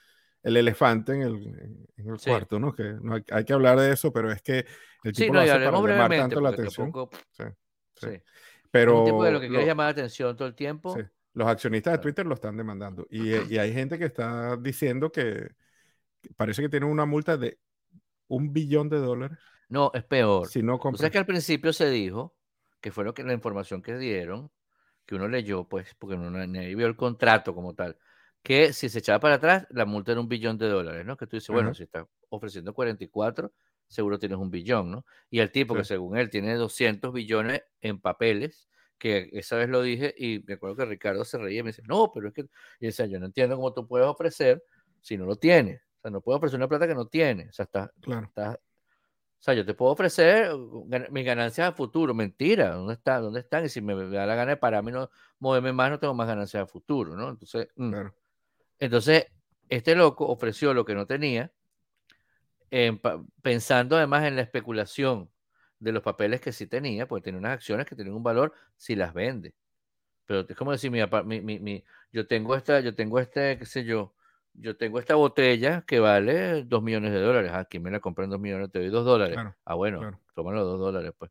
el 0.43 0.57
elefante 0.57 1.15
en 1.15 1.23
el, 1.23 1.89
en 1.97 2.09
el 2.09 2.21
cuarto, 2.21 2.61
¿no? 2.61 2.73
Que 2.73 2.95
no 3.01 3.15
hay, 3.15 3.45
que 3.45 3.53
hablar 3.53 3.79
de 3.79 3.93
eso, 3.93 4.13
pero 4.13 4.31
es 4.31 4.43
que 4.43 4.65
el 5.03 5.13
tipo 5.13 5.35
lo 5.35 5.41
hace 5.41 5.53
para 5.53 5.71
llamar 5.71 6.11
tanto 6.11 6.41
la 6.41 6.51
atención. 6.51 6.93
sí, 7.31 7.45
sí. 7.95 8.23
Pero 8.71 9.01
un 9.01 9.05
tipo 9.07 9.25
de 9.25 9.33
lo 9.33 9.41
que 9.41 9.49
quiere 9.49 9.67
llamar 9.67 9.87
la 9.87 9.91
atención 9.91 10.37
todo 10.37 10.47
el 10.47 10.55
tiempo. 10.55 10.97
Los 11.33 11.49
accionistas 11.49 11.95
de 11.95 11.99
Twitter 11.99 12.27
lo 12.27 12.35
están 12.35 12.57
demandando. 12.57 13.07
Y, 13.11 13.35
y, 13.53 13.59
hay 13.59 13.73
gente 13.73 13.99
que 13.99 14.05
está 14.05 14.57
diciendo 14.57 15.11
que 15.11 15.51
parece 16.37 16.63
que 16.63 16.69
tiene 16.69 16.87
una 16.87 17.07
multa 17.07 17.37
de 17.37 17.59
un 18.29 18.53
billón 18.53 18.89
de 18.89 18.99
dólares. 18.99 19.39
No, 19.71 19.91
es 19.95 20.05
peor. 20.05 20.49
Si 20.49 20.63
no 20.63 20.77
O 20.77 20.97
sea 20.97 21.11
que 21.11 21.19
al 21.19 21.27
principio 21.27 21.73
se 21.73 21.89
dijo 21.89 22.37
que 22.81 22.91
fue 22.91 23.05
lo 23.05 23.15
que 23.15 23.23
la 23.23 23.33
información 23.33 23.83
que 23.83 23.97
dieron, 23.97 24.51
que 25.07 25.15
uno 25.15 25.29
leyó, 25.29 25.65
pues, 25.65 25.95
porque 25.99 26.17
uno 26.17 26.31
nadie 26.31 26.75
vio 26.75 26.87
el 26.87 26.97
contrato 26.97 27.55
como 27.55 27.75
tal, 27.75 27.97
que 28.43 28.73
si 28.73 28.89
se 28.89 28.99
echaba 28.99 29.21
para 29.21 29.37
atrás, 29.37 29.67
la 29.71 29.85
multa 29.85 30.13
era 30.13 30.21
un 30.21 30.29
billón 30.29 30.59
de 30.59 30.69
dólares, 30.69 31.07
¿no? 31.07 31.17
Que 31.17 31.27
tú 31.27 31.37
dices, 31.37 31.51
bueno, 31.51 31.75
si 31.75 31.85
está 31.85 32.07
ofreciendo 32.31 32.75
44, 32.75 33.53
seguro 33.87 34.19
tienes 34.19 34.39
un 34.39 34.51
billón, 34.51 34.91
¿no? 34.91 35.05
Y 35.31 35.41
el 35.41 35.53
tipo 35.53 35.75
que 35.75 35.85
según 35.85 36.17
él 36.17 36.31
tiene 36.31 36.55
200 36.55 37.13
billones 37.13 37.63
en 37.81 38.01
papeles, 38.01 38.69
que 38.99 39.31
esa 39.33 39.57
vez 39.57 39.69
lo 39.69 39.83
dije 39.83 40.15
y 40.17 40.43
me 40.47 40.55
acuerdo 40.55 40.77
que 40.77 40.85
Ricardo 40.85 41.25
se 41.25 41.39
reía 41.39 41.61
y 41.61 41.63
me 41.63 41.71
dice, 41.71 41.83
no, 41.87 42.11
pero 42.13 42.29
es 42.29 42.35
que, 42.35 42.49
y 42.81 42.87
decía, 42.87 43.07
yo 43.07 43.21
no 43.21 43.27
entiendo 43.27 43.57
cómo 43.57 43.73
tú 43.73 43.87
puedes 43.87 44.07
ofrecer 44.07 44.63
si 45.01 45.17
no 45.17 45.27
lo 45.27 45.37
tienes. 45.37 45.83
O 45.99 46.01
sea, 46.03 46.11
no 46.11 46.21
puedo 46.21 46.39
ofrecer 46.39 46.59
una 46.59 46.69
plata 46.69 46.87
que 46.87 46.95
no 46.95 47.07
tiene. 47.07 47.49
O 47.49 47.53
sea, 47.53 47.65
está, 47.65 47.93
claro. 48.01 48.27
está 48.27 48.61
o 49.41 49.43
sea, 49.43 49.55
yo 49.55 49.65
te 49.65 49.73
puedo 49.73 49.93
ofrecer 49.93 50.53
uh, 50.53 50.87
mis 51.11 51.25
ganancias 51.25 51.69
a 51.69 51.73
futuro. 51.73 52.13
Mentira, 52.13 52.73
¿dónde, 52.73 52.93
está, 52.93 53.19
¿dónde 53.21 53.41
están? 53.41 53.65
Y 53.65 53.71
si 53.71 53.81
me, 53.81 53.95
da 53.95 54.27
la 54.27 54.35
gana 54.35 54.51
de 54.51 54.57
pararme 54.59 54.93
no 54.93 55.11
moverme 55.39 55.73
más, 55.73 55.91
no 55.91 55.99
tengo 55.99 56.13
más 56.13 56.27
ganancias 56.29 56.63
a 56.63 56.67
futuro, 56.67 57.17
¿no? 57.17 57.31
Entonces, 57.31 57.69
mm. 57.77 57.95
entonces 58.79 59.27
este 59.71 59.95
loco 59.95 60.27
ofreció 60.27 60.75
lo 60.75 60.85
que 60.85 60.95
no 60.95 61.07
tenía, 61.07 61.51
pensando 63.41 63.97
además 63.97 64.27
en 64.27 64.37
la 64.37 64.43
especulación 64.43 65.31
de 65.79 65.93
los 65.93 66.03
papeles 66.03 66.43
que 66.43 66.53
sí 66.53 66.67
tenía, 66.67 67.09
porque 67.09 67.25
tenía 67.25 67.39
unas 67.39 67.55
acciones 67.55 67.87
que 67.87 67.97
tienen 67.97 68.13
un 68.13 68.23
valor 68.23 68.53
si 68.77 68.95
las 68.95 69.15
vende. 69.15 69.55
Pero 70.27 70.45
es 70.47 70.57
como 70.57 70.73
decir, 70.73 70.91
mi, 70.91 71.01
mi, 71.41 71.59
mi, 71.59 71.85
yo 72.13 72.27
tengo 72.27 72.55
esta, 72.57 72.81
yo 72.81 72.95
tengo 72.95 73.19
este, 73.19 73.57
qué 73.57 73.65
sé 73.65 73.85
yo, 73.85 74.15
yo 74.61 74.77
tengo 74.77 74.99
esta 74.99 75.15
botella 75.15 75.83
que 75.87 76.01
vale 76.01 76.65
dos 76.65 76.83
millones 76.83 77.13
de 77.13 77.21
dólares. 77.21 77.53
Aquí 77.55 77.79
ah, 77.79 77.81
me 77.81 77.91
la 77.91 78.01
compran 78.01 78.31
dos 78.31 78.41
millones, 78.41 78.71
te 78.71 78.79
doy 78.79 78.89
dos 78.89 79.05
dólares. 79.05 79.37
ah, 79.65 79.75
bueno, 79.75 79.99
claro. 79.99 80.53
los 80.53 80.65
dos 80.65 80.79
dólares, 80.79 81.13
pues. 81.19 81.31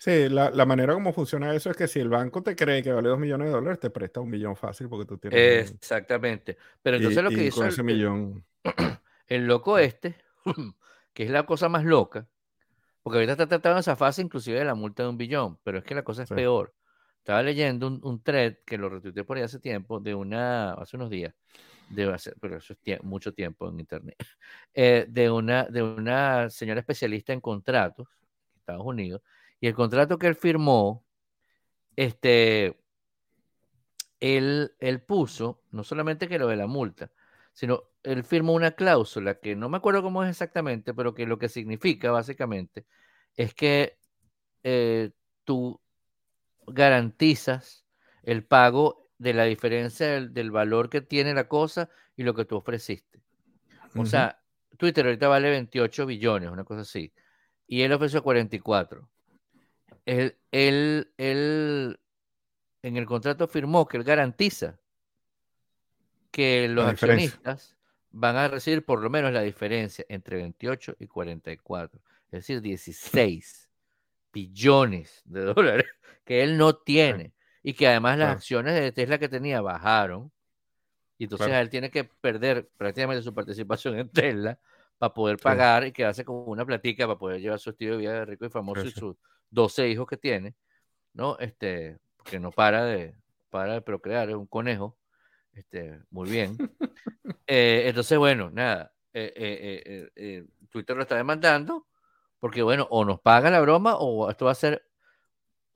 sí, 0.00 0.28
la, 0.28 0.50
la, 0.50 0.66
manera 0.66 0.94
como 0.94 1.12
funciona 1.12 1.54
eso 1.54 1.70
es 1.70 1.76
que 1.76 1.88
si 1.88 2.00
el 2.00 2.08
banco 2.08 2.42
te 2.42 2.54
cree 2.54 2.82
que 2.82 2.92
vale 2.92 3.08
dos 3.08 3.18
millones 3.18 3.48
de 3.48 3.54
dólares, 3.54 3.80
te 3.80 3.90
presta 3.90 4.20
un 4.20 4.30
millón 4.30 4.56
fácil 4.56 4.88
porque 4.88 5.06
tú 5.06 5.18
tienes. 5.18 5.72
Exactamente. 5.72 6.56
Pero 6.82 6.96
entonces 6.96 7.22
lo 7.22 7.30
que 7.30 7.44
hizo. 7.44 7.64
ese 7.64 7.80
el, 7.80 7.86
millón. 7.86 8.44
El 9.28 9.46
loco 9.46 9.76
este, 9.78 10.16
que 11.12 11.24
es 11.24 11.30
la 11.30 11.46
cosa 11.46 11.68
más 11.68 11.84
loca, 11.84 12.28
porque 13.02 13.18
ahorita 13.18 13.32
está 13.32 13.46
tratando 13.48 13.80
esa 13.80 13.96
fase 13.96 14.22
inclusive 14.22 14.58
de 14.58 14.64
la 14.64 14.76
multa 14.76 15.02
de 15.02 15.08
un 15.08 15.16
billón, 15.16 15.58
pero 15.64 15.78
es 15.78 15.84
que 15.84 15.96
la 15.96 16.04
cosa 16.04 16.22
es 16.22 16.28
peor. 16.28 16.74
Estaba 17.18 17.42
leyendo 17.42 17.88
un, 17.88 17.98
un 18.04 18.22
thread 18.22 18.58
que 18.64 18.78
lo 18.78 18.88
retuiteé 18.88 19.24
por 19.24 19.36
ahí 19.36 19.42
hace 19.42 19.58
tiempo, 19.58 19.98
de 19.98 20.14
una, 20.14 20.74
hace 20.74 20.96
unos 20.96 21.10
días, 21.10 21.34
debe 21.88 22.18
ser, 22.18 22.36
pero 22.40 22.56
eso 22.56 22.74
es 22.84 23.02
mucho 23.02 23.32
tiempo 23.32 23.68
en 23.68 23.80
Internet, 23.80 24.16
eh, 24.74 25.06
de, 25.08 25.30
una, 25.30 25.64
de 25.64 25.82
una 25.82 26.50
señora 26.50 26.80
especialista 26.80 27.32
en 27.32 27.40
contratos 27.40 28.08
Estados 28.56 28.84
Unidos, 28.84 29.22
y 29.60 29.68
el 29.68 29.74
contrato 29.74 30.18
que 30.18 30.26
él 30.26 30.34
firmó, 30.34 31.04
este, 31.94 32.76
él, 34.20 34.72
él 34.80 35.02
puso, 35.02 35.62
no 35.70 35.84
solamente 35.84 36.28
que 36.28 36.38
lo 36.38 36.48
de 36.48 36.56
la 36.56 36.66
multa, 36.66 37.10
sino 37.52 37.84
él 38.02 38.22
firmó 38.24 38.52
una 38.52 38.72
cláusula 38.72 39.38
que 39.38 39.56
no 39.56 39.68
me 39.68 39.78
acuerdo 39.78 40.02
cómo 40.02 40.22
es 40.22 40.30
exactamente, 40.30 40.94
pero 40.94 41.14
que 41.14 41.26
lo 41.26 41.38
que 41.38 41.48
significa 41.48 42.10
básicamente 42.10 42.86
es 43.36 43.54
que 43.54 43.98
eh, 44.62 45.10
tú 45.44 45.80
garantizas 46.66 47.86
el 48.22 48.44
pago 48.44 49.05
de 49.18 49.34
la 49.34 49.44
diferencia 49.44 50.20
del, 50.20 50.50
valor 50.50 50.90
que 50.90 51.00
tiene 51.00 51.34
la 51.34 51.48
cosa 51.48 51.88
y 52.16 52.22
lo 52.22 52.34
que 52.34 52.44
tú 52.44 52.56
ofreciste. 52.56 53.20
O 53.94 54.04
sea, 54.04 54.42
Twitter 54.76 55.06
ahorita 55.06 55.28
vale 55.28 55.50
28 55.50 56.06
billones, 56.06 56.50
una 56.50 56.64
cosa 56.64 56.82
así, 56.82 57.12
y 57.66 57.82
él 57.82 57.92
ofreció 57.92 58.22
44. 58.22 59.08
Él, 60.04 60.36
él, 60.52 61.10
en 62.82 62.96
el 62.96 63.06
contrato 63.06 63.48
firmó 63.48 63.88
que 63.88 63.96
él 63.96 64.04
garantiza 64.04 64.78
que 66.30 66.68
los 66.68 66.86
accionistas 66.86 67.76
van 68.10 68.36
a 68.36 68.48
recibir 68.48 68.84
por 68.84 69.02
lo 69.02 69.10
menos 69.10 69.32
la 69.32 69.40
diferencia 69.40 70.04
entre 70.08 70.36
28 70.36 70.96
y 71.00 71.06
44, 71.06 72.00
es 72.26 72.30
decir, 72.30 72.60
16 72.60 73.70
billones 74.32 75.22
de 75.24 75.40
dólares 75.40 75.86
que 76.24 76.42
él 76.42 76.58
no 76.58 76.76
tiene 76.76 77.32
y 77.66 77.74
que 77.74 77.88
además 77.88 78.16
las 78.16 78.36
acciones 78.36 78.74
de 78.74 78.92
Tesla 78.92 79.18
que 79.18 79.28
tenía 79.28 79.60
bajaron 79.60 80.30
y 81.18 81.24
entonces 81.24 81.48
él 81.48 81.68
tiene 81.68 81.90
que 81.90 82.04
perder 82.04 82.68
prácticamente 82.76 83.24
su 83.24 83.34
participación 83.34 83.98
en 83.98 84.08
Tesla 84.08 84.56
para 84.98 85.12
poder 85.12 85.36
pagar 85.36 85.84
y 85.84 85.90
quedarse 85.90 86.24
con 86.24 86.44
una 86.46 86.64
platica 86.64 87.08
para 87.08 87.18
poder 87.18 87.40
llevar 87.40 87.58
su 87.58 87.70
estilo 87.70 87.94
de 87.94 87.98
vida 87.98 88.12
de 88.12 88.24
rico 88.24 88.46
y 88.46 88.50
famoso 88.50 88.86
y 88.86 88.92
sus 88.92 89.16
12 89.50 89.88
hijos 89.88 90.06
que 90.06 90.16
tiene, 90.16 90.54
¿no? 91.12 91.36
Este, 91.40 91.98
que 92.22 92.38
no 92.38 92.52
para 92.52 92.84
de, 92.84 93.16
para 93.50 93.72
de 93.72 93.80
procrear, 93.80 94.28
es 94.28 94.36
un 94.36 94.46
conejo, 94.46 94.96
este, 95.52 95.98
muy 96.10 96.30
bien. 96.30 96.56
Eh, 97.48 97.84
entonces, 97.86 98.18
bueno, 98.18 98.50
nada, 98.50 98.92
eh, 99.12 100.10
eh, 100.16 100.44
Twitter 100.68 100.96
lo 100.96 101.02
está 101.02 101.14
demandando 101.14 101.86
porque, 102.40 102.60
bueno, 102.60 102.88
o 102.90 103.04
nos 103.04 103.20
paga 103.20 103.50
la 103.50 103.60
broma 103.60 103.96
o 103.96 104.28
esto 104.28 104.46
va 104.46 104.50
a 104.50 104.56
ser 104.56 104.84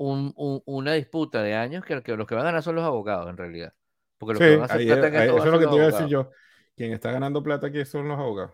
un, 0.01 0.63
una 0.65 0.95
disputa 0.95 1.43
de 1.43 1.55
años 1.55 1.85
que, 1.85 2.03
que, 2.03 2.17
los 2.17 2.27
que 2.27 2.35
van 2.35 2.45
a 2.45 2.47
ganar 2.47 2.63
son 2.63 2.75
los 2.75 2.85
abogados, 2.85 3.29
en 3.29 3.37
realidad. 3.37 3.75
Porque 4.17 4.33
los 4.33 4.41
que 4.41 4.57
van 4.57 4.63
a 4.63 4.75
hacer 4.75 4.87
plata 4.87 5.25
eso 5.25 5.45
es 5.45 5.53
lo 5.53 5.59
que 5.59 5.67
te 5.67 5.75
iba 5.75 5.85
a 5.85 5.91
decir 5.91 6.07
yo. 6.07 6.31
Quien 6.75 6.93
está 6.95 7.13
ganando 7.13 7.43
plata 7.43 7.67
aquí 7.67 7.85
son 7.85 8.09
los 8.09 8.19
abogados. 8.19 8.53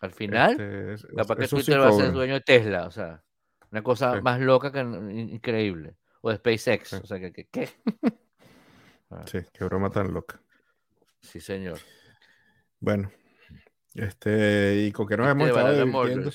Al 0.00 0.12
final, 0.12 0.60
este, 0.92 1.14
capaz 1.14 1.36
que 1.36 1.48
Twitter 1.48 1.80
va 1.80 1.88
a 1.88 1.92
ser 1.92 2.12
dueño 2.12 2.34
de 2.34 2.40
Tesla, 2.40 2.86
o 2.86 2.90
sea, 2.90 3.22
una 3.70 3.82
cosa 3.82 4.20
más 4.20 4.40
loca 4.40 4.70
que 4.70 4.80
increíble. 4.80 5.96
O 6.20 6.30
de 6.30 6.36
SpaceX, 6.36 6.92
o 6.94 7.06
sea, 7.06 7.18
que, 7.18 7.48
¿qué? 7.50 7.68
Ah. 9.10 9.24
Sí, 9.26 9.38
qué 9.52 9.64
broma 9.64 9.90
tan 9.90 10.12
loca. 10.12 10.40
Sí, 11.20 11.40
señor. 11.40 11.78
Bueno, 12.78 13.10
este, 13.94 14.84
¿y 14.86 14.92
con 14.92 15.08
qué 15.08 15.16
nos 15.16 15.28
hemos 15.28 15.48
estado 15.48 15.72
divirtiendo? 15.72 16.30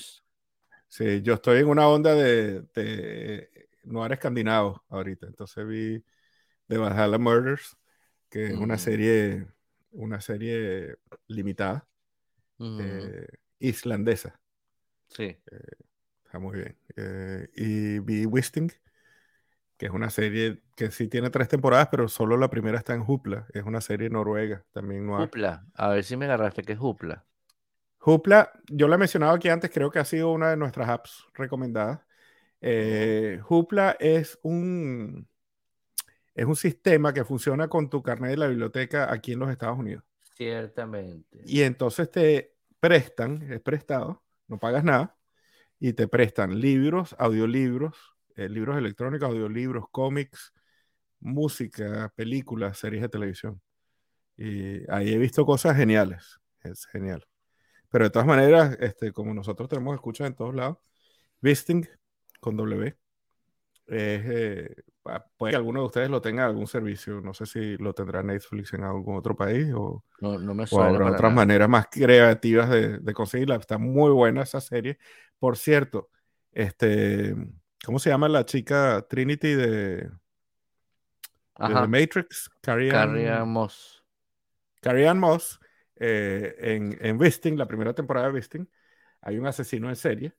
Sí, 0.88 1.22
yo 1.22 1.36
estoy 1.36 1.60
en 1.60 1.68
una 1.68 1.88
onda 1.88 2.16
de, 2.16 2.62
de 2.74 3.50
noir 3.86 4.12
escandinavo 4.14 4.84
ahorita, 4.90 5.28
entonces 5.28 5.66
vi 5.68 6.04
The 6.68 6.78
Valhalla 6.78 7.18
Murders, 7.18 7.78
que 8.30 8.48
es 8.48 8.54
una 8.54 8.78
serie, 8.78 9.48
una 9.92 10.20
serie 10.22 10.98
limitada, 11.28 11.88
eh, 12.60 13.28
islandesa. 13.60 14.40
Sí. 15.08 15.24
Eh, 15.24 15.76
está 16.26 16.40
muy 16.40 16.58
bien. 16.58 16.78
Eh, 16.96 17.48
y 17.56 18.00
vi 18.00 18.26
Wisting, 18.26 18.72
que 19.78 19.86
es 19.86 19.92
una 19.92 20.10
serie 20.10 20.64
que 20.76 20.92
sí 20.92 21.08
tiene 21.08 21.30
tres 21.30 21.48
temporadas, 21.48 21.90
pero 21.92 22.08
solo 22.08 22.38
la 22.38 22.50
primera 22.50 22.78
está 22.78 22.94
en 22.94 23.04
Hoopla. 23.06 23.48
Es 23.54 23.64
una 23.64 23.82
serie 23.82 24.10
noruega 24.10 24.66
también. 24.72 25.06
Noir. 25.06 25.22
Hoopla, 25.22 25.66
a 25.74 25.90
ver 25.90 26.04
si 26.04 26.18
me 26.18 26.26
agarraste, 26.26 26.64
¿qué 26.64 26.74
es 26.74 26.80
Hoopla? 26.80 27.26
Hoopla, 28.00 28.52
yo 28.68 28.88
la 28.88 28.96
he 28.96 29.00
mencionado 29.00 29.34
aquí 29.34 29.50
antes, 29.50 29.72
creo 29.72 29.90
que 29.90 30.00
ha 30.00 30.06
sido 30.06 30.32
una 30.32 30.52
de 30.52 30.58
nuestras 30.58 30.88
apps 30.90 31.26
recomendadas. 31.34 32.05
Eh, 32.68 33.40
Hoopla 33.48 33.96
es 34.00 34.40
un, 34.42 35.30
es 36.34 36.46
un 36.46 36.56
sistema 36.56 37.14
que 37.14 37.24
funciona 37.24 37.68
con 37.68 37.92
tu 37.92 38.02
carnet 38.02 38.32
de 38.32 38.38
la 38.38 38.48
biblioteca 38.48 39.14
aquí 39.14 39.34
en 39.34 39.40
los 39.40 39.52
Estados 39.52 39.78
Unidos. 39.78 40.04
Ciertamente. 40.36 41.44
Y 41.46 41.62
entonces 41.62 42.10
te 42.10 42.56
prestan, 42.80 43.52
es 43.52 43.62
prestado, 43.62 44.24
no 44.48 44.58
pagas 44.58 44.84
nada, 44.84 45.16
y 45.80 45.94
te 45.94 46.08
prestan 46.08 46.60
libros, 46.60 47.16
audiolibros, 47.20 48.16
eh, 48.36 48.50
libros 48.50 48.80
electrónicos, 48.80 49.30
audiolibros, 49.30 49.86
cómics, 49.92 50.52
música, 51.20 52.12
películas, 52.16 52.80
series 52.80 53.04
de 53.04 53.10
televisión. 53.10 53.62
Y 54.38 54.90
ahí 54.92 55.14
he 55.14 55.20
visto 55.20 55.46
cosas 55.46 55.78
geniales, 55.78 56.40
es 56.64 56.88
genial. 56.88 57.28
Pero 57.92 58.06
de 58.06 58.10
todas 58.10 58.28
maneras, 58.28 58.76
este, 58.80 59.12
como 59.12 59.36
nosotros 59.36 59.70
tenemos 59.70 59.94
escuchas 59.94 60.26
en 60.26 60.36
todos 60.36 60.56
lados, 60.56 60.80
Visting 61.42 61.88
con 62.40 62.58
W. 62.58 62.96
Eh, 63.88 64.76
puede 65.38 65.52
que 65.52 65.58
alguno 65.58 65.82
de 65.82 65.86
ustedes 65.86 66.10
lo 66.10 66.22
tenga 66.22 66.46
algún 66.46 66.68
servicio. 66.68 67.22
No 67.22 67.34
sé 67.34 67.46
si 67.46 67.78
lo 67.78 67.94
tendrá 67.94 68.24
Netflix 68.24 68.74
en 68.74 68.84
algún 68.84 69.16
otro 69.16 69.36
país 69.36 69.72
o, 69.74 70.04
no, 70.20 70.40
no 70.40 70.54
me 70.54 70.66
suena 70.66 71.06
o 71.06 71.12
otras 71.12 71.34
maneras 71.34 71.70
más 71.70 71.88
creativas 71.88 72.70
de, 72.70 73.00
de, 73.00 73.14
conseguirla. 73.14 73.56
Está 73.56 73.78
muy 73.78 74.12
buena 74.12 74.42
esa 74.42 74.62
serie. 74.62 74.98
Por 75.38 75.58
cierto, 75.58 76.10
este, 76.52 77.36
¿cómo 77.86 78.00
se 78.00 78.10
llama 78.10 78.28
la 78.28 78.46
chica 78.46 79.06
Trinity 79.08 79.54
de, 79.54 79.66
de 79.66 80.10
The 81.58 81.88
Matrix? 81.88 82.50
Carrie, 82.62 82.92
Ann 82.92 83.50
Moss. 83.50 84.04
Carrie 84.82 85.08
Ann 85.08 85.20
Moss 85.20 85.60
eh, 85.98 86.56
en, 86.60 86.98
en 87.00 87.18
Visting, 87.18 87.58
la 87.58 87.68
primera 87.68 87.94
temporada 87.94 88.28
de 88.28 88.34
Visting, 88.34 88.70
hay 89.22 89.38
un 89.38 89.48
asesino 89.48 89.90
en 89.90 89.96
serie 89.96 90.34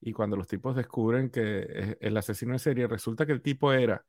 y 0.00 0.12
cuando 0.12 0.36
los 0.36 0.46
tipos 0.48 0.76
descubren 0.76 1.30
que 1.30 1.96
el 2.00 2.16
asesino 2.16 2.52
en 2.52 2.58
serie, 2.58 2.86
resulta 2.86 3.26
que 3.26 3.32
el 3.32 3.42
tipo 3.42 3.72
era 3.72 4.04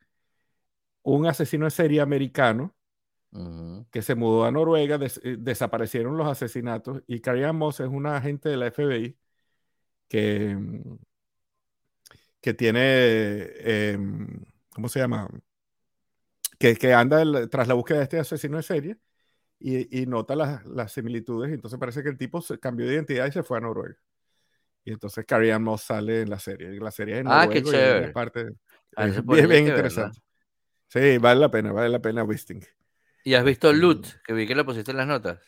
un 1.03 1.25
asesino 1.27 1.65
en 1.65 1.71
serie 1.71 2.01
americano 2.01 2.75
que 3.91 4.01
se 4.01 4.15
mudó 4.15 4.45
a 4.45 4.51
Noruega, 4.51 4.99
eh, 5.23 5.37
desaparecieron 5.39 6.17
los 6.17 6.27
asesinatos 6.27 7.03
y 7.07 7.21
Carrie 7.21 7.51
Moss 7.53 7.79
es 7.79 7.87
una 7.87 8.17
agente 8.17 8.49
de 8.49 8.57
la 8.57 8.67
FBI 8.71 9.17
que, 10.07 10.57
que 12.41 12.53
tiene, 12.53 13.43
em, 13.59 14.43
¿cómo 14.73 14.89
se 14.89 14.99
llama? 14.99 15.29
Que, 16.57 16.75
que 16.75 16.93
anda 16.93 17.23
tras 17.47 17.67
la 17.67 17.73
búsqueda 17.73 17.99
de 17.99 18.03
este 18.03 18.19
asesino 18.19 18.57
en 18.57 18.63
serie 18.63 18.97
y, 19.59 20.05
nota 20.07 20.35
las, 20.35 20.91
similitudes. 20.91 21.51
Y 21.51 21.53
entonces 21.55 21.79
parece 21.79 22.03
que 22.03 22.09
el 22.09 22.17
tipo 22.17 22.41
se 22.41 22.59
cambió 22.59 22.87
de 22.87 22.93
identidad 22.95 23.27
y 23.27 23.31
se 23.31 23.43
fue 23.43 23.57
a 23.57 23.61
Noruega. 23.61 23.97
Y 24.89 24.93
entonces 24.93 25.23
Carrie 25.23 25.53
Ann 25.53 25.61
Moss 25.61 25.83
sale 25.83 26.21
en 26.21 26.31
la 26.31 26.39
serie. 26.39 26.71
La 26.79 26.89
serie 26.89 27.13
es 27.13 27.21
en 27.21 27.27
ah, 27.27 27.47
qué 27.47 27.61
chévere. 27.61 28.11
Parte, 28.11 28.47
ah, 28.95 29.05
es 29.07 29.23
bien, 29.23 29.67
interesante. 29.67 30.19
Sí, 30.87 31.19
vale 31.19 31.39
la 31.39 31.51
pena, 31.51 31.71
vale 31.71 31.89
la 31.89 31.99
pena 32.01 32.23
Wisting. 32.23 32.65
¿Y 33.23 33.35
has 33.35 33.43
visto 33.43 33.71
Loot? 33.71 34.07
Que 34.25 34.33
vi 34.33 34.47
que 34.47 34.55
lo 34.55 34.65
pusiste 34.65 34.89
en 34.89 34.97
las 34.97 35.05
notas. 35.05 35.39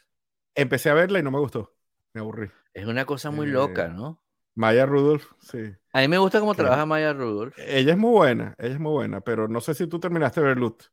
Empecé 0.53 0.91
a 0.91 0.93
verla 0.93 1.17
y 1.17 1.23
no 1.23 1.31
me 1.31 1.39
gustó. 1.39 1.75
Me 2.13 2.21
aburrí. 2.21 2.51
Es 2.71 2.85
una 2.85 3.05
cosa 3.05 3.31
muy 3.31 3.47
loca, 3.47 3.85
eh, 3.85 3.89
¿no? 3.89 4.21
Maya 4.53 4.85
Rudolph, 4.85 5.25
sí. 5.39 5.73
A 5.91 6.01
mí 6.01 6.07
me 6.07 6.19
gusta 6.19 6.39
cómo 6.39 6.53
trabaja 6.53 6.85
Maya 6.85 7.11
Rudolph. 7.13 7.55
Ella 7.57 7.93
es 7.93 7.97
muy 7.97 8.11
buena, 8.11 8.53
ella 8.59 8.73
es 8.73 8.79
muy 8.79 8.91
buena, 8.91 9.21
pero 9.21 9.47
no 9.47 9.59
sé 9.59 9.73
si 9.73 9.87
tú 9.87 9.99
terminaste 9.99 10.39
de 10.41 10.47
ver 10.47 10.57
Loot. 10.59 10.83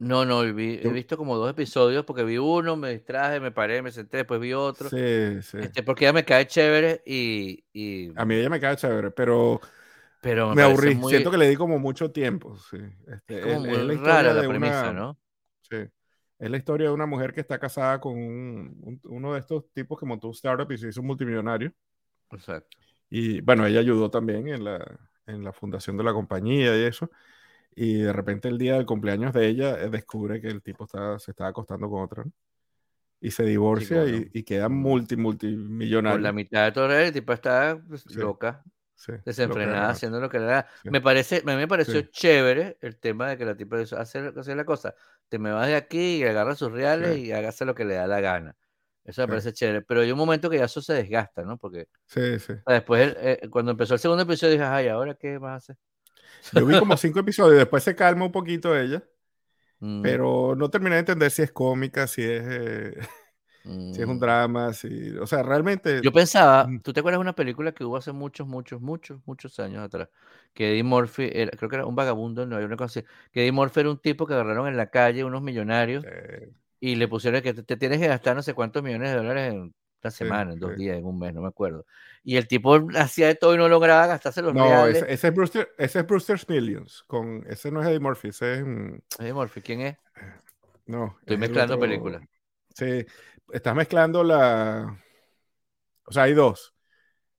No, 0.00 0.24
no, 0.24 0.44
he 0.44 0.52
visto 0.52 1.16
como 1.16 1.36
dos 1.36 1.50
episodios 1.50 2.04
porque 2.04 2.22
vi 2.22 2.38
uno, 2.38 2.76
me 2.76 2.92
distraje, 2.92 3.40
me 3.40 3.50
paré, 3.50 3.82
me 3.82 3.90
senté, 3.90 4.18
después 4.18 4.40
vi 4.40 4.52
otro. 4.52 4.88
Sí, 4.88 5.42
sí. 5.42 5.58
Este, 5.58 5.82
porque 5.82 6.04
ella 6.04 6.12
me 6.12 6.24
cae 6.24 6.46
chévere 6.46 7.02
y, 7.04 8.12
A 8.14 8.24
mí 8.24 8.36
ella 8.36 8.48
me 8.48 8.60
cae 8.60 8.76
chévere, 8.76 9.10
pero, 9.10 9.60
pero 10.20 10.54
me, 10.54 10.62
aburrí. 10.62 10.96
Siento 11.08 11.32
que 11.32 11.36
le 11.36 11.48
di 11.48 11.56
como 11.56 11.80
mucho 11.80 12.12
tiempo. 12.12 12.56
Sí. 12.70 12.78
Este, 13.08 13.40
es 13.40 13.46
como 13.46 13.66
muy 13.66 13.96
la 13.96 14.00
rara 14.00 14.32
la 14.34 14.48
premisa, 14.48 14.92
¿no? 14.92 15.18
Sí. 15.62 15.78
Es 16.38 16.48
la 16.48 16.56
historia 16.56 16.86
de 16.86 16.94
una 16.94 17.06
mujer 17.06 17.32
que 17.32 17.40
está 17.40 17.58
casada 17.58 18.00
con 18.00 18.16
uno 19.02 19.34
de 19.34 19.40
estos 19.40 19.72
tipos 19.72 19.98
que 19.98 20.06
montó 20.06 20.28
un 20.28 20.34
startup 20.34 20.70
y 20.70 20.78
se 20.78 20.88
hizo 20.88 21.02
multimillonario. 21.02 21.72
Exacto. 22.30 22.78
Y 23.10 23.40
bueno, 23.40 23.66
ella 23.66 23.80
ayudó 23.80 24.10
también 24.10 24.46
en 24.46 24.62
la, 24.62 25.00
en 25.26 25.42
la 25.42 25.52
fundación 25.52 25.96
de 25.96 26.04
la 26.04 26.12
compañía 26.12 26.76
y 26.78 26.84
eso 26.84 27.10
y 27.78 27.94
de 27.94 28.12
repente 28.12 28.48
el 28.48 28.58
día 28.58 28.74
del 28.74 28.86
cumpleaños 28.86 29.32
de 29.32 29.46
ella 29.46 29.80
eh, 29.80 29.88
descubre 29.88 30.40
que 30.40 30.48
el 30.48 30.62
tipo 30.62 30.84
está, 30.84 31.18
se 31.20 31.30
estaba 31.30 31.50
acostando 31.50 31.88
con 31.88 32.02
otro, 32.02 32.24
Y 33.20 33.30
se 33.30 33.44
divorcia 33.44 34.04
y, 34.06 34.42
queda 34.42 34.68
multi, 34.68 35.16
multimillonario. 35.16 36.16
Por 36.16 36.22
la 36.22 36.32
mitad 36.32 36.64
de 36.64 36.72
todo 36.72 36.92
el 36.92 37.12
tipo 37.12 37.32
está 37.32 37.80
pues, 37.88 38.04
loca, 38.16 38.64
desenfrenada, 39.24 39.90
haciendo 39.90 40.20
lo 40.20 40.28
que 40.28 40.40
le 40.40 40.46
da. 40.46 40.66
Me 40.84 41.00
parece, 41.00 41.36
a 41.36 41.50
mí 41.50 41.56
me 41.56 41.68
pareció 41.68 42.02
chévere 42.02 42.78
el 42.80 42.98
tema 42.98 43.30
de 43.30 43.38
que 43.38 43.44
la 43.44 43.56
tipa 43.56 43.78
hace, 43.78 44.18
hace 44.36 44.54
la 44.56 44.64
cosa. 44.64 44.94
Te 45.28 45.38
me 45.38 45.52
vas 45.52 45.68
de 45.68 45.76
aquí 45.76 46.16
y 46.16 46.24
agarra 46.24 46.56
sus 46.56 46.72
reales 46.72 47.16
y 47.18 47.30
hágase 47.30 47.64
lo 47.64 47.76
que 47.76 47.84
le 47.84 47.94
da 47.94 48.08
la 48.08 48.20
gana. 48.20 48.56
Eso 49.04 49.22
me 49.22 49.28
parece 49.28 49.52
chévere. 49.52 49.82
Pero 49.82 50.00
hay 50.00 50.10
un 50.10 50.18
momento 50.18 50.50
que 50.50 50.58
ya 50.58 50.64
eso 50.64 50.82
se 50.82 50.94
desgasta, 50.94 51.42
¿no? 51.42 51.56
Porque 51.56 51.88
sí, 52.06 52.40
sí. 52.40 52.54
después, 52.66 53.16
eh, 53.20 53.48
cuando 53.50 53.70
empezó 53.70 53.94
el 53.94 54.00
segundo 54.00 54.24
episodio, 54.24 54.54
dije, 54.54 54.64
ay, 54.64 54.88
¿ahora 54.88 55.14
qué 55.14 55.38
vas 55.38 55.52
a 55.52 55.56
hacer? 55.56 55.76
Yo 56.52 56.66
vi 56.66 56.78
como 56.78 56.96
cinco 56.96 57.20
episodios, 57.20 57.58
después 57.58 57.82
se 57.82 57.94
calma 57.94 58.24
un 58.24 58.32
poquito 58.32 58.76
ella, 58.76 59.02
mm. 59.80 60.02
pero 60.02 60.54
no 60.56 60.70
terminé 60.70 60.96
de 60.96 61.00
entender 61.00 61.30
si 61.30 61.42
es 61.42 61.52
cómica, 61.52 62.06
si 62.06 62.22
es, 62.22 62.42
eh, 62.46 62.98
si 63.64 64.00
es 64.00 64.06
un 64.06 64.16
mm. 64.16 64.20
drama, 64.20 64.72
si, 64.72 65.16
o 65.18 65.26
sea, 65.26 65.42
realmente... 65.42 66.00
Yo 66.02 66.12
pensaba, 66.12 66.66
mm. 66.66 66.80
¿tú 66.80 66.92
te 66.92 67.00
acuerdas 67.00 67.18
de 67.18 67.22
una 67.22 67.34
película 67.34 67.72
que 67.72 67.84
hubo 67.84 67.96
hace 67.96 68.12
muchos, 68.12 68.46
muchos, 68.46 68.80
muchos, 68.80 69.20
muchos 69.26 69.58
años 69.60 69.82
atrás? 69.82 70.08
Que 70.54 70.72
Eddie 70.72 70.84
Murphy, 70.84 71.30
creo 71.30 71.68
que 71.68 71.76
era 71.76 71.86
un 71.86 71.94
vagabundo, 71.94 72.46
no, 72.46 72.56
una 72.56 72.76
cosa 72.76 73.00
así, 73.00 73.08
que 73.32 73.42
Eddie 73.42 73.52
Murphy 73.52 73.80
era 73.80 73.90
un 73.90 73.98
tipo 73.98 74.26
que 74.26 74.34
agarraron 74.34 74.68
en 74.68 74.76
la 74.76 74.90
calle 74.90 75.24
unos 75.24 75.42
millonarios 75.42 76.04
y 76.80 76.94
le 76.94 77.08
pusieron 77.08 77.42
que 77.42 77.54
te, 77.54 77.76
tienes 77.76 77.98
que 77.98 78.08
gastar 78.08 78.36
no 78.36 78.42
sé 78.42 78.54
cuántos 78.54 78.82
millones 78.82 79.10
de 79.10 79.16
dólares 79.16 79.52
en 79.52 79.74
una 80.02 80.10
semana, 80.10 80.52
en 80.52 80.58
dos 80.58 80.76
días, 80.76 80.96
en 80.96 81.04
un 81.04 81.18
mes, 81.18 81.34
no 81.34 81.42
me 81.42 81.48
acuerdo. 81.48 81.84
Y 82.22 82.36
el 82.36 82.46
tipo 82.46 82.78
hacía 82.96 83.26
de 83.26 83.34
todo 83.34 83.54
y 83.54 83.58
no 83.58 83.68
lograba 83.68 84.06
gastarse 84.06 84.42
los 84.42 84.54
no, 84.54 84.86
Ese, 84.86 85.12
ese, 85.12 85.28
es 85.28 85.34
Brewster, 85.34 85.68
ese 85.78 86.00
es 86.00 86.06
Brewster's 86.06 86.48
Millions. 86.48 87.04
Con, 87.06 87.44
ese 87.48 87.70
no 87.70 87.80
es 87.80 87.88
Eddie 87.88 88.00
Murphy, 88.00 88.28
ese 88.28 88.54
es... 88.54 88.60
Eddie 89.18 89.32
Murphy, 89.32 89.60
¿quién 89.60 89.80
es? 89.80 89.96
No. 90.86 91.16
Estoy 91.20 91.36
mezclando 91.36 91.78
películas. 91.78 92.22
Sí, 92.74 93.04
estás 93.52 93.74
mezclando 93.74 94.24
la. 94.24 94.98
O 96.06 96.12
sea, 96.12 96.24
hay 96.24 96.32
dos. 96.32 96.74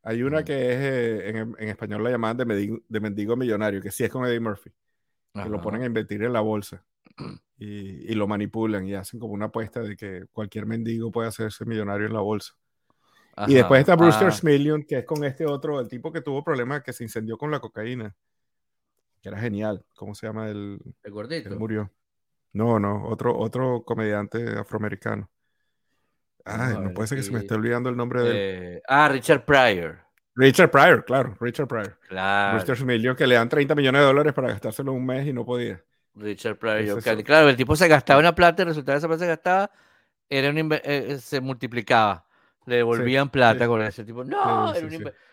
Hay 0.03 0.23
una 0.23 0.43
que 0.43 0.53
es, 0.53 0.79
eh, 0.79 1.29
en, 1.29 1.69
español 1.69 2.03
la 2.03 2.11
llaman 2.11 2.37
de, 2.37 2.45
mendigo, 2.99 3.35
millonario, 3.35 3.81
que 3.81 3.91
sí 3.91 4.03
es 4.03 4.09
con 4.09 4.25
Eddie 4.25 4.39
Murphy. 4.39 4.71
Que 5.33 5.49
lo 5.49 5.61
ponen 5.61 5.83
a 5.83 5.85
invertir 5.85 6.23
en 6.23 6.33
la 6.33 6.41
bolsa. 6.41 6.83
Y, 7.57 8.13
lo 8.13 8.27
manipulan 8.27 8.87
y 8.87 8.95
hacen 8.95 9.19
como 9.19 9.33
una 9.33 9.45
apuesta 9.47 9.81
de 9.81 9.97
que 9.97 10.25
cualquier 10.31 10.65
mendigo 10.65 11.11
puede 11.11 11.27
hacerse 11.27 11.65
millonario 11.65 12.07
en 12.07 12.13
la 12.13 12.21
bolsa. 12.21 12.53
Y 13.47 13.55
después 13.55 13.79
está 13.79 13.95
Brewster's 13.95 14.39
ah. 14.39 14.45
Million, 14.45 14.83
que 14.83 14.99
es 14.99 15.05
con 15.05 15.23
este 15.23 15.45
otro, 15.45 15.79
el 15.79 15.87
tipo 15.87 16.11
que 16.11 16.21
tuvo 16.21 16.43
problemas, 16.43 16.83
que 16.83 16.93
se 16.93 17.03
incendió 17.03 17.37
con 17.37 17.51
la 17.51 17.59
cocaína. 17.59 18.15
Que 19.21 19.29
era 19.29 19.39
genial. 19.39 19.85
¿Cómo 19.95 20.15
se 20.15 20.27
llama 20.27 20.49
el? 20.49 20.79
El 21.03 21.11
gordito. 21.11 21.49
murió. 21.57 21.91
No, 22.53 22.79
no, 22.79 23.05
otro, 23.07 23.37
otro 23.37 23.83
comediante 23.83 24.57
afroamericano. 24.57 25.29
Ay, 26.45 26.77
no, 26.79 26.93
puede 26.93 27.07
ser 27.07 27.17
que 27.17 27.23
se 27.23 27.31
me 27.31 27.39
esté 27.39 27.53
olvidando 27.53 27.89
el 27.89 27.97
nombre 27.97 28.23
de. 28.23 28.75
Eh, 28.75 28.81
ah, 28.87 29.07
Richard 29.09 29.45
Pryor. 29.45 29.99
Richard 30.35 30.71
Pryor, 30.71 31.05
claro, 31.05 31.35
Richard 31.39 31.67
Pryor. 31.67 31.99
Claro. 32.07 32.53
Brewster's 32.53 32.83
Million, 32.83 33.15
que 33.15 33.27
le 33.27 33.35
dan 33.35 33.49
30 33.49 33.75
millones 33.75 34.01
de 34.01 34.07
dólares 34.07 34.33
para 34.33 34.49
gastárselo 34.49 34.93
un 34.93 35.05
mes 35.05 35.27
y 35.27 35.33
no 35.33 35.45
podía. 35.45 35.83
Richard 36.19 36.57
Pryor. 36.57 37.01
Claro, 37.23 37.49
el 37.49 37.55
tipo 37.55 37.75
se 37.75 37.87
gastaba 37.87 38.19
una 38.19 38.35
plata 38.35 38.61
y 38.61 38.63
el 38.63 38.67
resultado 38.69 38.93
de 38.93 38.97
esa 38.99 39.07
plata 39.07 39.23
se 39.23 39.27
gastaba, 39.27 39.71
era 40.29 40.49
un 40.49 40.73
eh, 40.73 40.81
eh, 40.83 41.17
se 41.19 41.41
multiplicaba. 41.41 42.25
Le 42.65 42.77
devolvían 42.77 43.29
plata 43.29 43.67
con 43.67 43.81
ese 43.81 44.03
tipo. 44.03 44.23
No, 44.23 44.73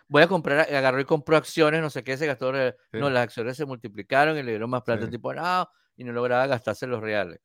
voy 0.09 0.23
a 0.23 0.29
comprar, 0.29 0.73
agarró 0.73 1.01
y 1.01 1.05
compró 1.05 1.37
acciones, 1.37 1.83
no 1.83 1.91
sé 1.91 2.03
qué, 2.03 2.17
se 2.17 2.27
gastó. 2.27 2.53
No, 2.93 3.11
las 3.11 3.25
acciones 3.25 3.57
se 3.57 3.67
multiplicaron 3.67 4.39
y 4.39 4.43
le 4.43 4.53
dieron 4.53 4.71
más 4.71 4.83
plata. 4.83 5.05
El 5.05 5.11
tipo, 5.11 5.35
no, 5.35 5.69
y 5.97 6.05
no 6.05 6.13
lograba 6.13 6.47
gastarse 6.47 6.87
los 6.87 7.01
reales. 7.01 7.41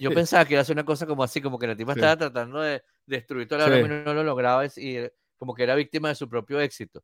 Yo 0.00 0.10
pensaba 0.14 0.44
que 0.44 0.54
iba 0.54 0.62
a 0.62 0.64
ser 0.64 0.76
una 0.76 0.84
cosa 0.84 1.06
como 1.06 1.22
así, 1.24 1.40
como 1.40 1.58
que 1.58 1.66
la 1.66 1.76
tipa 1.76 1.92
estaba 1.92 2.16
tratando 2.16 2.60
de 2.60 2.82
destruir 3.06 3.48
toda 3.48 3.68
la 3.68 3.80
y 3.80 3.88
no 3.88 4.14
lo 4.14 4.22
lograba 4.22 4.64
y 4.64 4.98
como 5.36 5.54
que 5.54 5.64
era 5.64 5.74
víctima 5.74 6.08
de 6.08 6.14
su 6.14 6.28
propio 6.28 6.60
éxito. 6.60 7.02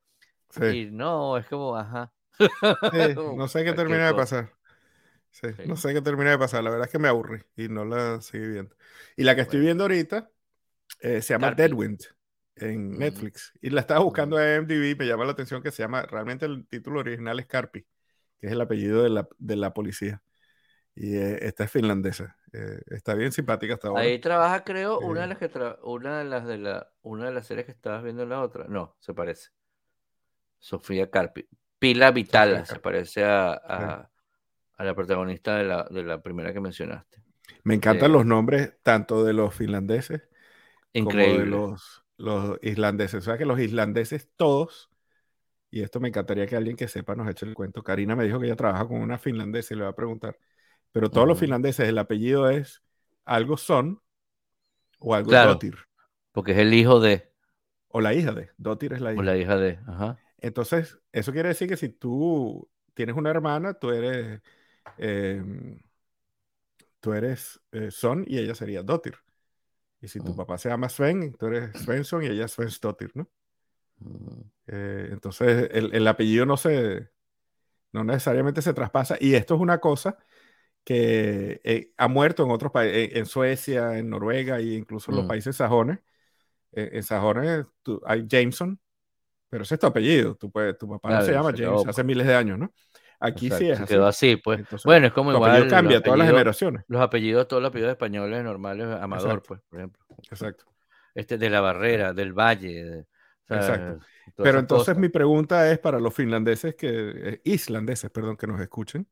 Y 0.72 0.86
no, 0.86 1.36
es 1.36 1.46
como, 1.46 1.76
ajá. 1.76 2.12
no 3.36 3.48
sé 3.48 3.64
qué 3.64 3.72
termina 3.72 4.06
de 4.06 4.14
pasar. 4.14 4.52
No 5.66 5.76
sé 5.76 5.94
qué 5.94 6.02
termina 6.02 6.30
de 6.30 6.38
pasar. 6.38 6.64
La 6.64 6.70
verdad 6.70 6.86
es 6.86 6.92
que 6.92 6.98
me 6.98 7.08
aburrí 7.08 7.42
y 7.56 7.68
no 7.68 7.84
la 7.84 8.20
seguí 8.20 8.46
viendo. 8.48 8.76
Y 9.16 9.24
la 9.24 9.34
que 9.34 9.42
estoy 9.42 9.60
viendo 9.60 9.84
ahorita 9.84 10.30
eh, 11.00 11.22
se 11.22 11.34
llama 11.34 11.52
Deadwind 11.52 12.00
en 12.56 12.92
mm. 12.92 12.98
Netflix. 12.98 13.52
Y 13.60 13.70
la 13.70 13.80
estaba 13.80 14.00
buscando 14.00 14.40
en 14.40 14.62
MDB. 14.62 14.96
Me 14.98 15.06
llama 15.06 15.24
la 15.24 15.32
atención 15.32 15.62
que 15.62 15.70
se 15.70 15.82
llama, 15.82 16.02
realmente 16.02 16.46
el 16.46 16.66
título 16.66 17.00
original 17.00 17.38
es 17.40 17.46
Carpi, 17.46 17.82
que 18.40 18.46
es 18.46 18.52
el 18.52 18.60
apellido 18.60 19.02
de 19.02 19.10
la, 19.10 19.28
de 19.38 19.56
la 19.56 19.72
policía. 19.72 20.22
Y 20.94 21.16
eh, 21.16 21.38
esta 21.42 21.64
es 21.64 21.70
finlandesa. 21.70 22.36
Eh, 22.52 22.80
está 22.86 23.14
bien 23.14 23.30
simpática 23.30 23.74
hasta 23.74 23.88
ahora. 23.88 24.02
Ahí 24.02 24.18
trabaja, 24.18 24.64
creo, 24.64 24.98
una 24.98 25.22
de 25.22 25.26
las 25.28 25.38
que 25.38 25.50
una 25.82 26.18
de 26.18 26.24
las 26.24 26.46
de 26.46 26.58
la 26.58 26.90
una 27.02 27.26
de 27.26 27.32
las 27.32 27.46
series 27.46 27.66
que 27.66 27.72
estabas 27.72 28.02
viendo 28.02 28.24
en 28.24 28.30
la 28.30 28.40
otra. 28.40 28.66
No, 28.68 28.96
se 28.98 29.14
parece. 29.14 29.50
Sofía 30.58 31.08
Carpi. 31.08 31.48
Pila 31.78 32.10
Vitala 32.10 32.64
se 32.64 32.80
parece 32.80 33.22
a 33.22 33.52
a 33.52 34.10
la 34.84 34.94
protagonista 34.94 35.56
de 35.56 35.64
la, 35.64 35.84
de 35.90 36.02
la 36.02 36.22
primera 36.22 36.52
que 36.52 36.60
mencionaste. 36.60 37.22
Me 37.64 37.74
encantan 37.74 38.10
eh, 38.10 38.14
los 38.14 38.26
nombres 38.26 38.74
tanto 38.82 39.24
de 39.24 39.32
los 39.32 39.54
finlandeses 39.54 40.28
como 40.92 41.10
de 41.10 41.46
los, 41.46 42.04
los 42.16 42.58
islandeses. 42.62 43.22
O 43.22 43.24
sea 43.24 43.38
que 43.38 43.44
los 43.44 43.60
islandeses 43.60 44.30
todos, 44.36 44.90
y 45.70 45.82
esto 45.82 46.00
me 46.00 46.08
encantaría 46.08 46.46
que 46.46 46.56
alguien 46.56 46.76
que 46.76 46.88
sepa 46.88 47.14
nos 47.14 47.28
eche 47.28 47.46
el 47.46 47.54
cuento. 47.54 47.82
Karina 47.82 48.16
me 48.16 48.24
dijo 48.24 48.38
que 48.38 48.46
ella 48.46 48.56
trabaja 48.56 48.86
con 48.86 49.00
una 49.00 49.18
finlandesa 49.18 49.74
y 49.74 49.78
le 49.78 49.84
va 49.84 49.90
a 49.90 49.96
preguntar. 49.96 50.38
Pero 50.92 51.10
todos 51.10 51.28
los 51.28 51.38
finlandeses, 51.38 51.88
el 51.88 51.98
apellido 51.98 52.48
es 52.48 52.82
algo 53.24 53.56
son 53.56 54.00
o 54.98 55.14
algo 55.14 55.30
dotir. 55.30 55.76
Porque 56.32 56.52
es 56.52 56.58
el 56.58 56.72
hijo 56.72 57.00
de. 57.00 57.30
O 57.88 58.00
la 58.00 58.14
hija 58.14 58.32
de. 58.32 58.50
Dotir 58.56 58.92
es 58.94 59.00
la 59.00 59.12
hija. 59.12 59.20
O 59.20 59.24
la 59.24 59.36
hija 59.36 59.56
de. 59.56 59.78
Ajá. 59.86 60.18
Entonces, 60.38 60.98
eso 61.12 61.32
quiere 61.32 61.48
decir 61.48 61.68
que 61.68 61.76
si 61.76 61.88
tú 61.88 62.68
tienes 62.94 63.16
una 63.16 63.30
hermana, 63.30 63.74
tú 63.74 63.90
eres 63.90 64.40
Em, 64.96 65.78
tú 67.00 67.12
eres 67.12 67.60
eh, 67.72 67.90
Son 67.90 68.24
y 68.26 68.38
ella 68.38 68.54
sería 68.54 68.82
Dotir. 68.82 69.16
Y 70.00 70.08
si 70.08 70.20
tu 70.20 70.34
papá 70.36 70.58
se 70.58 70.68
llama 70.68 70.88
Sven, 70.88 71.34
tú 71.34 71.46
eres 71.46 71.76
Svensson 71.82 72.22
y 72.22 72.26
ella 72.26 72.44
es 72.44 72.52
Svensdottir, 72.52 73.10
¿no? 73.14 73.28
Mm. 73.98 74.40
Eh, 74.68 75.08
entonces 75.10 75.70
el, 75.72 76.06
apellido 76.06 76.46
no 76.46 76.56
se, 76.56 77.08
no 77.92 78.04
necesariamente 78.04 78.62
se 78.62 78.72
traspasa. 78.72 79.16
Y 79.20 79.34
esto 79.34 79.56
es 79.56 79.60
una 79.60 79.78
cosa 79.78 80.16
que 80.84 81.60
eh, 81.64 81.92
ha 81.96 82.06
muerto 82.06 82.44
en 82.44 82.52
otros 82.52 82.70
países, 82.70 83.16
en 83.16 83.26
Suecia, 83.26 83.98
en 83.98 84.08
Noruega 84.08 84.58
e 84.58 84.74
incluso 84.74 85.10
en 85.10 85.16
los 85.16 85.24
mm. 85.24 85.28
países 85.28 85.56
sajones. 85.56 85.98
en 86.72 87.02
sajones 87.02 87.66
hay 88.06 88.24
Jameson, 88.28 88.78
pero 89.50 89.64
ese 89.64 89.74
es 89.74 89.80
tu 89.80 89.86
apellido. 89.86 90.36
Tu, 90.36 90.48
tu 90.78 90.88
papá 90.88 91.10
no 91.10 91.22
se 91.22 91.32
llama 91.32 91.52
James 91.56 91.86
hace 91.88 92.04
miles 92.04 92.26
de 92.26 92.36
años, 92.36 92.58
¿no? 92.58 92.72
Aquí 93.20 93.50
sí 93.50 93.68
es. 93.68 93.78
Se 93.78 93.84
quedó 93.86 94.06
así, 94.06 94.36
pues. 94.36 94.60
bueno, 94.84 95.08
es 95.08 95.12
como 95.12 95.32
igual. 95.32 95.68
cambia 95.68 96.00
todas 96.00 96.18
las 96.18 96.28
generaciones. 96.28 96.84
Los 96.88 97.00
apellidos, 97.00 97.48
todos 97.48 97.62
los 97.62 97.70
apellidos 97.70 97.92
españoles 97.92 98.44
normales, 98.44 98.86
Amador, 99.00 99.42
pues, 99.42 99.60
por 99.68 99.78
ejemplo. 99.78 100.04
Exacto. 100.30 100.64
Este 101.14 101.36
de 101.36 101.50
la 101.50 101.60
Barrera, 101.60 102.12
del 102.12 102.32
Valle. 102.32 103.06
Exacto. 103.48 104.04
Pero 104.36 104.58
entonces 104.58 104.96
mi 104.96 105.08
pregunta 105.08 105.70
es 105.70 105.78
para 105.78 105.98
los 105.98 106.14
finlandeses 106.14 106.74
que, 106.74 106.88
eh, 106.90 107.40
islandeses, 107.44 108.10
perdón, 108.10 108.36
que 108.36 108.46
nos 108.46 108.60
escuchen, 108.60 109.08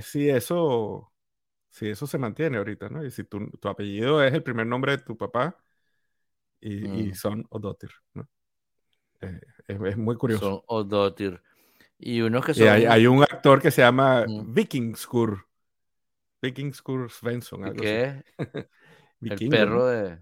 si 0.00 0.28
eso, 0.30 1.12
si 1.68 1.90
eso 1.90 2.06
se 2.06 2.18
mantiene 2.18 2.56
ahorita, 2.56 2.88
¿no? 2.88 3.04
Y 3.04 3.10
si 3.10 3.24
tu, 3.24 3.50
tu 3.50 3.68
apellido 3.68 4.22
es 4.24 4.32
el 4.32 4.42
primer 4.42 4.66
nombre 4.66 4.96
de 4.96 5.02
tu 5.02 5.16
papá 5.16 5.56
y, 6.60 6.86
y 6.86 7.10
mm. 7.10 7.14
son 7.14 7.46
Odotir, 7.50 7.90
¿no? 8.14 8.28
Eh, 9.20 9.40
es, 9.68 9.96
muy 9.96 10.16
curioso. 10.16 10.44
Son 10.44 10.62
Odotir. 10.66 11.40
Y 11.98 12.20
unos 12.20 12.44
que 12.44 12.54
son. 12.54 12.68
hay, 12.68 13.06
un 13.06 13.22
actor 13.22 13.60
que 13.60 13.70
se 13.70 13.82
llama 13.82 14.24
Vikingskur. 14.28 15.46
Vikingskur 16.42 17.10
Svensson. 17.10 17.74
¿Qué? 17.74 18.22
el 19.20 19.48
perro 19.48 19.86
de. 19.86 20.18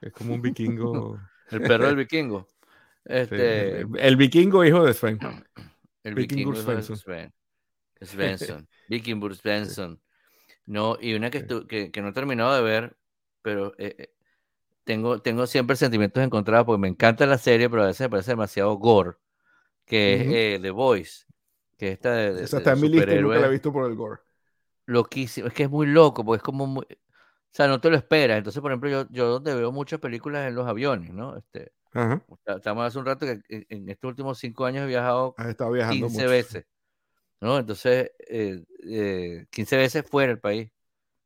Es 0.00 0.12
como 0.12 0.34
un 0.34 0.42
vikingo. 0.42 1.20
el 1.50 1.60
perro 1.62 1.86
del 1.86 1.96
vikingo. 1.96 2.46
Este... 3.04 3.80
el, 3.80 4.16
vikingo 4.16 4.64
hijo 4.64 4.84
de 4.84 4.94
Sven. 4.94 5.18
El 6.04 6.14
vikingo 6.14 6.54
Svensson. 6.54 6.96
Sven. 6.96 7.32
Svensson. 8.00 8.68
Vikingur 8.88 9.34
Svensson. 9.34 10.00
No, 10.64 10.96
y 11.00 11.14
una 11.14 11.30
que, 11.30 11.46
que, 11.68 11.90
que, 11.90 12.02
no 12.02 12.08
he 12.08 12.12
terminado 12.12 12.54
de 12.54 12.62
ver, 12.62 12.96
pero 13.42 13.74
eh, 13.78 13.96
eh, 13.98 14.14
tengo, 14.84 15.20
tengo 15.20 15.46
siempre 15.46 15.76
sentimientos 15.76 16.22
encontrados 16.22 16.64
porque 16.66 16.80
me 16.80 16.88
encanta 16.88 17.26
la 17.26 17.36
serie, 17.36 17.68
pero 17.68 17.82
a 17.82 17.86
veces 17.86 18.02
me 18.02 18.10
parece 18.10 18.30
demasiado 18.30 18.74
gore 18.74 19.16
que 19.88 20.14
es 20.14 20.26
eh, 20.28 20.58
The 20.60 20.70
Voice, 20.70 21.24
que 21.76 21.92
esta 21.92 22.12
de, 22.12 22.44
Esa 22.44 22.58
está 22.58 22.72
en 22.72 22.80
mi 22.80 22.88
lista 22.88 23.14
nunca 23.14 23.38
la 23.38 23.46
he 23.46 23.50
visto 23.50 23.72
por 23.72 23.90
el 23.90 23.96
gore. 23.96 24.20
Loquísimo, 24.86 25.48
es 25.48 25.54
que 25.54 25.64
es 25.64 25.70
muy 25.70 25.86
loco, 25.86 26.24
porque 26.24 26.38
es 26.38 26.42
como 26.42 26.66
muy, 26.66 26.84
o 26.84 27.50
sea, 27.50 27.66
no 27.66 27.80
te 27.80 27.90
lo 27.90 27.96
esperas. 27.96 28.38
Entonces, 28.38 28.60
por 28.60 28.70
ejemplo, 28.70 28.90
yo, 28.90 29.06
yo 29.10 29.28
donde 29.28 29.54
veo 29.54 29.72
muchas 29.72 29.98
películas 29.98 30.46
en 30.46 30.54
los 30.54 30.66
aviones, 30.66 31.12
¿no? 31.12 31.36
Este, 31.36 31.72
Estamos 32.44 32.84
hace 32.84 32.98
un 32.98 33.06
rato 33.06 33.26
que 33.26 33.40
en 33.48 33.88
estos 33.88 34.08
últimos 34.08 34.38
cinco 34.38 34.66
años 34.66 34.84
he 34.84 34.86
viajado 34.86 35.34
Has 35.36 35.48
estado 35.48 35.72
viajando 35.72 36.06
15 36.06 36.26
veces, 36.26 36.66
¿no? 37.40 37.58
Entonces, 37.58 38.12
eh, 38.28 39.46
15 39.50 39.74
eh, 39.74 39.78
veces 39.78 40.06
fuera 40.08 40.32
del 40.32 40.40
país. 40.40 40.70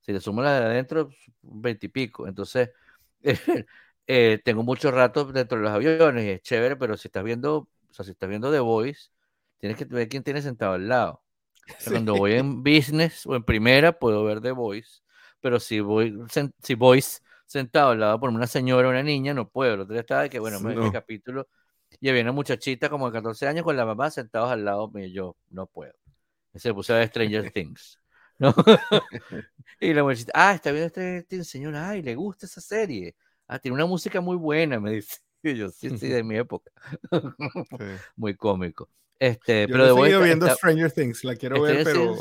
Si 0.01 0.13
le 0.13 0.21
sumo 0.21 0.43
la 0.43 0.61
de 0.61 0.67
adentro, 0.67 1.11
20 1.43 1.87
y 1.87 1.89
pico. 1.89 2.27
Entonces, 2.27 2.71
eh, 4.07 4.41
tengo 4.45 4.63
mucho 4.63 4.91
rato 4.91 5.25
dentro 5.25 5.59
de 5.59 5.65
los 5.65 5.73
aviones 5.73 6.25
y 6.25 6.31
es 6.31 6.43
chévere, 6.43 6.77
pero 6.77 6.97
si 6.97 7.09
estás 7.09 7.25
viendo 7.25 7.69
o 7.93 7.95
sea, 7.95 8.05
si 8.05 8.13
estás 8.13 8.29
viendo 8.29 8.51
The 8.51 8.61
Voice, 8.61 9.11
tienes 9.59 9.77
que 9.77 9.85
ver 9.85 10.09
quién 10.09 10.23
tiene 10.23 10.41
sentado 10.41 10.73
al 10.73 10.89
lado. 10.89 11.23
Cuando 12.07 12.17
voy 12.17 12.33
en 12.33 12.63
business 12.63 13.27
o 13.27 13.37
en 13.37 13.45
primera, 13.45 13.99
puedo 13.99 14.25
ver 14.25 14.41
The 14.41 14.53
Voice, 14.53 15.03
pero 15.41 15.61
si 15.61 15.81
voy, 15.81 16.19
si 16.63 16.75
Voice 16.75 17.21
sentado 17.47 17.91
al 17.91 18.01
lado 18.01 18.19
por 18.19 18.31
una 18.31 18.47
señora 18.47 18.89
o 18.89 18.91
una 18.91 19.03
niña, 19.03 19.35
no 19.35 19.49
puedo. 19.49 19.75
El 19.75 19.81
otro 19.81 19.93
día 19.93 20.01
estaba 20.01 20.23
de 20.23 20.31
que, 20.31 20.39
bueno, 20.39 20.59
me 20.61 20.75
no. 20.75 20.87
el 20.87 20.93
capítulo 20.93 21.49
y 22.01 22.09
había 22.09 22.23
una 22.23 22.33
muchachita 22.33 22.89
como 22.89 23.07
de 23.07 23.13
14 23.13 23.47
años 23.47 23.65
con 23.65 23.77
la 23.77 23.85
mamá 23.85 24.11
sentados 24.11 24.51
al 24.51 24.65
lado 24.65 24.91
mío. 24.91 25.07
Yo, 25.09 25.37
no 25.51 25.67
puedo. 25.67 25.93
Se 26.55 26.73
puse 26.73 26.93
a 26.95 26.97
ver 26.97 27.09
Stranger 27.09 27.51
Things. 27.53 27.99
¿no? 28.39 28.55
y 29.81 29.93
la 29.93 30.03
muchachita, 30.03 30.33
ah, 30.35 30.55
está 30.55 30.73
viendo 30.73 30.89
Stranger 30.89 31.25
Things, 31.25 31.49
señora, 31.49 31.91
ay, 31.91 32.03
le 32.03 32.15
gusta 32.15 32.47
esa 32.47 32.61
serie. 32.61 33.15
Ah, 33.47 33.59
tiene 33.59 33.75
una 33.75 33.87
música 33.87 34.21
muy 34.21 34.37
buena, 34.37 34.81
me 34.81 34.93
dice. 34.93 35.19
Yo, 35.43 35.69
sí, 35.71 35.97
sí, 35.99 36.09
de 36.09 36.23
mi 36.23 36.37
época. 36.37 36.71
Muy 38.17 38.35
cómico. 38.37 38.89
Este, 39.19 39.69
pero 39.69 39.85
he 39.87 40.03
seguido 40.03 40.23
viendo 40.23 40.49
Stranger 40.49 40.91
Things, 40.91 41.25
la 41.25 41.37
quiero 41.37 41.63
ver, 41.63 41.85
pero... 41.85 42.17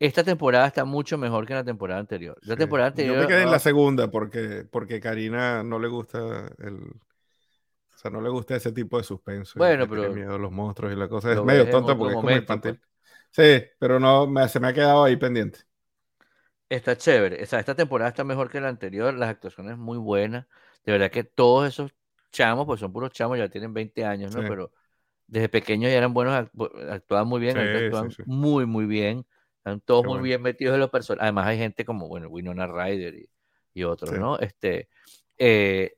Esta 0.00 0.22
temporada 0.22 0.68
está 0.68 0.84
mucho 0.84 1.18
mejor 1.18 1.44
que 1.44 1.54
la 1.54 1.64
temporada 1.64 1.98
anterior. 1.98 2.38
La 2.42 2.54
temporada 2.54 2.90
anterior... 2.90 3.16
Yo 3.16 3.22
me 3.22 3.26
quedé 3.26 3.42
en 3.42 3.50
la 3.50 3.58
segunda 3.58 4.08
porque, 4.10 4.64
porque 4.70 5.00
Karina 5.00 5.64
no 5.64 5.78
le 5.80 5.88
gusta 5.88 6.52
el... 6.58 6.76
O 6.76 8.00
sea, 8.00 8.12
no 8.12 8.20
le 8.20 8.28
gusta 8.28 8.54
ese 8.54 8.70
tipo 8.70 8.96
de 8.96 9.02
suspenso. 9.02 9.54
Bueno, 9.56 9.88
pero... 9.88 10.02
Tiene 10.02 10.14
miedo 10.14 10.36
a 10.36 10.38
los 10.38 10.52
monstruos 10.52 10.92
y 10.92 10.96
la 10.96 11.08
cosa. 11.08 11.32
Es 11.32 11.42
medio 11.42 11.68
tonta 11.68 11.98
porque 11.98 12.14
es 12.14 12.20
como 12.20 12.30
infantil. 12.30 12.78
Pues. 12.78 12.88
Sí, 13.30 13.66
pero 13.80 13.98
no, 13.98 14.28
me, 14.28 14.48
se 14.48 14.60
me 14.60 14.68
ha 14.68 14.72
quedado 14.72 15.02
ahí 15.02 15.16
pendiente. 15.16 15.60
Está 16.68 16.96
chévere. 16.96 17.42
O 17.42 17.46
sea, 17.46 17.58
esta 17.58 17.74
temporada 17.74 18.10
está 18.10 18.22
mejor 18.22 18.50
que 18.50 18.60
la 18.60 18.68
anterior. 18.68 19.14
Las 19.14 19.30
actuaciones 19.30 19.78
muy 19.78 19.98
buenas. 19.98 20.46
De 20.84 20.92
verdad 20.92 21.10
que 21.10 21.24
todos 21.24 21.66
esos 21.66 21.92
chamos, 22.30 22.66
pues 22.66 22.80
son 22.80 22.92
puros 22.92 23.10
chamos, 23.12 23.38
ya 23.38 23.48
tienen 23.48 23.72
20 23.72 24.04
años, 24.04 24.34
¿no? 24.34 24.42
Pero 24.42 24.72
desde 25.26 25.48
pequeños 25.48 25.90
ya 25.90 25.98
eran 25.98 26.14
buenos, 26.14 26.48
actuaban 26.90 27.28
muy 27.28 27.40
bien, 27.40 27.58
actuaban 27.58 28.10
muy, 28.26 28.66
muy 28.66 28.86
bien. 28.86 29.26
Están 29.58 29.80
todos 29.80 30.06
muy 30.06 30.20
bien 30.20 30.40
metidos 30.40 30.74
en 30.74 30.80
los 30.80 30.90
personajes. 30.90 31.24
Además 31.24 31.46
hay 31.46 31.58
gente 31.58 31.84
como, 31.84 32.08
bueno, 32.08 32.28
Winona 32.28 32.66
Ryder 32.66 33.14
y, 33.14 33.28
y 33.74 33.84
otros, 33.84 34.18
¿no? 34.18 34.38
Este, 34.38 34.88
eh, 35.36 35.96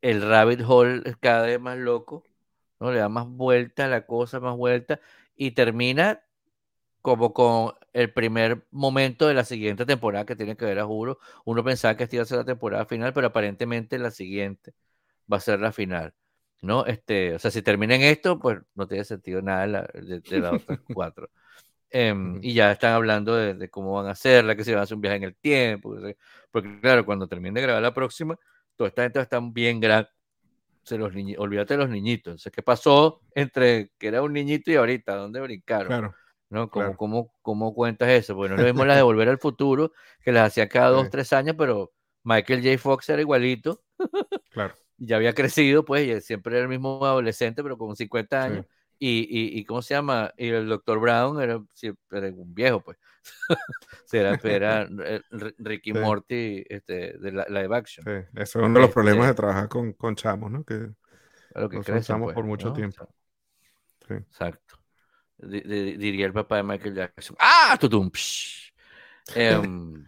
el 0.00 0.22
rabbit 0.22 0.60
hole 0.66 1.02
es 1.04 1.16
cada 1.16 1.46
vez 1.46 1.60
más 1.60 1.78
loco, 1.78 2.24
¿no? 2.80 2.90
Le 2.90 2.98
da 2.98 3.08
más 3.08 3.28
vuelta 3.28 3.84
a 3.84 3.88
la 3.88 4.06
cosa, 4.06 4.40
más 4.40 4.56
vuelta, 4.56 5.00
y 5.36 5.52
termina 5.52 6.22
como 7.02 7.32
con 7.32 7.72
el 7.92 8.12
primer 8.12 8.66
momento 8.72 9.28
de 9.28 9.34
la 9.34 9.44
siguiente 9.44 9.86
temporada 9.86 10.26
que 10.26 10.34
tiene 10.34 10.56
que 10.56 10.64
ver 10.64 10.80
a 10.80 10.84
juro. 10.84 11.18
Uno 11.44 11.62
pensaba 11.62 11.96
que 11.96 12.04
esta 12.04 12.16
iba 12.16 12.22
a 12.24 12.26
ser 12.26 12.38
la 12.38 12.44
temporada 12.44 12.84
final, 12.86 13.12
pero 13.12 13.28
aparentemente 13.28 13.98
la 13.98 14.10
siguiente 14.10 14.74
va 15.30 15.38
a 15.38 15.40
ser 15.40 15.60
la 15.60 15.72
final. 15.72 16.14
¿no? 16.62 16.84
Este, 16.86 17.34
o 17.34 17.38
sea, 17.38 17.50
si 17.50 17.62
terminan 17.62 18.02
esto, 18.02 18.38
pues 18.38 18.58
no 18.74 18.86
tiene 18.86 19.04
sentido 19.04 19.42
nada 19.42 19.88
de, 19.94 20.22
las 20.40 20.52
otras 20.52 20.80
cuatro. 20.94 21.30
Em, 21.90 22.38
y 22.42 22.52
ya 22.52 22.72
están 22.72 22.92
hablando 22.92 23.34
de, 23.34 23.70
cómo 23.70 23.94
van 23.94 24.06
a 24.06 24.10
hacerla, 24.10 24.56
que 24.56 24.64
se 24.64 24.72
van 24.72 24.80
a 24.80 24.82
hacer 24.82 24.96
un 24.96 25.00
viaje 25.00 25.16
en 25.16 25.24
el 25.24 25.36
tiempo. 25.36 25.96
Porque, 26.50 26.80
claro, 26.80 27.06
cuando 27.06 27.28
termine 27.28 27.60
de 27.60 27.66
grabar 27.66 27.82
la 27.82 27.94
próxima, 27.94 28.36
toda 28.74 28.88
esta 28.88 29.02
gente 29.02 29.20
está 29.20 29.40
bien 29.40 29.80
grande. 29.80 30.10
Se 30.82 30.98
los 30.98 31.12
olvídate 31.38 31.74
de 31.74 31.78
los 31.78 31.88
niñitos. 31.88 32.32
Entonces, 32.32 32.52
¿qué 32.52 32.62
pasó 32.62 33.20
entre 33.34 33.90
que 33.98 34.06
era 34.06 34.22
un 34.22 34.32
niñito 34.32 34.70
y 34.70 34.76
ahorita? 34.76 35.16
¿Dónde 35.16 35.40
brincaron? 35.40 35.88
Claro. 35.88 36.14
¿no? 36.48 36.70
¿Cómo, 36.70 36.96
cómo, 36.96 37.32
cómo 37.42 37.74
cuentas 37.74 38.08
eso? 38.08 38.36
Bueno, 38.36 38.56
no 38.56 38.62
vemos 38.62 38.86
las 38.86 38.96
de 38.96 39.02
Volver 39.02 39.28
al 39.28 39.38
Futuro, 39.38 39.92
que 40.22 40.30
las 40.30 40.46
hacía 40.48 40.68
cada 40.68 40.90
dos, 40.90 41.10
tres 41.10 41.32
años, 41.32 41.56
pero 41.58 41.92
Michael 42.22 42.62
J. 42.62 42.78
Fox 42.78 43.08
era 43.08 43.20
igualito. 43.20 43.82
Claro. 44.50 44.74
Ya 44.98 45.16
había 45.16 45.32
crecido, 45.34 45.84
pues, 45.84 46.06
y 46.06 46.20
siempre 46.20 46.54
era 46.54 46.62
el 46.62 46.68
mismo 46.68 47.04
adolescente, 47.04 47.62
pero 47.62 47.76
con 47.78 47.96
50 47.96 48.42
años. 48.42 48.66
Y, 48.98 49.26
y, 49.28 49.58
y, 49.58 49.64
¿cómo 49.64 49.82
se 49.82 49.92
llama? 49.92 50.32
Y 50.38 50.48
el 50.48 50.68
Dr. 50.68 50.98
Brown 50.98 51.42
era, 51.42 51.62
era 52.10 52.28
un 52.28 52.54
viejo, 52.54 52.80
pues. 52.80 52.96
era, 54.12 54.38
era 54.42 54.88
Ricky 55.58 55.92
Morty 55.92 56.64
este, 56.68 57.18
de 57.18 57.32
la, 57.32 57.44
live 57.48 57.76
action. 57.76 58.04
Sí, 58.04 58.40
eso 58.40 58.58
es 58.60 58.64
uno 58.64 58.74
de 58.74 58.80
los 58.80 58.84
este 58.84 58.94
problemas 58.94 59.26
de 59.26 59.34
trabajar 59.34 59.68
con, 59.68 59.92
con 59.92 60.16
chamos, 60.16 60.50
¿no? 60.50 60.64
Que, 60.64 60.88
lo 61.54 61.68
que 61.68 61.80
crecen, 61.80 62.20
pues, 62.20 62.34
por 62.34 62.44
mucho 62.44 62.72
tiempo. 62.72 63.08
Exacto. 64.08 64.78
diría 65.38 66.26
el 66.26 66.32
papá 66.32 66.56
de 66.58 66.62
Michael 66.62 66.94
Jackson. 66.94 67.36
¡Ah! 67.38 67.76
¡Tutum! 67.78 68.10
Em, 69.34 70.06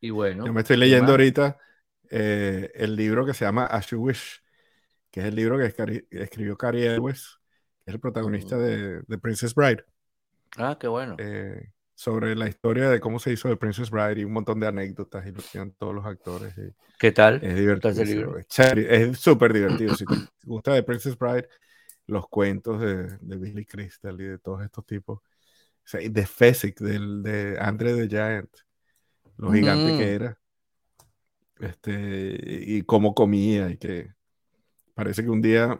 y 0.00 0.10
bueno. 0.10 0.46
Yo 0.46 0.52
me 0.52 0.60
estoy 0.60 0.76
leyendo 0.76 1.12
ahorita 1.12 1.58
eh, 2.14 2.70
el 2.74 2.94
libro 2.94 3.24
que 3.24 3.32
se 3.32 3.46
llama 3.46 3.64
As 3.64 3.86
You 3.86 3.98
Wish, 3.98 4.42
que 5.10 5.20
es 5.20 5.26
el 5.26 5.34
libro 5.34 5.56
que 5.56 6.04
escribió 6.10 6.58
Cary 6.58 6.84
Elwes, 6.84 7.38
que 7.82 7.90
es 7.90 7.94
el 7.94 8.00
protagonista 8.00 8.58
de, 8.58 9.00
de, 9.00 9.18
Princess 9.18 9.54
Bride. 9.54 9.82
Ah, 10.58 10.76
qué 10.78 10.88
bueno. 10.88 11.16
Eh, 11.18 11.70
sobre 11.94 12.36
la 12.36 12.48
historia 12.48 12.90
de 12.90 13.00
cómo 13.00 13.18
se 13.18 13.32
hizo 13.32 13.48
de 13.48 13.56
Princess 13.56 13.90
Bride 13.90 14.20
y 14.20 14.24
un 14.24 14.32
montón 14.32 14.60
de 14.60 14.66
anécdotas 14.66 15.26
y 15.26 15.32
lo 15.32 15.38
hacían 15.38 15.72
todos 15.72 15.94
los 15.94 16.04
actores. 16.04 16.54
¿Qué 16.98 17.12
tal? 17.12 17.42
Es 17.42 17.56
divertido. 17.56 18.36
Es 18.36 19.18
súper 19.18 19.54
divertido. 19.54 19.94
si 19.94 20.04
te 20.04 20.14
gusta 20.44 20.74
de 20.74 20.82
Princess 20.82 21.16
Bride, 21.16 21.48
los 22.06 22.28
cuentos 22.28 22.78
de, 22.78 23.16
de, 23.22 23.36
Billy 23.38 23.64
Crystal 23.64 24.20
y 24.20 24.24
de 24.24 24.38
todos 24.38 24.62
estos 24.62 24.84
tipos. 24.84 25.20
de 25.94 26.26
Fezzik, 26.26 26.78
del, 26.78 27.22
de 27.22 27.56
Andre 27.58 27.94
the 27.94 28.08
Giant, 28.08 28.50
lo 29.38 29.50
gigante 29.50 29.96
que 29.96 30.14
era 30.14 30.41
este, 31.62 32.38
y 32.66 32.82
cómo 32.82 33.14
comía 33.14 33.70
y 33.70 33.76
que 33.78 34.12
parece 34.94 35.22
que 35.22 35.30
un 35.30 35.42
día 35.42 35.78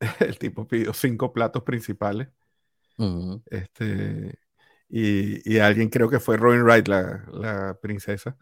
el 0.20 0.38
tipo 0.38 0.66
pidió 0.68 0.92
cinco 0.94 1.32
platos 1.32 1.62
principales. 1.64 2.28
este, 3.50 4.38
y, 4.88 5.54
y, 5.54 5.58
alguien, 5.58 5.88
creo 5.90 6.08
que 6.10 6.20
fue 6.20 6.36
Robin 6.36 6.62
Wright, 6.62 6.88
la, 6.88 7.24
la, 7.32 7.78
princesa, 7.80 8.36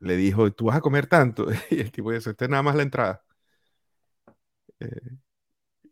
le 0.00 0.16
dijo, 0.16 0.50
¿tú 0.52 0.66
vas 0.66 0.76
a 0.76 0.80
comer 0.80 1.06
tanto? 1.06 1.46
Y 1.70 1.80
el 1.80 1.90
tipo 1.92 2.12
dice, 2.12 2.30
este 2.30 2.48
nada 2.48 2.62
más 2.62 2.76
la 2.76 2.82
entrada. 2.82 3.22
Eh, 4.80 5.16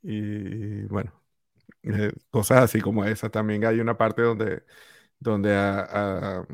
y 0.02 0.82
bueno, 0.86 1.12
eh, 1.84 2.12
cosas 2.30 2.64
así 2.64 2.80
como 2.80 3.04
esa. 3.04 3.30
También 3.30 3.64
hay 3.64 3.80
una 3.80 3.96
parte 3.98 4.22
donde, 4.22 4.64
donde 5.20 5.54
a, 5.54 6.46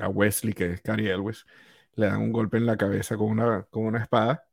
a, 0.00 0.08
Wesley, 0.08 0.54
que 0.54 0.72
es 0.74 0.82
Cary 0.82 1.08
Elwes, 1.08 1.46
le 1.96 2.06
dan 2.06 2.20
un 2.20 2.32
golpe 2.32 2.58
en 2.58 2.66
la 2.66 2.76
cabeza 2.76 3.16
con 3.16 3.28
una, 3.30 3.64
con 3.64 3.84
una 3.84 4.00
espada 4.00 4.46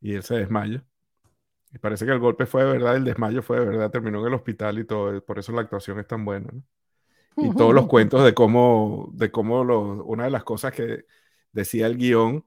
y 0.00 0.14
él 0.14 0.22
se 0.22 0.36
desmaya. 0.36 0.84
Y 1.72 1.78
parece 1.78 2.04
que 2.04 2.12
el 2.12 2.18
golpe 2.18 2.46
fue 2.46 2.64
de 2.64 2.72
verdad, 2.72 2.96
el 2.96 3.04
desmayo 3.04 3.42
fue 3.42 3.60
de 3.60 3.66
verdad, 3.66 3.90
terminó 3.90 4.20
en 4.20 4.26
el 4.26 4.34
hospital 4.34 4.78
y 4.78 4.84
todo, 4.84 5.24
por 5.24 5.38
eso 5.38 5.52
la 5.52 5.62
actuación 5.62 6.00
es 6.00 6.06
tan 6.06 6.24
buena. 6.24 6.50
Y 7.36 7.54
todos 7.54 7.74
los 7.74 7.86
cuentos 7.88 8.24
de 8.24 8.34
cómo, 8.34 9.10
de 9.14 9.30
cómo 9.30 9.60
una 10.04 10.24
de 10.24 10.30
las 10.30 10.44
cosas 10.44 10.72
que 10.72 11.04
decía 11.52 11.86
el 11.86 11.96
guion 11.96 12.44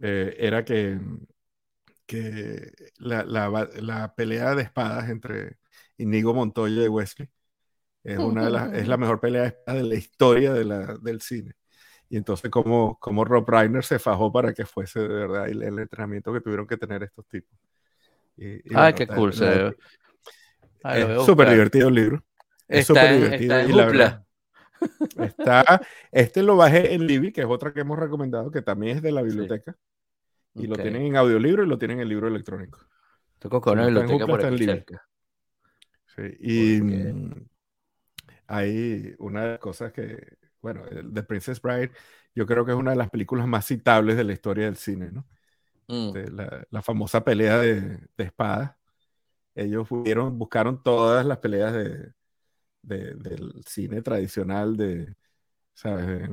eh, 0.00 0.36
era 0.38 0.64
que, 0.64 1.00
que 2.06 2.72
la, 2.98 3.24
la, 3.24 4.14
pelea 4.14 4.54
de 4.54 4.62
espadas 4.62 5.08
entre 5.08 5.58
Inigo 5.96 6.34
Montoya 6.34 6.84
y 6.84 6.88
Wesley 6.88 7.28
es, 8.04 8.18
una 8.18 8.44
de 8.44 8.50
las, 8.50 8.72
es 8.74 8.88
la 8.88 8.96
mejor 8.96 9.20
pelea 9.20 9.42
de 9.42 9.48
espadas 9.48 9.82
de 9.82 9.88
la 9.88 9.94
historia 9.94 10.52
de 10.52 10.64
la, 10.64 10.96
del 10.98 11.20
cine. 11.22 11.57
Y 12.10 12.16
entonces, 12.16 12.50
como, 12.50 12.98
como 12.98 13.24
Rob 13.24 13.48
Reiner 13.48 13.84
se 13.84 13.98
fajó 13.98 14.32
para 14.32 14.54
que 14.54 14.64
fuese 14.64 15.00
de 15.00 15.08
verdad 15.08 15.48
el, 15.48 15.78
entrenamiento 15.78 16.32
que 16.32 16.40
tuvieron 16.40 16.66
que 16.66 16.76
tener 16.76 17.02
estos 17.02 17.26
tipos. 17.26 17.58
Ay, 18.74 18.94
qué 18.94 19.06
cool. 19.06 19.30
es 19.30 19.36
súper 21.26 21.50
divertido 21.50 21.88
el 21.88 21.94
libro. 21.94 22.24
Es 22.66 22.86
súper 22.86 23.14
divertido. 23.14 23.60
y 23.68 23.72
la 23.72 23.86
verdad, 23.86 24.24
está, 25.18 25.80
este 26.12 26.42
lo 26.42 26.56
bajé 26.56 26.94
en 26.94 27.06
Libby, 27.06 27.32
que 27.32 27.42
es 27.42 27.46
otra 27.46 27.72
que 27.72 27.80
hemos 27.80 27.98
recomendado, 27.98 28.50
que 28.50 28.62
también 28.62 28.96
es 28.96 29.02
de 29.02 29.12
la 29.12 29.22
biblioteca. 29.22 29.76
Y 30.54 30.66
lo 30.66 30.76
tienen 30.76 31.02
en 31.02 31.16
audiolibro 31.16 31.62
y 31.62 31.66
lo 31.66 31.78
tienen 31.78 32.00
en 32.00 32.08
libro 32.08 32.26
electrónico. 32.26 32.80
Toco 33.38 33.60
con 33.60 33.78
la 33.78 33.86
biblioteca 33.86 34.26
por 34.26 34.44
aquí 34.44 34.66
Sí, 36.16 36.22
y 36.40 36.82
mm, 36.82 37.46
hay 38.48 39.14
una 39.18 39.42
de 39.42 39.48
las 39.50 39.58
cosas 39.60 39.92
que 39.92 40.36
bueno, 40.60 40.82
The 41.12 41.22
Princess 41.22 41.60
Bride, 41.60 41.92
yo 42.34 42.46
creo 42.46 42.64
que 42.64 42.72
es 42.72 42.78
una 42.78 42.92
de 42.92 42.96
las 42.96 43.10
películas 43.10 43.46
más 43.46 43.66
citables 43.66 44.16
de 44.16 44.24
la 44.24 44.32
historia 44.32 44.66
del 44.66 44.76
cine, 44.76 45.10
¿no? 45.12 45.26
Mm. 45.88 46.12
la, 46.70 46.82
famosa 46.82 47.24
pelea 47.24 47.58
de, 47.58 47.80
de 48.16 48.24
espadas. 48.24 48.76
Ellos 49.54 49.88
buscaron 49.88 50.82
todas 50.82 51.24
las 51.24 51.38
peleas 51.38 51.72
de, 51.72 52.12
del 52.82 53.62
cine 53.66 54.02
tradicional 54.02 54.76
de, 54.76 55.14
¿sabes? 55.74 56.28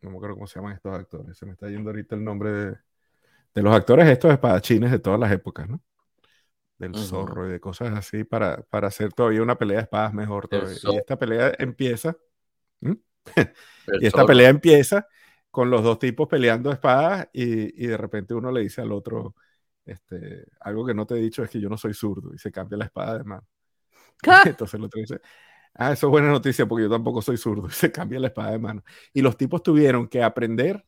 no 0.00 0.10
me 0.10 0.16
acuerdo 0.16 0.36
cómo 0.36 0.46
se 0.46 0.58
llaman 0.58 0.74
estos 0.74 0.94
actores. 0.94 1.36
Se 1.36 1.46
me 1.46 1.52
está 1.52 1.68
yendo 1.68 1.90
ahorita 1.90 2.14
el 2.14 2.24
nombre 2.24 2.50
de, 2.50 2.76
de 3.54 3.62
los 3.62 3.74
actores 3.74 4.06
estos 4.08 4.32
espadachines 4.32 4.90
de 4.90 4.98
todas 4.98 5.18
las 5.18 5.32
épocas, 5.32 5.68
¿no? 5.68 5.82
Del 6.78 6.94
zorro 6.94 7.48
y 7.48 7.50
de 7.50 7.58
cosas 7.58 7.92
así 7.96 8.22
para, 8.22 8.62
para 8.62 8.86
hacer 8.86 9.12
todavía 9.12 9.42
una 9.42 9.58
pelea 9.58 9.78
de 9.78 9.82
espadas 9.82 10.14
mejor. 10.14 10.46
Todavía. 10.46 10.78
Y 10.80 10.96
esta 10.96 11.18
pelea 11.18 11.52
empieza 11.58 12.16
y 14.00 14.06
esta 14.06 14.26
pelea 14.26 14.48
empieza 14.48 15.06
con 15.50 15.70
los 15.70 15.82
dos 15.82 15.98
tipos 15.98 16.28
peleando 16.28 16.70
espadas 16.70 17.28
y, 17.32 17.84
y, 17.84 17.86
de 17.86 17.96
repente 17.96 18.34
uno 18.34 18.52
le 18.52 18.60
dice 18.60 18.82
al 18.82 18.92
otro, 18.92 19.34
este, 19.84 20.44
algo 20.60 20.86
que 20.86 20.94
no 20.94 21.06
te 21.06 21.14
he 21.14 21.18
dicho 21.18 21.42
es 21.42 21.50
que 21.50 21.60
yo 21.60 21.68
no 21.68 21.78
soy 21.78 21.94
zurdo 21.94 22.34
y 22.34 22.38
se 22.38 22.52
cambia 22.52 22.78
la 22.78 22.84
espada 22.84 23.18
de 23.18 23.24
mano. 23.24 23.46
Entonces 24.46 24.74
el 24.74 24.84
otro 24.84 25.00
dice, 25.00 25.20
ah, 25.74 25.92
eso 25.92 26.06
es 26.06 26.10
buena 26.10 26.28
noticia 26.28 26.66
porque 26.66 26.84
yo 26.84 26.90
tampoco 26.90 27.22
soy 27.22 27.36
zurdo 27.36 27.68
y 27.68 27.72
se 27.72 27.90
cambia 27.90 28.20
la 28.20 28.28
espada 28.28 28.52
de 28.52 28.58
mano. 28.58 28.84
Y 29.12 29.22
los 29.22 29.36
tipos 29.36 29.62
tuvieron 29.62 30.08
que 30.08 30.22
aprender 30.22 30.84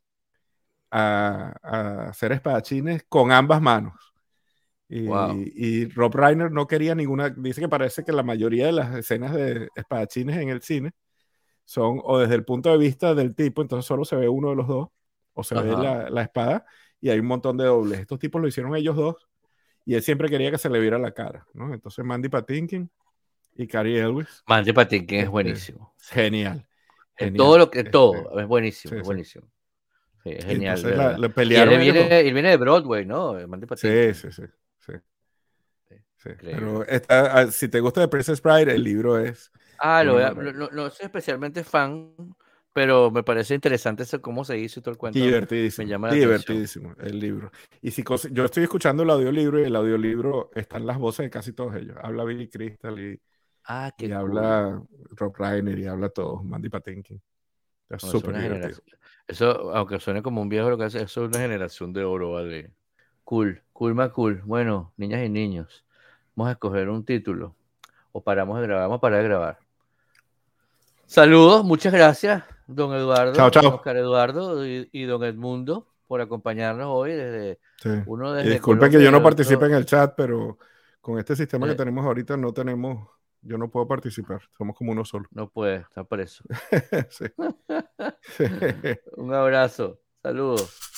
a, 0.91 1.55
a 1.63 2.09
hacer 2.09 2.33
espadachines 2.33 3.05
con 3.09 3.33
ambas 3.33 3.63
manos. 3.63 3.95
Y, 4.91 5.07
y, 5.55 5.87
Rob 5.87 6.17
Reiner 6.17 6.51
no 6.51 6.67
quería 6.67 6.97
ninguna, 6.97 7.31
dice 7.31 7.61
que 7.61 7.69
parece 7.69 8.03
que 8.03 8.11
la 8.11 8.25
mayoría 8.25 8.67
de 8.67 8.73
las 8.73 8.93
escenas 8.97 9.33
de 9.33 9.69
espadachines 9.77 10.37
en 10.37 10.49
el 10.49 10.63
cine 10.63 10.91
son 11.71 12.01
o 12.03 12.19
desde 12.19 12.35
el 12.35 12.45
punto 12.45 12.69
de 12.73 12.79
vista 12.79 13.15
del 13.15 13.33
tipo, 13.33 13.63
entonces 13.63 13.87
solo 13.87 14.05
se 14.05 14.17
ve 14.17 14.29
uno 14.29 14.51
de 14.51 14.57
los 14.57 14.67
dos, 14.67 14.89
o 15.35 15.45
se 15.45 15.55
ve 15.55 15.71
la, 15.71 16.11
la, 16.11 16.23
espada, 16.23 16.67
y 17.01 17.11
hay 17.11 17.21
un 17.21 17.27
montón 17.27 17.57
de 17.57 17.65
dobles. 17.65 18.01
Estos 18.01 18.19
tipos 18.19 18.43
lo 18.43 18.49
hicieron 18.49 18.75
ellos 18.75 18.97
dos, 18.97 19.29
y 19.85 19.95
él 19.95 20.03
siempre 20.03 20.29
quería 20.29 20.51
que 20.51 20.59
se 20.59 20.69
le 20.69 20.81
viera 20.81 20.99
la 20.99 21.13
cara, 21.13 21.47
¿no? 21.55 21.73
Entonces 21.73 22.05
Mandy 22.05 22.29
Patinkin 22.29 22.91
y 23.55 23.69
Cary 23.69 23.97
Elwes. 23.97 24.43
Mandy 24.49 24.73
Patinkin 24.73 25.19
es 25.19 25.23
este, 25.23 25.31
buenísimo. 25.31 25.95
Genial. 26.01 26.67
genial. 27.15 27.37
Todo 27.37 27.59
lo 27.59 27.71
que, 27.71 27.79
este, 27.79 27.91
todo, 27.93 28.41
es 28.41 28.49
buenísimo, 28.49 28.97
es 28.97 29.03
buenísimo. 29.05 29.47
Sí, 30.25 30.31
es 30.31 30.45
genial. 30.45 30.83
La, 30.83 31.19
la 31.19 31.29
y 31.37 31.55
él 31.55 31.69
viene, 31.79 32.21
él 32.21 32.35
viene, 32.35 32.51
de 32.51 32.57
Broadway, 32.57 33.07
¿no? 33.07 33.35
Mandy 33.47 33.67
Patinkin. 33.67 34.13
Sí, 34.13 34.29
sí, 34.29 34.33
sí. 34.33 34.43
sí. 34.81 36.31
Pero 36.41 36.85
ah, 37.09 37.47
si 37.49 37.69
te 37.69 37.79
gusta 37.79 38.01
de 38.01 38.09
Princess 38.09 38.43
Bride, 38.43 38.75
el 38.75 38.83
libro 38.83 39.21
es 39.21 39.53
Ah, 39.81 40.05
lo, 40.05 40.35
no, 40.35 40.69
no, 40.71 40.91
soy 40.91 41.07
especialmente 41.07 41.65
fan, 41.65 42.15
pero 42.73 43.11
me 43.11 43.23
parece 43.23 43.55
interesante 43.55 44.03
eso, 44.03 44.21
cómo 44.21 44.45
se 44.45 44.59
hizo 44.59 44.83
todo 44.83 44.93
el 44.93 44.99
cuento. 44.99 45.19
Divertidísimo. 45.19 45.87
Me 45.87 45.91
llama 45.91 46.11
divertidísimo 46.13 46.95
el 47.01 47.19
libro. 47.19 47.51
Y 47.81 47.91
si 47.91 48.05
yo 48.31 48.45
estoy 48.45 48.65
escuchando 48.65 49.03
el 49.03 49.11
audiolibro 49.11 49.59
y 49.59 49.65
el 49.65 49.75
audiolibro 49.75 50.51
están 50.55 50.87
las 50.87 50.99
voces 50.99 51.25
de 51.25 51.31
casi 51.31 51.53
todos 51.53 51.75
ellos. 51.77 51.97
Habla 52.03 52.25
Billy 52.25 52.49
Crystal 52.49 52.99
y, 52.99 53.21
ah, 53.67 53.91
y 53.97 54.11
habla 54.13 54.83
Rob 55.17 55.35
Reiner 55.37 55.79
y 55.79 55.87
habla 55.87 56.11
todos, 56.11 56.45
Mandy 56.45 56.69
Patinkin. 56.69 57.21
Es 57.89 58.03
súper 58.03 58.41
divertido. 58.41 58.83
Eso, 59.27 59.75
aunque 59.75 59.99
suene 59.99 60.23
como 60.23 60.43
un 60.43 60.49
viejo, 60.49 60.71
lo 60.71 60.79
que 60.79 60.85
hace, 60.85 61.03
eso 61.03 61.25
es 61.25 61.29
una 61.29 61.39
generación 61.39 61.93
de 61.93 62.05
oro, 62.05 62.33
¿vale? 62.33 62.73
Cool, 63.25 63.63
cool, 63.73 63.95
más 63.95 64.11
cool. 64.11 64.43
Bueno, 64.45 64.93
niñas 64.97 65.25
y 65.25 65.29
niños, 65.29 65.85
vamos 66.35 66.51
a 66.51 66.53
escoger 66.53 66.89
un 66.89 67.05
título. 67.05 67.57
O 68.13 68.23
paramos 68.23 68.59
de 68.61 68.67
grabar, 68.67 68.85
vamos 68.85 68.99
a 68.99 69.01
parar 69.01 69.23
de 69.23 69.29
grabar. 69.29 69.59
Saludos, 71.11 71.65
muchas 71.65 71.93
gracias, 71.93 72.45
don 72.69 72.95
Eduardo, 72.95 73.33
chao, 73.33 73.51
chao. 73.51 73.75
Oscar 73.75 73.97
Eduardo 73.97 74.65
y, 74.65 75.05
don 75.07 75.25
Edmundo 75.25 75.89
por 76.07 76.21
acompañarnos 76.21 76.87
hoy 76.89 77.11
desde 77.11 77.59
uno 78.07 78.33
de 78.33 78.45
Disculpen 78.45 78.93
que 78.93 79.03
yo 79.03 79.11
no 79.11 79.21
participe 79.21 79.67
en 79.67 79.75
el 79.75 79.85
chat, 79.87 80.15
pero 80.17 80.57
con 81.01 81.19
este 81.19 81.35
sistema 81.35 81.67
que 81.67 81.73
eh. 81.73 81.77
tenemos 81.77 82.07
ahorita 82.07 82.37
no 82.37 82.53
tenemos, 82.53 83.09
yo 83.43 83.59
no 83.59 83.69
puedo 83.69 83.89
participar, 83.89 84.41
somos 84.57 84.77
como 84.77 84.93
uno 84.93 85.05
solo. 85.05 85.27
No 85.33 85.51
puede, 85.51 85.79
está 85.79 86.05
preso. 86.05 86.45
Un 89.17 89.35
abrazo, 89.35 89.99
saludos. 90.23 90.90